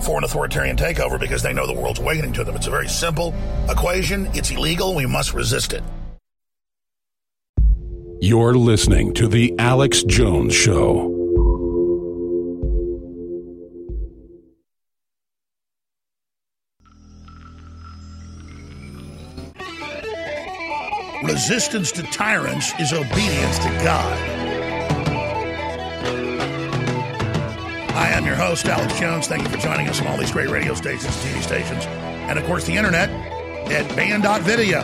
for 0.00 0.18
an 0.18 0.24
authoritarian 0.24 0.76
takeover 0.76 1.20
because 1.20 1.42
they 1.42 1.52
know 1.52 1.66
the 1.66 1.74
world's 1.74 2.00
awakening 2.00 2.32
to 2.34 2.44
them. 2.44 2.56
It's 2.56 2.66
a 2.66 2.70
very 2.70 2.88
simple 2.88 3.34
equation. 3.68 4.26
It's 4.34 4.50
illegal. 4.50 4.94
We 4.94 5.06
must 5.06 5.34
resist 5.34 5.72
it. 5.72 5.82
You're 8.20 8.54
listening 8.54 9.12
to 9.14 9.28
The 9.28 9.54
Alex 9.58 10.02
Jones 10.04 10.54
Show. 10.54 11.15
Resistance 21.26 21.92
to 21.92 22.02
tyrants 22.04 22.72
is 22.78 22.92
obedience 22.92 23.58
to 23.58 23.68
God. 23.82 24.18
I'm 27.94 28.24
your 28.24 28.36
host, 28.36 28.66
Alex 28.66 28.98
Jones. 28.98 29.26
Thank 29.26 29.42
you 29.42 29.48
for 29.48 29.58
joining 29.58 29.88
us 29.88 30.00
on 30.00 30.06
all 30.06 30.16
these 30.16 30.30
great 30.30 30.48
radio 30.48 30.74
stations, 30.74 31.14
TV 31.16 31.42
stations, 31.42 31.84
and 31.86 32.38
of 32.38 32.44
course 32.46 32.64
the 32.64 32.76
internet 32.76 33.10
at 33.70 33.88
banned.video. 33.96 34.82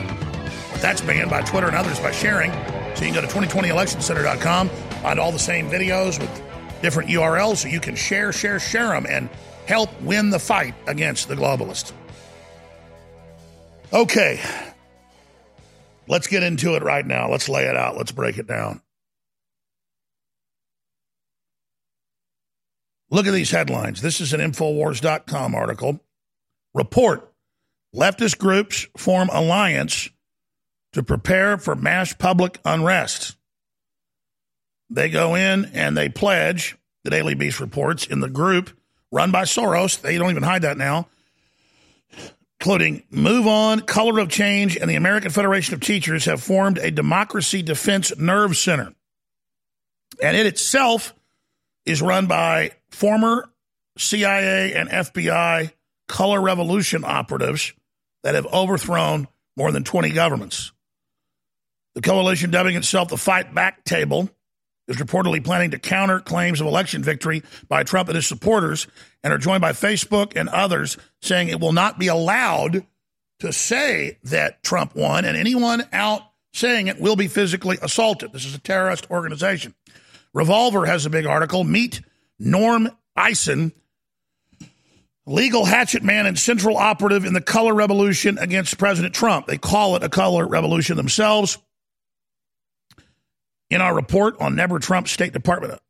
That's 0.81 1.01
banned 1.01 1.31
by 1.31 1.43
Twitter 1.43 1.69
and 1.69 1.77
others 1.77 2.01
by 2.01 2.11
sharing. 2.11 2.51
So 2.97 3.05
you 3.05 3.13
can 3.13 3.15
go 3.15 3.21
to 3.21 3.29
2020electioncenter.com, 3.29 4.69
find 4.69 5.21
all 5.21 5.33
the 5.33 5.39
same 5.39 5.71
videos 5.71 6.21
with 6.21 6.43
different 6.83 7.09
URLs 7.09 7.59
so 7.59 7.69
you 7.69 7.81
can 7.81 7.95
share, 7.95 8.33
share, 8.33 8.59
share 8.59 8.89
them. 8.89 9.07
And 9.09 9.29
help 9.67 9.91
win 10.03 10.31
the 10.31 10.39
fight 10.39 10.75
against 10.87 11.29
the 11.29 11.35
globalists. 11.35 11.93
Okay, 13.93 14.41
let's 16.09 16.27
get 16.27 16.43
into 16.43 16.75
it 16.75 16.83
right 16.83 17.07
now. 17.07 17.31
Let's 17.31 17.49
lay 17.49 17.65
it 17.65 17.77
out. 17.77 17.97
Let's 17.97 18.13
break 18.13 18.39
it 18.39 18.47
down. 18.47 18.83
Look 23.11 23.27
at 23.27 23.33
these 23.33 23.51
headlines. 23.51 24.01
This 24.01 24.21
is 24.21 24.33
an 24.33 24.41
Infowars.com 24.41 25.55
article. 25.55 26.01
Report 26.75 27.31
leftist 27.95 28.39
groups 28.39 28.87
form 28.97 29.29
alliance 29.31 30.09
to 30.95 31.03
prepare 31.03 31.59
for 31.59 31.75
mass 31.75 32.15
public 32.15 32.59
unrest. 32.65 33.37
They 34.89 35.11
go 35.11 35.35
in 35.35 35.67
and 35.75 35.97
they 35.97 36.09
pledge, 36.09 36.77
the 37.05 37.11
Daily 37.11 37.35
Beast 37.35 37.61
reports, 37.61 38.07
in 38.07 38.21
the 38.21 38.31
group 38.31 38.71
run 39.13 39.31
by 39.31 39.43
Soros, 39.43 40.01
they 40.01 40.19
don't 40.19 40.31
even 40.31 40.43
hide 40.43 40.63
that 40.63 40.79
now, 40.79 41.07
including 42.63 43.03
Move 43.11 43.49
On, 43.49 43.81
Color 43.81 44.21
of 44.21 44.29
Change, 44.29 44.77
and 44.77 44.89
the 44.89 44.95
American 44.95 45.33
Federation 45.33 45.75
of 45.75 45.81
Teachers 45.81 46.27
have 46.27 46.41
formed 46.41 46.79
a 46.79 46.93
democracy 46.93 47.61
defense 47.61 48.17
nerve 48.17 48.57
center. 48.57 48.95
And 50.23 50.37
it 50.37 50.47
itself 50.47 51.13
is 51.85 52.01
run 52.01 52.29
by 52.29 52.71
former 52.89 53.51
CIA 53.99 54.75
and 54.75 54.89
FBI 54.89 55.73
color 56.07 56.41
revolution 56.41 57.03
operatives 57.05 57.73
that 58.23 58.37
have 58.37 58.47
overthrown 58.47 59.27
more 59.57 59.73
than 59.73 59.83
20 59.83 60.11
governments. 60.11 60.71
The 61.97 62.01
coalition, 62.01 62.53
dubbing 62.53 62.77
itself 62.77 63.09
the 63.09 63.17
Fight 63.17 63.53
Back 63.53 63.83
Table, 63.83 64.31
is 64.89 64.97
reportedly 64.97 65.43
planning 65.43 65.71
to 65.71 65.79
counter 65.79 66.21
claims 66.21 66.61
of 66.61 66.67
election 66.67 67.03
victory 67.03 67.43
by 67.69 67.83
Trump 67.83 68.09
and 68.09 68.17
his 68.17 68.27
supporters, 68.27 68.87
and 69.23 69.33
are 69.33 69.39
joined 69.39 69.61
by 69.61 69.73
Facebook 69.73 70.33
and 70.37 70.49
others 70.49 70.97
saying 71.21 71.49
it 71.49 71.61
will 71.61 71.73
not 71.73 71.99
be 71.99 72.09
allowed 72.09 72.87
to 73.41 73.53
say 73.53 74.19
that 74.25 74.63
Trump 74.63 74.95
won, 74.95 75.25
and 75.25 75.37
anyone 75.37 75.83
out 75.93 76.23
saying 76.53 76.87
it 76.87 77.01
will 77.01 77.17
be 77.17 77.29
physically 77.29 77.79
assaulted. 77.83 78.33
This 78.33 78.45
is 78.45 78.55
a 78.55 78.61
terrorist 78.61 79.11
organization. 79.11 79.75
Revolver 80.35 80.87
has 80.87 81.07
a 81.07 81.11
big 81.11 81.27
article. 81.27 81.65
Meet 81.65 82.03
Norm 82.39 82.91
Eisen, 83.17 83.73
legal 85.27 85.65
hatchet 85.65 86.03
man 86.03 86.27
and 86.27 86.39
central 86.39 86.77
operative 86.77 87.25
in 87.25 87.33
the 87.33 87.41
color 87.41 87.75
revolution 87.75 88.39
against 88.39 88.79
President 88.79 89.15
Trump. 89.15 89.47
They 89.47 89.59
call 89.59 89.97
it 89.97 90.03
a 90.03 90.09
color 90.09 90.47
revolution 90.47 90.97
themselves. 90.97 91.59
In 93.73 93.81
our 93.81 93.95
report 93.95 94.39
on 94.39 94.55
Never 94.55 94.79
Trump 94.79 95.09
State 95.09 95.33
Department 95.33 95.81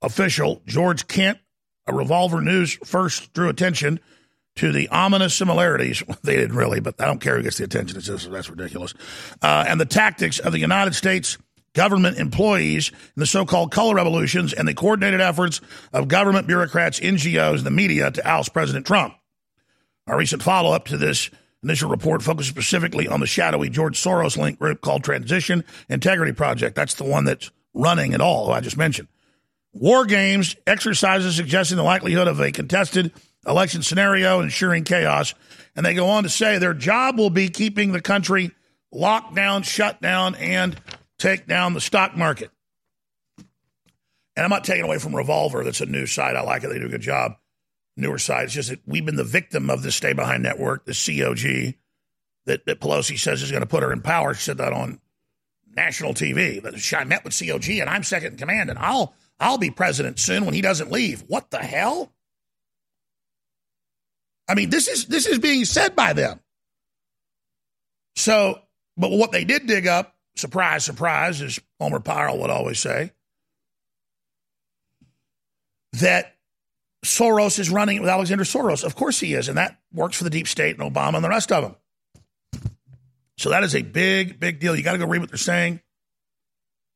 official 0.00 0.62
George 0.64 1.06
Kent, 1.06 1.38
a 1.86 1.94
Revolver 1.94 2.40
News 2.40 2.78
first 2.82 3.34
drew 3.34 3.50
attention 3.50 4.00
to 4.54 4.72
the 4.72 4.88
ominous 4.88 5.34
similarities. 5.34 6.02
They 6.22 6.36
didn't 6.36 6.56
really, 6.56 6.80
but 6.80 6.98
I 6.98 7.04
don't 7.04 7.20
care 7.20 7.36
who 7.36 7.42
gets 7.42 7.58
the 7.58 7.64
attention. 7.64 7.98
It's 7.98 8.06
just, 8.06 8.30
that's 8.30 8.48
ridiculous. 8.48 8.94
Uh, 9.42 9.66
and 9.68 9.78
the 9.78 9.84
tactics 9.84 10.38
of 10.38 10.52
the 10.52 10.58
United 10.58 10.94
States 10.94 11.36
government 11.74 12.16
employees 12.16 12.88
in 12.88 13.20
the 13.20 13.26
so-called 13.26 13.70
color 13.70 13.94
revolutions 13.94 14.54
and 14.54 14.66
the 14.66 14.72
coordinated 14.72 15.20
efforts 15.20 15.60
of 15.92 16.08
government 16.08 16.46
bureaucrats, 16.46 17.00
NGOs, 17.00 17.58
and 17.58 17.66
the 17.66 17.70
media 17.70 18.10
to 18.12 18.26
oust 18.26 18.54
President 18.54 18.86
Trump. 18.86 19.12
Our 20.06 20.16
recent 20.16 20.42
follow-up 20.42 20.86
to 20.86 20.96
this 20.96 21.28
initial 21.66 21.90
report 21.90 22.22
focused 22.22 22.48
specifically 22.48 23.08
on 23.08 23.18
the 23.18 23.26
shadowy 23.26 23.68
George 23.68 24.00
Soros 24.00 24.36
linked 24.36 24.60
group 24.60 24.80
called 24.80 25.02
Transition 25.02 25.64
Integrity 25.88 26.32
Project. 26.32 26.76
That's 26.76 26.94
the 26.94 27.04
one 27.04 27.24
that's 27.24 27.50
running 27.74 28.12
it 28.12 28.20
all, 28.20 28.52
I 28.52 28.60
just 28.60 28.76
mentioned. 28.76 29.08
War 29.72 30.06
games, 30.06 30.54
exercises 30.66 31.34
suggesting 31.34 31.76
the 31.76 31.82
likelihood 31.82 32.28
of 32.28 32.40
a 32.40 32.52
contested 32.52 33.12
election 33.46 33.82
scenario, 33.82 34.40
ensuring 34.40 34.84
chaos. 34.84 35.34
And 35.74 35.84
they 35.84 35.92
go 35.92 36.08
on 36.08 36.22
to 36.22 36.28
say 36.28 36.58
their 36.58 36.72
job 36.72 37.18
will 37.18 37.30
be 37.30 37.48
keeping 37.48 37.90
the 37.92 38.00
country 38.00 38.52
locked 38.92 39.34
down, 39.34 39.62
shut 39.64 40.00
down, 40.00 40.36
and 40.36 40.80
take 41.18 41.46
down 41.46 41.74
the 41.74 41.80
stock 41.80 42.16
market. 42.16 42.50
And 44.36 44.44
I'm 44.44 44.50
not 44.50 44.64
taking 44.64 44.84
away 44.84 44.98
from 44.98 45.16
Revolver. 45.16 45.64
That's 45.64 45.80
a 45.80 45.86
new 45.86 46.06
site. 46.06 46.36
I 46.36 46.42
like 46.42 46.62
it. 46.62 46.68
They 46.68 46.78
do 46.78 46.86
a 46.86 46.90
good 46.90 47.00
job. 47.00 47.32
Newer 47.96 48.18
side. 48.18 48.44
It's 48.44 48.54
just 48.54 48.68
that 48.68 48.80
we've 48.86 49.06
been 49.06 49.16
the 49.16 49.24
victim 49.24 49.70
of 49.70 49.82
the 49.82 49.90
stay 49.90 50.12
behind 50.12 50.42
network, 50.42 50.84
the 50.84 50.92
COG, 50.92 51.74
that, 52.44 52.66
that 52.66 52.80
Pelosi 52.80 53.18
says 53.18 53.42
is 53.42 53.50
going 53.50 53.62
to 53.62 53.66
put 53.66 53.82
her 53.82 53.92
in 53.92 54.02
power. 54.02 54.34
She 54.34 54.42
said 54.42 54.58
that 54.58 54.72
on 54.72 55.00
national 55.74 56.14
TV. 56.14 56.62
I 56.94 57.04
met 57.04 57.24
with 57.24 57.38
COG 57.38 57.68
and 57.68 57.88
I'm 57.88 58.02
second 58.02 58.32
in 58.32 58.38
command 58.38 58.70
and 58.70 58.78
I'll 58.78 59.14
I'll 59.38 59.58
be 59.58 59.70
president 59.70 60.18
soon 60.18 60.46
when 60.46 60.54
he 60.54 60.62
doesn't 60.62 60.90
leave. 60.90 61.24
What 61.26 61.50
the 61.50 61.58
hell? 61.58 62.12
I 64.48 64.54
mean, 64.54 64.70
this 64.70 64.88
is 64.88 65.06
this 65.06 65.26
is 65.26 65.38
being 65.38 65.64
said 65.64 65.94
by 65.94 66.12
them. 66.12 66.40
So, 68.14 68.60
but 68.96 69.10
what 69.10 69.32
they 69.32 69.44
did 69.44 69.66
dig 69.66 69.86
up 69.86 70.14
surprise, 70.36 70.84
surprise, 70.84 71.42
as 71.42 71.58
Gomer 71.80 72.00
Pyle 72.00 72.38
would 72.38 72.50
always 72.50 72.78
say, 72.78 73.12
that 75.94 76.35
Soros 77.04 77.58
is 77.58 77.70
running 77.70 77.98
it 77.98 78.00
with 78.00 78.08
Alexander 78.08 78.44
Soros. 78.44 78.84
Of 78.84 78.96
course 78.96 79.20
he 79.20 79.34
is, 79.34 79.48
and 79.48 79.58
that 79.58 79.78
works 79.92 80.16
for 80.16 80.24
the 80.24 80.30
deep 80.30 80.48
state 80.48 80.78
and 80.78 80.94
Obama 80.94 81.16
and 81.16 81.24
the 81.24 81.28
rest 81.28 81.52
of 81.52 81.62
them. 81.62 81.76
So 83.38 83.50
that 83.50 83.62
is 83.62 83.74
a 83.74 83.82
big, 83.82 84.40
big 84.40 84.60
deal. 84.60 84.74
You 84.74 84.82
got 84.82 84.92
to 84.92 84.98
go 84.98 85.06
read 85.06 85.20
what 85.20 85.30
they're 85.30 85.36
saying, 85.36 85.80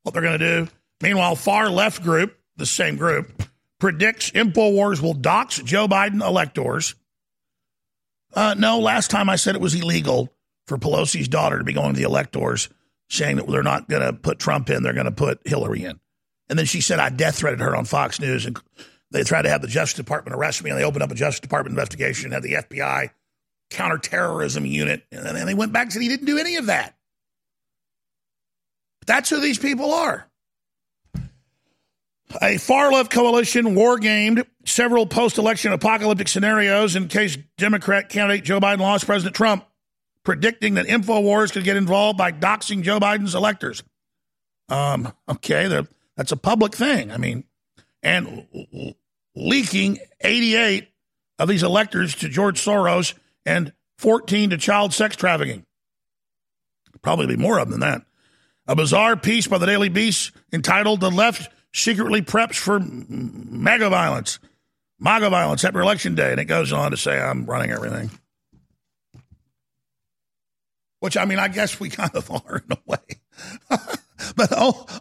what 0.02 0.12
they're 0.12 0.22
going 0.22 0.38
to 0.38 0.64
do. 0.64 0.68
Meanwhile, 1.02 1.36
far 1.36 1.68
left 1.70 2.02
group, 2.02 2.36
the 2.56 2.66
same 2.66 2.96
group, 2.96 3.42
predicts 3.78 4.30
InfoWars 4.30 5.00
will 5.00 5.14
dox 5.14 5.58
Joe 5.58 5.86
Biden 5.86 6.26
electors. 6.26 6.94
Uh, 8.34 8.54
no, 8.56 8.78
last 8.78 9.10
time 9.10 9.28
I 9.28 9.36
said 9.36 9.54
it 9.54 9.60
was 9.60 9.74
illegal 9.74 10.32
for 10.66 10.78
Pelosi's 10.78 11.28
daughter 11.28 11.58
to 11.58 11.64
be 11.64 11.72
going 11.72 11.94
to 11.94 11.98
the 11.98 12.06
electors 12.06 12.68
saying 13.08 13.36
that 13.36 13.48
they're 13.48 13.62
not 13.62 13.88
going 13.88 14.02
to 14.02 14.12
put 14.12 14.38
Trump 14.38 14.70
in, 14.70 14.82
they're 14.82 14.92
going 14.92 15.04
to 15.06 15.10
put 15.10 15.40
Hillary 15.44 15.84
in. 15.84 15.98
And 16.48 16.58
then 16.58 16.66
she 16.66 16.80
said 16.80 17.00
I 17.00 17.08
death 17.10 17.38
threatened 17.38 17.62
her 17.62 17.74
on 17.74 17.84
Fox 17.84 18.20
News, 18.20 18.46
and 18.46 18.58
they 19.10 19.24
tried 19.24 19.42
to 19.42 19.50
have 19.50 19.62
the 19.62 19.68
Justice 19.68 19.96
Department 19.96 20.36
arrest 20.36 20.62
me, 20.62 20.70
and 20.70 20.78
they 20.78 20.84
opened 20.84 21.02
up 21.02 21.10
a 21.10 21.14
Justice 21.14 21.40
Department 21.40 21.72
investigation, 21.72 22.32
had 22.32 22.42
the 22.42 22.54
FBI 22.54 23.10
counterterrorism 23.70 24.66
unit, 24.66 25.04
and 25.10 25.24
then 25.24 25.46
they 25.46 25.54
went 25.54 25.72
back 25.72 25.84
and 25.84 25.92
said 25.92 26.02
he 26.02 26.08
didn't 26.08 26.26
do 26.26 26.38
any 26.38 26.56
of 26.56 26.66
that. 26.66 26.94
That's 29.06 29.30
who 29.30 29.40
these 29.40 29.58
people 29.58 29.92
are. 29.92 30.26
A 32.40 32.58
far 32.58 32.92
left 32.92 33.10
coalition 33.10 33.74
war 33.74 33.98
gamed 33.98 34.44
several 34.64 35.06
post 35.06 35.38
election 35.38 35.72
apocalyptic 35.72 36.28
scenarios 36.28 36.94
in 36.94 37.08
case 37.08 37.36
Democrat 37.58 38.08
candidate 38.08 38.44
Joe 38.44 38.60
Biden 38.60 38.78
lost 38.78 39.06
President 39.06 39.34
Trump 39.34 39.66
predicting 40.24 40.74
that 40.74 40.86
InfoWars 40.86 41.52
could 41.52 41.64
get 41.64 41.76
involved 41.76 42.18
by 42.18 42.30
doxing 42.30 42.82
Joe 42.82 43.00
Biden's 43.00 43.34
electors. 43.34 43.82
Um, 44.68 45.12
okay, 45.28 45.84
that's 46.16 46.30
a 46.30 46.36
public 46.36 46.74
thing. 46.74 47.10
I 47.10 47.16
mean, 47.16 47.42
and 48.02 48.46
leaking 49.34 49.98
88 50.20 50.88
of 51.38 51.48
these 51.48 51.62
electors 51.62 52.14
to 52.16 52.28
George 52.28 52.60
Soros 52.60 53.14
and 53.46 53.72
14 53.98 54.50
to 54.50 54.58
child 54.58 54.92
sex 54.92 55.16
trafficking. 55.16 55.64
Probably 57.02 57.26
be 57.26 57.36
more 57.36 57.58
of 57.58 57.70
them 57.70 57.80
than 57.80 57.90
that. 57.90 58.02
A 58.66 58.76
bizarre 58.76 59.16
piece 59.16 59.46
by 59.46 59.58
the 59.58 59.66
Daily 59.66 59.88
Beast 59.88 60.32
entitled 60.52 61.00
The 61.00 61.10
Left 61.10 61.50
Secretly 61.72 62.20
Preps 62.22 62.56
for 62.56 62.78
MAGA 62.78 63.88
Violence. 63.88 64.38
MAGA 64.98 65.30
violence 65.30 65.64
after 65.64 65.80
Election 65.80 66.14
Day. 66.14 66.30
And 66.32 66.40
it 66.40 66.44
goes 66.44 66.72
on 66.72 66.90
to 66.90 66.96
say, 66.96 67.18
I'm 67.18 67.46
running 67.46 67.70
everything 67.70 68.10
which 71.00 71.16
I 71.16 71.24
mean, 71.24 71.38
I 71.38 71.48
guess 71.48 71.80
we 71.80 71.90
kind 71.90 72.14
of 72.14 72.30
are 72.46 72.58
in 72.58 72.76
a 72.76 72.78
way, 72.86 73.78
but 74.36 74.52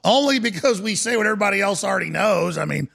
only 0.04 0.40
because 0.40 0.82
we 0.82 0.96
say 0.96 1.18
what 1.18 1.26
everybody 1.26 1.62
else 1.62 1.84
already 1.84 2.10
knows. 2.10 2.58
I 2.58 2.66
mean, 2.66 2.90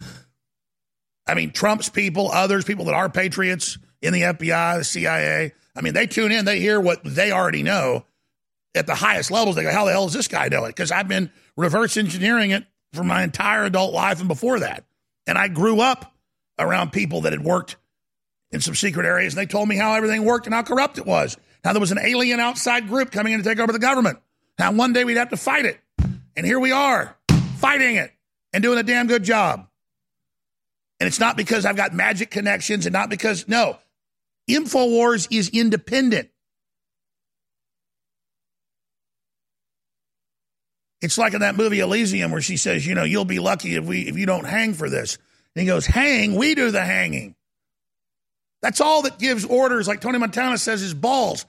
I 1.27 1.35
mean, 1.35 1.53
Trump's 1.53 1.89
people, 1.89 2.31
others, 2.31 2.65
people 2.65 2.87
that 2.87 2.95
are 2.95 3.09
patriots 3.09 3.79
in 4.03 4.13
the 4.13 4.23
FBI, 4.23 4.79
the 4.79 4.85
CIA. 4.85 5.53
I 5.75 5.81
mean, 5.81 5.95
they 5.95 6.07
tune 6.07 6.33
in, 6.33 6.45
they 6.45 6.61
hear 6.61 6.81
what 6.81 7.01
they 7.05 7.33
already 7.33 7.63
know 7.63 8.05
at 8.75 8.87
the 8.87 8.95
highest 8.95 9.31
levels. 9.31 9.57
They 9.57 9.63
go, 9.63 9.73
"How 9.73 9.85
the 9.85 9.93
hell 9.93 10.05
does 10.05 10.13
this 10.13 10.29
guy 10.29 10.49
know 10.49 10.65
it?" 10.65 10.69
Because 10.69 10.93
I've 10.93 11.09
been 11.09 11.31
reverse 11.57 11.97
engineering 11.97 12.51
it 12.51 12.65
for 12.93 13.05
my 13.05 13.23
entire 13.23 13.65
adult 13.65 13.93
life 13.95 14.21
and 14.21 14.29
before 14.29 14.61
that, 14.61 14.85
and 15.27 15.39
I 15.39 15.49
grew 15.49 15.81
up 15.81 16.13
around 16.59 16.93
people 16.93 17.23
that 17.23 17.33
had 17.33 17.43
worked 17.43 17.77
in 18.53 18.61
some 18.61 18.75
secret 18.75 19.07
areas, 19.07 19.35
and 19.35 19.41
they 19.41 19.51
told 19.51 19.69
me 19.69 19.77
how 19.77 19.95
everything 19.95 20.25
worked 20.25 20.47
and 20.47 20.55
how 20.55 20.63
corrupt 20.63 20.99
it 20.99 21.07
was. 21.07 21.37
Now 21.65 21.73
there 21.73 21.81
was 21.81 21.93
an 21.93 21.99
alien 21.99 22.41
outside 22.41 22.89
group 22.89 23.11
coming 23.11 23.33
in 23.33 23.43
to 23.43 23.49
take 23.49 23.59
over 23.59 23.73
the 23.73 23.79
government. 23.79 24.19
Now 24.59 24.73
one 24.73 24.93
day 24.93 25.05
we'd 25.05 25.17
have 25.17 25.31
to 25.31 25.37
fight 25.37 25.65
it. 25.65 25.81
And 26.37 26.45
here 26.45 26.59
we 26.59 26.73
are, 26.73 27.17
fighting 27.59 27.97
it 27.97 28.13
and 28.53 28.63
doing 28.63 28.79
a 28.79 28.83
damn 28.83 29.07
good 29.07 29.25
job. 29.25 29.69
And 31.01 31.07
it's 31.07 31.21
not 31.21 31.37
because 31.37 31.65
I've 31.65 31.77
got 31.77 31.93
magic 31.93 32.31
connections 32.31 32.87
and 32.87 32.93
not 32.93 33.11
because, 33.11 33.47
no, 33.49 33.79
InfoWars 34.49 35.29
is 35.31 35.49
independent. 35.49 36.31
It's 41.01 41.19
like 41.19 41.35
in 41.35 41.41
that 41.41 41.57
movie 41.57 41.81
Elysium 41.81 42.31
where 42.31 42.41
she 42.41 42.57
says, 42.57 42.87
you 42.87 42.95
know, 42.95 43.05
you'll 43.05 43.27
be 43.27 43.39
lucky 43.39 43.75
if 43.75 43.85
we 43.85 44.09
if 44.09 44.17
you 44.17 44.25
don't 44.25 44.47
hang 44.47 44.73
for 44.73 44.89
this. 44.89 45.19
And 45.55 45.61
he 45.61 45.67
goes, 45.67 45.85
hang, 45.85 46.35
we 46.35 46.55
do 46.55 46.71
the 46.71 46.83
hanging. 46.83 47.35
That's 48.63 48.81
all 48.81 49.03
that 49.03 49.19
gives 49.19 49.45
orders, 49.45 49.87
like 49.87 50.01
Tony 50.01 50.19
Montana 50.19 50.57
says, 50.57 50.81
is 50.81 50.95
balls. 50.95 51.45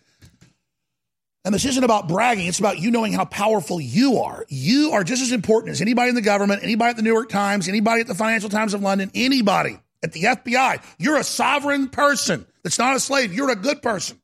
And 1.46 1.54
this 1.54 1.64
isn't 1.64 1.84
about 1.84 2.08
bragging, 2.08 2.48
it's 2.48 2.58
about 2.58 2.80
you 2.80 2.90
knowing 2.90 3.14
how 3.14 3.24
powerful 3.26 3.80
you 3.80 4.18
are. 4.18 4.46
You 4.50 4.92
are 4.94 5.04
just 5.04 5.22
as 5.22 5.32
important 5.32 5.72
as 5.72 5.80
anybody 5.80 6.10
in 6.10 6.16
the 6.16 6.22
government, 6.22 6.64
anybody 6.64 6.90
at 6.90 6.96
the 6.96 7.04
New 7.04 7.14
York 7.14 7.30
Times, 7.30 7.68
anybody 7.68 8.02
at 8.02 8.08
the 8.08 8.16
Financial 8.16 8.50
Times 8.50 8.74
of 8.74 8.82
London, 8.82 9.12
anybody 9.14 9.78
at 10.02 10.12
the 10.12 10.24
FBI. 10.24 10.84
You're 10.98 11.18
a 11.18 11.24
sovereign 11.24 11.90
person 11.90 12.48
that's 12.64 12.80
not 12.80 12.96
a 12.96 13.00
slave. 13.00 13.32
You're 13.32 13.52
a 13.52 13.56
good 13.56 13.84
person. 13.84 14.20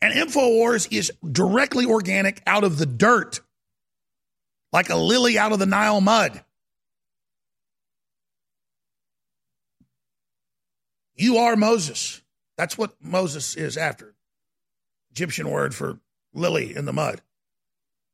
And 0.00 0.14
InfoWars 0.14 0.88
is 0.90 1.12
directly 1.30 1.84
organic 1.84 2.42
out 2.46 2.64
of 2.64 2.78
the 2.78 2.86
dirt, 2.86 3.40
like 4.72 4.88
a 4.88 4.96
lily 4.96 5.36
out 5.36 5.52
of 5.52 5.58
the 5.58 5.66
Nile 5.66 6.00
mud. 6.00 6.42
You 11.14 11.36
are 11.38 11.56
Moses. 11.56 12.22
That's 12.56 12.78
what 12.78 12.94
Moses 13.02 13.54
is 13.54 13.76
after. 13.76 14.13
Egyptian 15.14 15.48
word 15.48 15.76
for 15.76 16.00
lily 16.32 16.74
in 16.74 16.86
the 16.86 16.92
mud. 16.92 17.22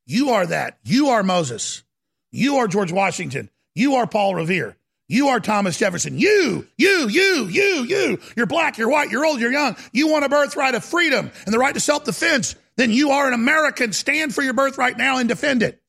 You 0.05 0.31
are 0.31 0.45
that. 0.45 0.79
You 0.85 1.09
are 1.09 1.23
Moses. 1.23 1.83
You 2.31 2.59
are 2.59 2.69
George 2.69 2.93
Washington. 2.93 3.49
You 3.75 3.95
are 3.95 4.07
Paul 4.07 4.35
Revere. 4.35 4.77
You 5.09 5.29
are 5.29 5.41
Thomas 5.41 5.79
Jefferson. 5.79 6.19
You, 6.19 6.69
you, 6.77 7.09
you, 7.09 7.47
you, 7.49 7.85
you. 7.85 8.21
You're 8.37 8.45
black, 8.45 8.77
you're 8.77 8.91
white, 8.91 9.11
you're 9.11 9.25
old, 9.25 9.41
you're 9.41 9.51
young. 9.51 9.77
You 9.93 10.09
want 10.09 10.27
a 10.27 10.29
birthright 10.29 10.75
of 10.75 10.85
freedom 10.85 11.31
and 11.47 11.55
the 11.55 11.59
right 11.59 11.73
to 11.73 11.81
self 11.81 12.05
defense. 12.05 12.55
Then 12.77 12.93
you 12.93 13.13
are 13.13 13.27
an 13.27 13.33
American. 13.33 13.95
Stand 13.95 14.35
for 14.35 14.43
your 14.43 14.53
birthright 14.53 14.99
now 14.99 15.17
and 15.17 15.29
defend 15.29 15.63
it. 15.63 15.81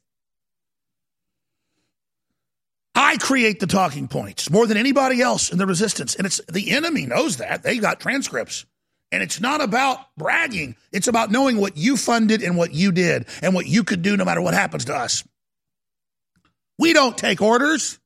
I 2.96 3.18
create 3.18 3.60
the 3.60 3.68
talking 3.68 4.08
points 4.08 4.50
more 4.50 4.66
than 4.66 4.78
anybody 4.78 5.22
else 5.22 5.52
in 5.52 5.58
the 5.58 5.66
resistance. 5.68 6.16
And 6.16 6.26
it's 6.26 6.40
the 6.50 6.72
enemy 6.72 7.06
knows 7.06 7.38
that. 7.38 7.64
They 7.64 7.80
got 7.80 8.00
transcripts. 8.00 8.66
And 9.12 9.22
it's 9.22 9.42
not 9.42 9.62
about 9.62 10.00
bragging. 10.18 10.76
It's 10.92 11.08
about 11.08 11.32
knowing 11.32 11.58
what 11.58 11.76
you 11.76 11.98
funded 11.98 12.42
and 12.42 12.56
what 12.56 12.74
you 12.74 12.92
did 12.92 13.28
and 13.42 13.54
what 13.54 13.68
you 13.68 13.84
could 13.84 14.02
do 14.02 14.16
no 14.16 14.24
matter 14.24 14.42
what 14.42 14.54
happens 14.54 14.86
to 14.86 14.96
us. 14.96 15.24
We 16.80 16.94
don't 16.94 17.18
take 17.18 17.42
orders. 17.42 18.00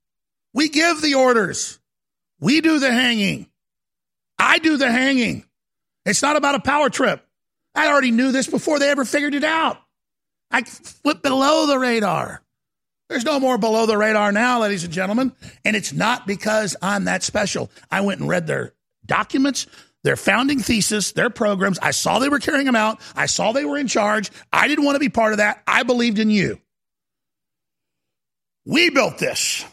We 0.54 0.70
give 0.70 1.02
the 1.02 1.16
orders. 1.16 1.80
We 2.40 2.62
do 2.62 2.80
the 2.80 2.92
hanging. 2.92 3.48
I 4.38 4.60
do 4.60 4.78
the 4.78 4.92
hanging. 4.92 5.46
It's 6.06 6.22
not 6.22 6.36
about 6.36 6.56
a 6.56 6.60
power 6.60 6.90
trip. 6.90 7.26
I 7.74 7.88
already 7.88 8.12
knew 8.12 8.32
this 8.32 8.48
before 8.48 8.80
they 8.80 8.90
ever 8.90 9.06
figured 9.06 9.36
it 9.36 9.44
out. 9.44 9.78
I 10.52 10.64
flipped 10.64 11.24
below 11.24 11.68
the 11.68 11.78
radar. 11.78 12.42
There's 13.10 13.26
no 13.26 13.40
more 13.40 13.58
below 13.58 13.86
the 13.86 13.98
radar 13.98 14.32
now, 14.32 14.62
ladies 14.62 14.84
and 14.84 14.94
gentlemen. 14.94 15.34
And 15.64 15.76
it's 15.76 15.94
not 15.94 16.26
because 16.26 16.76
I'm 16.82 17.06
that 17.06 17.24
special. 17.24 17.70
I 17.92 18.02
went 18.02 18.20
and 18.20 18.30
read 18.30 18.48
their 18.48 18.74
documents, 19.06 19.68
their 20.06 20.16
founding 20.16 20.60
thesis, 20.60 21.14
their 21.14 21.32
programs. 21.32 21.80
I 21.80 21.90
saw 21.90 22.20
they 22.20 22.30
were 22.30 22.40
carrying 22.40 22.68
them 22.68 22.76
out. 22.76 23.02
I 23.16 23.26
saw 23.26 23.52
they 23.52 23.66
were 23.66 23.78
in 23.78 23.88
charge. 23.88 24.30
I 24.54 24.68
didn't 24.68 24.86
want 24.86 24.96
to 24.96 25.00
be 25.00 25.10
part 25.10 25.34
of 25.34 25.40
that. 25.40 25.64
I 25.66 25.82
believed 25.82 26.20
in 26.20 26.30
you. 26.30 26.60
We 28.66 28.92
built 28.92 29.18
this. 29.18 29.66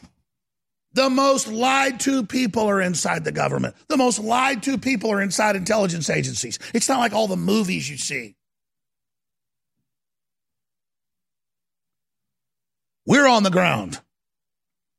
The 0.94 1.10
most 1.10 1.48
lied 1.48 2.00
to 2.00 2.24
people 2.24 2.64
are 2.64 2.80
inside 2.80 3.24
the 3.24 3.32
government. 3.32 3.76
The 3.88 3.98
most 3.98 4.18
lied 4.18 4.62
to 4.62 4.78
people 4.78 5.12
are 5.12 5.20
inside 5.20 5.54
intelligence 5.54 6.08
agencies. 6.08 6.58
It's 6.72 6.88
not 6.88 6.98
like 6.98 7.12
all 7.12 7.28
the 7.28 7.36
movies 7.36 7.88
you 7.88 7.98
see. 7.98 8.34
We're 13.04 13.26
on 13.26 13.42
the 13.42 13.50
ground. 13.50 14.00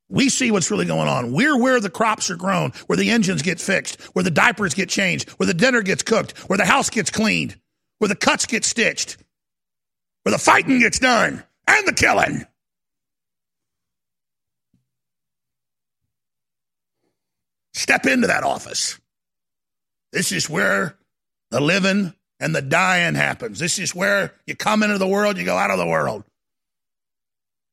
We 0.08 0.28
see 0.28 0.50
what's 0.50 0.70
really 0.70 0.84
going 0.84 1.08
on. 1.08 1.32
We're 1.32 1.56
where 1.56 1.80
the 1.80 1.90
crops 1.90 2.30
are 2.30 2.36
grown, 2.36 2.72
where 2.86 2.96
the 2.96 3.10
engines 3.10 3.42
get 3.42 3.60
fixed, 3.60 4.00
where 4.14 4.22
the 4.22 4.30
diapers 4.30 4.74
get 4.74 4.88
changed, 4.88 5.30
where 5.30 5.46
the 5.46 5.54
dinner 5.54 5.82
gets 5.82 6.02
cooked, 6.02 6.38
where 6.48 6.58
the 6.58 6.66
house 6.66 6.90
gets 6.90 7.10
cleaned, 7.10 7.58
where 7.98 8.08
the 8.08 8.16
cuts 8.16 8.46
get 8.46 8.64
stitched, 8.64 9.16
where 10.22 10.32
the 10.32 10.38
fighting 10.38 10.78
gets 10.78 10.98
done, 10.98 11.42
and 11.66 11.88
the 11.88 11.92
killing. 11.92 12.44
Step 17.72 18.06
into 18.06 18.28
that 18.28 18.44
office. 18.44 18.98
This 20.12 20.30
is 20.30 20.48
where 20.48 20.96
the 21.50 21.60
living 21.60 22.14
and 22.38 22.54
the 22.54 22.62
dying 22.62 23.14
happens. 23.14 23.58
This 23.58 23.78
is 23.78 23.94
where 23.94 24.32
you 24.46 24.54
come 24.54 24.82
into 24.82 24.98
the 24.98 25.08
world, 25.08 25.38
you 25.38 25.44
go 25.44 25.56
out 25.56 25.70
of 25.70 25.78
the 25.78 25.86
world. 25.86 26.24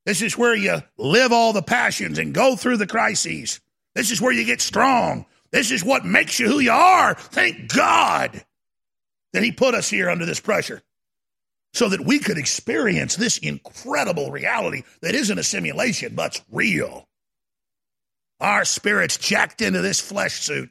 This 0.04 0.22
is 0.22 0.36
where 0.36 0.54
you 0.54 0.82
live 0.96 1.32
all 1.32 1.52
the 1.52 1.62
passions 1.62 2.18
and 2.18 2.34
go 2.34 2.56
through 2.56 2.78
the 2.78 2.86
crises. 2.86 3.60
This 3.94 4.10
is 4.10 4.20
where 4.20 4.32
you 4.32 4.44
get 4.44 4.60
strong. 4.60 5.26
This 5.50 5.70
is 5.70 5.84
what 5.84 6.04
makes 6.04 6.40
you 6.40 6.48
who 6.48 6.58
you 6.58 6.72
are. 6.72 7.14
Thank 7.14 7.72
God 7.72 8.44
that 9.32 9.42
He 9.42 9.52
put 9.52 9.74
us 9.74 9.88
here 9.88 10.10
under 10.10 10.24
this 10.24 10.40
pressure 10.40 10.82
so 11.74 11.88
that 11.88 12.04
we 12.04 12.18
could 12.18 12.38
experience 12.38 13.16
this 13.16 13.38
incredible 13.38 14.30
reality 14.30 14.82
that 15.00 15.14
isn't 15.14 15.38
a 15.38 15.42
simulation, 15.42 16.14
but's 16.14 16.42
real. 16.50 17.08
Our 18.40 18.64
spirits 18.64 19.16
jacked 19.16 19.62
into 19.62 19.80
this 19.80 20.00
flesh 20.00 20.40
suit. 20.40 20.70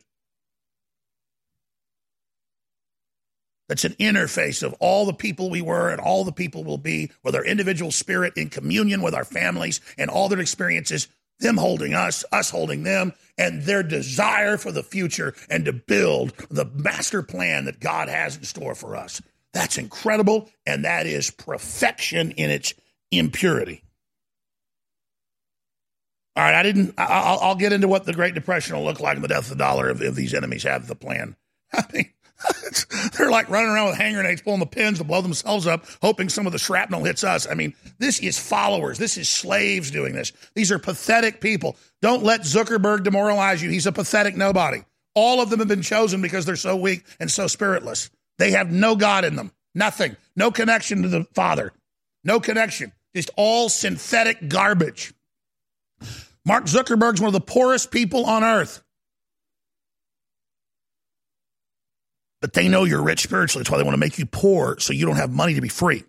That's 3.71 3.85
an 3.85 3.93
interface 3.93 4.63
of 4.63 4.73
all 4.81 5.05
the 5.05 5.13
people 5.13 5.49
we 5.49 5.61
were 5.61 5.91
and 5.91 6.01
all 6.01 6.25
the 6.25 6.33
people 6.33 6.65
will 6.65 6.77
be 6.77 7.09
with 7.23 7.35
our 7.35 7.45
individual 7.45 7.89
spirit 7.89 8.33
in 8.35 8.49
communion 8.49 9.01
with 9.01 9.15
our 9.15 9.23
families 9.23 9.79
and 9.97 10.09
all 10.09 10.27
their 10.27 10.41
experiences, 10.41 11.07
them 11.39 11.55
holding 11.55 11.93
us, 11.93 12.25
us 12.33 12.49
holding 12.49 12.83
them, 12.83 13.13
and 13.37 13.61
their 13.61 13.81
desire 13.81 14.57
for 14.57 14.73
the 14.73 14.83
future 14.83 15.33
and 15.49 15.63
to 15.63 15.71
build 15.71 16.33
the 16.49 16.65
master 16.65 17.23
plan 17.23 17.63
that 17.63 17.79
God 17.79 18.09
has 18.09 18.35
in 18.35 18.43
store 18.43 18.75
for 18.75 18.97
us. 18.97 19.21
That's 19.53 19.77
incredible, 19.77 20.49
and 20.65 20.83
that 20.83 21.05
is 21.05 21.31
perfection 21.31 22.31
in 22.31 22.49
its 22.49 22.73
impurity. 23.09 23.85
All 26.35 26.43
right, 26.43 26.55
I 26.55 26.63
didn't. 26.63 26.93
I'll, 26.97 27.39
I'll, 27.39 27.55
get 27.55 27.71
into 27.71 27.87
what 27.87 28.03
the 28.03 28.11
Great 28.11 28.33
Depression 28.33 28.75
will 28.75 28.83
look 28.83 28.99
like 28.99 29.15
and 29.15 29.23
the 29.23 29.29
death 29.29 29.49
of 29.49 29.57
the 29.57 29.63
dollar 29.63 29.89
if, 29.89 30.01
if 30.01 30.13
these 30.13 30.33
enemies 30.33 30.63
have 30.63 30.87
the 30.87 30.95
plan. 30.95 31.37
I 31.73 31.85
mean, 31.93 32.09
they're 33.17 33.31
like 33.31 33.49
running 33.49 33.69
around 33.69 33.89
with 33.89 33.97
hand 33.97 34.15
grenades, 34.15 34.41
pulling 34.41 34.59
the 34.59 34.65
pins 34.65 34.97
to 34.99 35.03
blow 35.03 35.21
themselves 35.21 35.67
up, 35.67 35.85
hoping 36.01 36.29
some 36.29 36.45
of 36.45 36.51
the 36.51 36.59
shrapnel 36.59 37.03
hits 37.03 37.23
us. 37.23 37.47
I 37.49 37.53
mean, 37.53 37.73
this 37.99 38.19
is 38.19 38.37
followers. 38.37 38.97
This 38.97 39.17
is 39.17 39.29
slaves 39.29 39.91
doing 39.91 40.13
this. 40.13 40.31
These 40.55 40.71
are 40.71 40.79
pathetic 40.79 41.41
people. 41.41 41.75
Don't 42.01 42.23
let 42.23 42.41
Zuckerberg 42.41 43.03
demoralize 43.03 43.61
you. 43.61 43.69
He's 43.69 43.87
a 43.87 43.91
pathetic 43.91 44.35
nobody. 44.35 44.83
All 45.13 45.41
of 45.41 45.49
them 45.49 45.59
have 45.59 45.67
been 45.67 45.81
chosen 45.81 46.21
because 46.21 46.45
they're 46.45 46.55
so 46.55 46.75
weak 46.75 47.03
and 47.19 47.29
so 47.29 47.47
spiritless. 47.47 48.09
They 48.37 48.51
have 48.51 48.71
no 48.71 48.95
God 48.95 49.25
in 49.25 49.35
them, 49.35 49.51
nothing, 49.75 50.15
no 50.35 50.51
connection 50.51 51.03
to 51.03 51.09
the 51.09 51.25
Father, 51.35 51.73
no 52.23 52.39
connection, 52.39 52.93
just 53.15 53.29
all 53.35 53.69
synthetic 53.69 54.47
garbage. 54.47 55.13
Mark 56.45 56.65
Zuckerberg's 56.65 57.21
one 57.21 57.27
of 57.27 57.33
the 57.33 57.41
poorest 57.41 57.91
people 57.91 58.25
on 58.25 58.43
earth. 58.43 58.81
But 62.41 62.53
they 62.53 62.67
know 62.67 62.83
you're 62.83 63.03
rich 63.03 63.21
spiritually. 63.21 63.61
That's 63.61 63.71
why 63.71 63.77
they 63.77 63.83
want 63.83 63.93
to 63.93 63.99
make 63.99 64.17
you 64.17 64.25
poor 64.25 64.79
so 64.79 64.93
you 64.93 65.05
don't 65.05 65.17
have 65.17 65.31
money 65.31 65.53
to 65.53 65.61
be 65.61 65.69
free. 65.69 66.03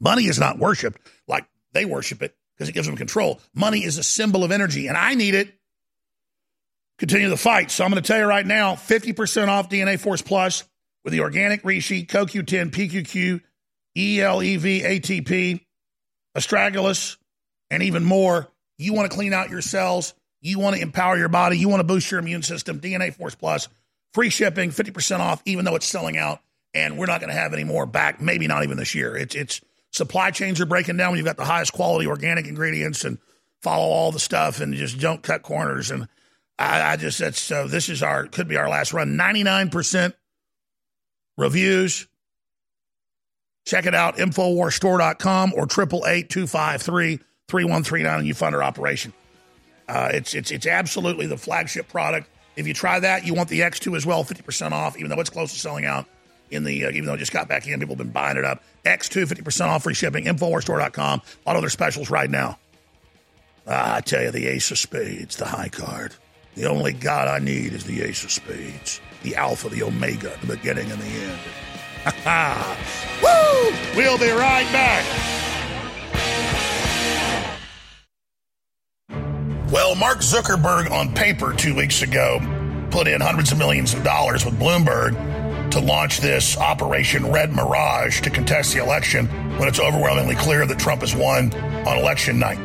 Money 0.00 0.24
is 0.24 0.38
not 0.38 0.58
worshiped 0.58 1.00
like 1.28 1.46
they 1.72 1.84
worship 1.84 2.22
it 2.22 2.34
because 2.56 2.68
it 2.68 2.72
gives 2.72 2.86
them 2.86 2.96
control. 2.96 3.40
Money 3.54 3.84
is 3.84 3.96
a 3.96 4.02
symbol 4.02 4.44
of 4.44 4.50
energy, 4.50 4.88
and 4.88 4.96
I 4.96 5.14
need 5.14 5.34
it. 5.34 5.54
Continue 6.98 7.30
the 7.30 7.36
fight. 7.36 7.70
So 7.70 7.84
I'm 7.84 7.90
going 7.90 8.02
to 8.02 8.06
tell 8.06 8.18
you 8.18 8.26
right 8.26 8.44
now 8.44 8.74
50% 8.74 9.48
off 9.48 9.70
DNA 9.70 9.98
Force 9.98 10.20
Plus 10.20 10.64
with 11.04 11.12
the 11.12 11.20
organic 11.20 11.62
reishi, 11.62 12.06
CoQ10, 12.06 12.70
PQQ, 12.70 13.40
ELEV, 13.96 14.82
ATP, 14.82 15.60
astragalus, 16.36 17.16
and 17.70 17.82
even 17.82 18.04
more. 18.04 18.48
You 18.78 18.92
want 18.92 19.10
to 19.10 19.16
clean 19.16 19.32
out 19.32 19.50
your 19.50 19.62
cells. 19.62 20.14
You 20.42 20.58
want 20.58 20.76
to 20.76 20.82
empower 20.82 21.16
your 21.16 21.28
body. 21.28 21.58
You 21.58 21.68
want 21.68 21.80
to 21.80 21.84
boost 21.84 22.10
your 22.10 22.20
immune 22.20 22.42
system. 22.42 22.80
DNA 22.80 23.14
Force 23.14 23.34
Plus, 23.34 23.68
free 24.12 24.30
shipping, 24.30 24.70
50% 24.70 25.20
off, 25.20 25.42
even 25.44 25.64
though 25.64 25.76
it's 25.76 25.86
selling 25.86 26.16
out. 26.16 26.40
And 26.72 26.98
we're 26.98 27.06
not 27.06 27.20
going 27.20 27.32
to 27.32 27.38
have 27.38 27.52
any 27.52 27.64
more 27.64 27.84
back, 27.84 28.20
maybe 28.20 28.46
not 28.46 28.62
even 28.62 28.76
this 28.76 28.94
year. 28.94 29.16
It's, 29.16 29.34
it's 29.34 29.60
supply 29.90 30.30
chains 30.30 30.60
are 30.60 30.66
breaking 30.66 30.96
down 30.96 31.10
when 31.10 31.18
you've 31.18 31.26
got 31.26 31.36
the 31.36 31.44
highest 31.44 31.72
quality 31.72 32.06
organic 32.06 32.46
ingredients 32.46 33.04
and 33.04 33.18
follow 33.60 33.88
all 33.88 34.12
the 34.12 34.20
stuff 34.20 34.60
and 34.60 34.74
just 34.74 35.00
don't 35.00 35.22
cut 35.22 35.42
corners. 35.42 35.90
And 35.90 36.08
I, 36.58 36.92
I 36.92 36.96
just, 36.96 37.18
that's, 37.18 37.50
uh, 37.50 37.66
this 37.66 37.88
is 37.88 38.02
our, 38.02 38.26
could 38.26 38.48
be 38.48 38.56
our 38.56 38.68
last 38.68 38.92
run. 38.92 39.16
99% 39.16 40.14
reviews. 41.36 42.06
Check 43.66 43.86
it 43.86 43.94
out, 43.94 44.16
InfoWarsStore.com 44.16 45.52
or 45.54 45.64
888 45.64 46.30
253 46.30 47.16
3139 47.48 48.18
and 48.18 48.26
you 48.26 48.34
fund 48.34 48.54
our 48.54 48.62
operation. 48.62 49.12
Uh, 49.88 50.10
it's, 50.12 50.34
it's, 50.34 50.52
it's 50.52 50.66
absolutely 50.66 51.26
the 51.26 51.36
flagship 51.36 51.88
product. 51.88 52.28
If 52.56 52.66
you 52.66 52.74
try 52.74 53.00
that, 53.00 53.24
you 53.26 53.34
want 53.34 53.48
the 53.48 53.60
X2 53.60 53.96
as 53.96 54.04
well, 54.04 54.24
50% 54.24 54.72
off, 54.72 54.96
even 54.96 55.10
though 55.10 55.20
it's 55.20 55.30
close 55.30 55.52
to 55.52 55.58
selling 55.58 55.84
out. 55.84 56.06
In 56.50 56.64
the 56.64 56.84
uh, 56.84 56.90
even 56.90 57.04
though 57.04 57.14
it 57.14 57.18
just 57.18 57.32
got 57.32 57.46
back 57.48 57.68
in, 57.68 57.78
people 57.78 57.94
have 57.94 57.98
been 57.98 58.10
buying 58.10 58.36
it 58.36 58.44
up. 58.44 58.62
X2, 58.84 59.24
50% 59.26 59.68
off 59.68 59.84
free 59.84 59.94
shipping, 59.94 60.24
Infowarsstore.com. 60.24 61.20
A 61.20 61.48
lot 61.48 61.56
of 61.56 61.62
other 61.62 61.68
specials 61.68 62.10
right 62.10 62.28
now. 62.28 62.58
Ah, 63.68 63.96
I 63.96 64.00
tell 64.00 64.22
you, 64.22 64.32
the 64.32 64.48
ace 64.48 64.70
of 64.72 64.78
spades, 64.78 65.36
the 65.36 65.44
high 65.44 65.68
card. 65.68 66.14
The 66.56 66.68
only 66.68 66.92
God 66.92 67.28
I 67.28 67.38
need 67.38 67.72
is 67.72 67.84
the 67.84 68.02
ace 68.02 68.24
of 68.24 68.32
spades, 68.32 69.00
the 69.22 69.36
alpha, 69.36 69.68
the 69.68 69.84
omega, 69.84 70.36
the 70.40 70.56
beginning 70.56 70.90
and 70.90 71.00
the 71.00 71.06
end. 71.06 71.38
Woo! 73.22 73.76
We'll 73.96 74.18
be 74.18 74.30
right 74.30 74.66
back. 74.72 75.59
Well, 79.70 79.94
Mark 79.94 80.18
Zuckerberg 80.18 80.90
on 80.90 81.14
paper 81.14 81.52
two 81.52 81.76
weeks 81.76 82.02
ago 82.02 82.40
put 82.90 83.06
in 83.06 83.20
hundreds 83.20 83.52
of 83.52 83.58
millions 83.58 83.94
of 83.94 84.02
dollars 84.02 84.44
with 84.44 84.58
Bloomberg 84.58 85.70
to 85.70 85.78
launch 85.78 86.18
this 86.18 86.58
Operation 86.58 87.30
Red 87.30 87.52
Mirage 87.52 88.20
to 88.22 88.30
contest 88.30 88.74
the 88.74 88.82
election 88.82 89.28
when 89.58 89.68
it's 89.68 89.78
overwhelmingly 89.78 90.34
clear 90.34 90.66
that 90.66 90.80
Trump 90.80 91.02
has 91.02 91.14
won 91.14 91.54
on 91.86 91.98
election 91.98 92.40
night. 92.40 92.58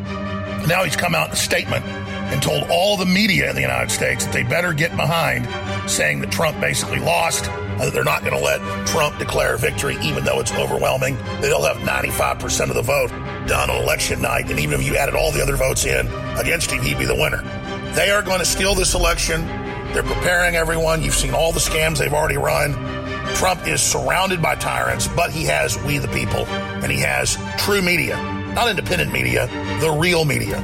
Now 0.68 0.84
he's 0.84 0.96
come 0.96 1.14
out 1.14 1.28
in 1.28 1.34
a 1.34 1.36
statement 1.36 1.86
and 2.26 2.42
told 2.42 2.64
all 2.70 2.98
the 2.98 3.06
media 3.06 3.50
in 3.50 3.56
the 3.56 3.62
United 3.62 3.92
States 3.92 4.26
that 4.26 4.34
they 4.34 4.44
better 4.44 4.74
get 4.74 4.96
behind 4.96 5.48
saying 5.90 6.20
that 6.22 6.32
Trump 6.32 6.60
basically 6.60 7.00
lost, 7.00 7.46
that 7.46 7.92
they're 7.94 8.04
not 8.04 8.24
going 8.24 8.36
to 8.36 8.44
let 8.44 8.88
Trump 8.88 9.18
declare 9.18 9.58
victory, 9.58 9.98
even 10.02 10.24
though 10.24 10.40
it's 10.40 10.54
overwhelming. 10.54 11.16
They'll 11.42 11.64
have 11.64 11.78
95% 11.78 12.70
of 12.70 12.76
the 12.76 12.82
vote 12.82 13.10
done 13.48 13.70
on 13.70 13.84
election 13.84 14.22
night, 14.22 14.50
and 14.50 14.60
even 14.60 14.80
if 14.80 14.86
you 14.86 14.96
added 14.96 15.16
all 15.16 15.32
the 15.32 15.42
other 15.42 15.56
votes 15.56 15.86
in 15.86 16.08
against 16.38 16.72
him, 16.72 16.82
he'd 16.82 16.98
be 16.98 17.06
the 17.06 17.16
winner. 17.16 17.44
They 17.94 18.10
are 18.10 18.22
going 18.22 18.40
to 18.40 18.46
steal 18.46 18.76
this 18.76 18.94
election. 18.94 19.46
They're 19.94 20.04
preparing 20.04 20.56
everyone. 20.56 21.02
You've 21.02 21.14
seen 21.14 21.34
all 21.34 21.52
the 21.52 21.60
scams 21.60 22.00
they've 22.00 22.14
already 22.14 22.38
run. 22.38 22.74
Trump 23.36 23.68
is 23.68 23.82
surrounded 23.82 24.42
by 24.42 24.56
tyrants, 24.56 25.08
but 25.08 25.32
he 25.32 25.46
has 25.46 25.82
we 25.84 25.98
the 25.98 26.08
people, 26.10 26.46
and 26.46 26.92
he 26.92 27.00
has 27.00 27.38
true 27.58 27.82
media, 27.82 28.16
not 28.54 28.70
independent 28.70 29.12
media, 29.12 29.48
the 29.80 29.92
real 29.92 30.26
media. 30.26 30.58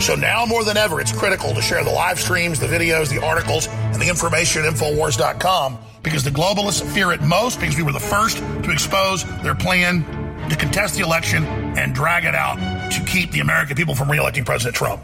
So 0.00 0.14
now 0.14 0.46
more 0.46 0.64
than 0.64 0.76
ever, 0.76 1.00
it's 1.00 1.12
critical 1.12 1.54
to 1.54 1.60
share 1.60 1.82
the 1.84 1.90
live 1.90 2.20
streams, 2.20 2.60
the 2.60 2.66
videos, 2.66 3.10
the 3.10 3.22
articles, 3.22 3.68
and 3.68 3.96
the 3.96 4.08
information 4.08 4.64
at 4.64 4.72
Infowars.com 4.72 5.78
because 6.02 6.24
the 6.24 6.30
globalists 6.30 6.82
fear 6.94 7.12
it 7.12 7.20
most 7.22 7.60
because 7.60 7.76
we 7.76 7.82
were 7.82 7.92
the 7.92 8.00
first 8.00 8.38
to 8.38 8.70
expose 8.70 9.24
their 9.42 9.54
plan 9.54 10.04
to 10.48 10.56
contest 10.56 10.94
the 10.94 11.02
election 11.02 11.44
and 11.76 11.94
drag 11.94 12.24
it 12.24 12.34
out 12.34 12.56
to 12.92 13.04
keep 13.04 13.30
the 13.32 13.40
American 13.40 13.76
people 13.76 13.94
from 13.94 14.08
reelecting 14.08 14.44
President 14.44 14.74
Trump. 14.74 15.02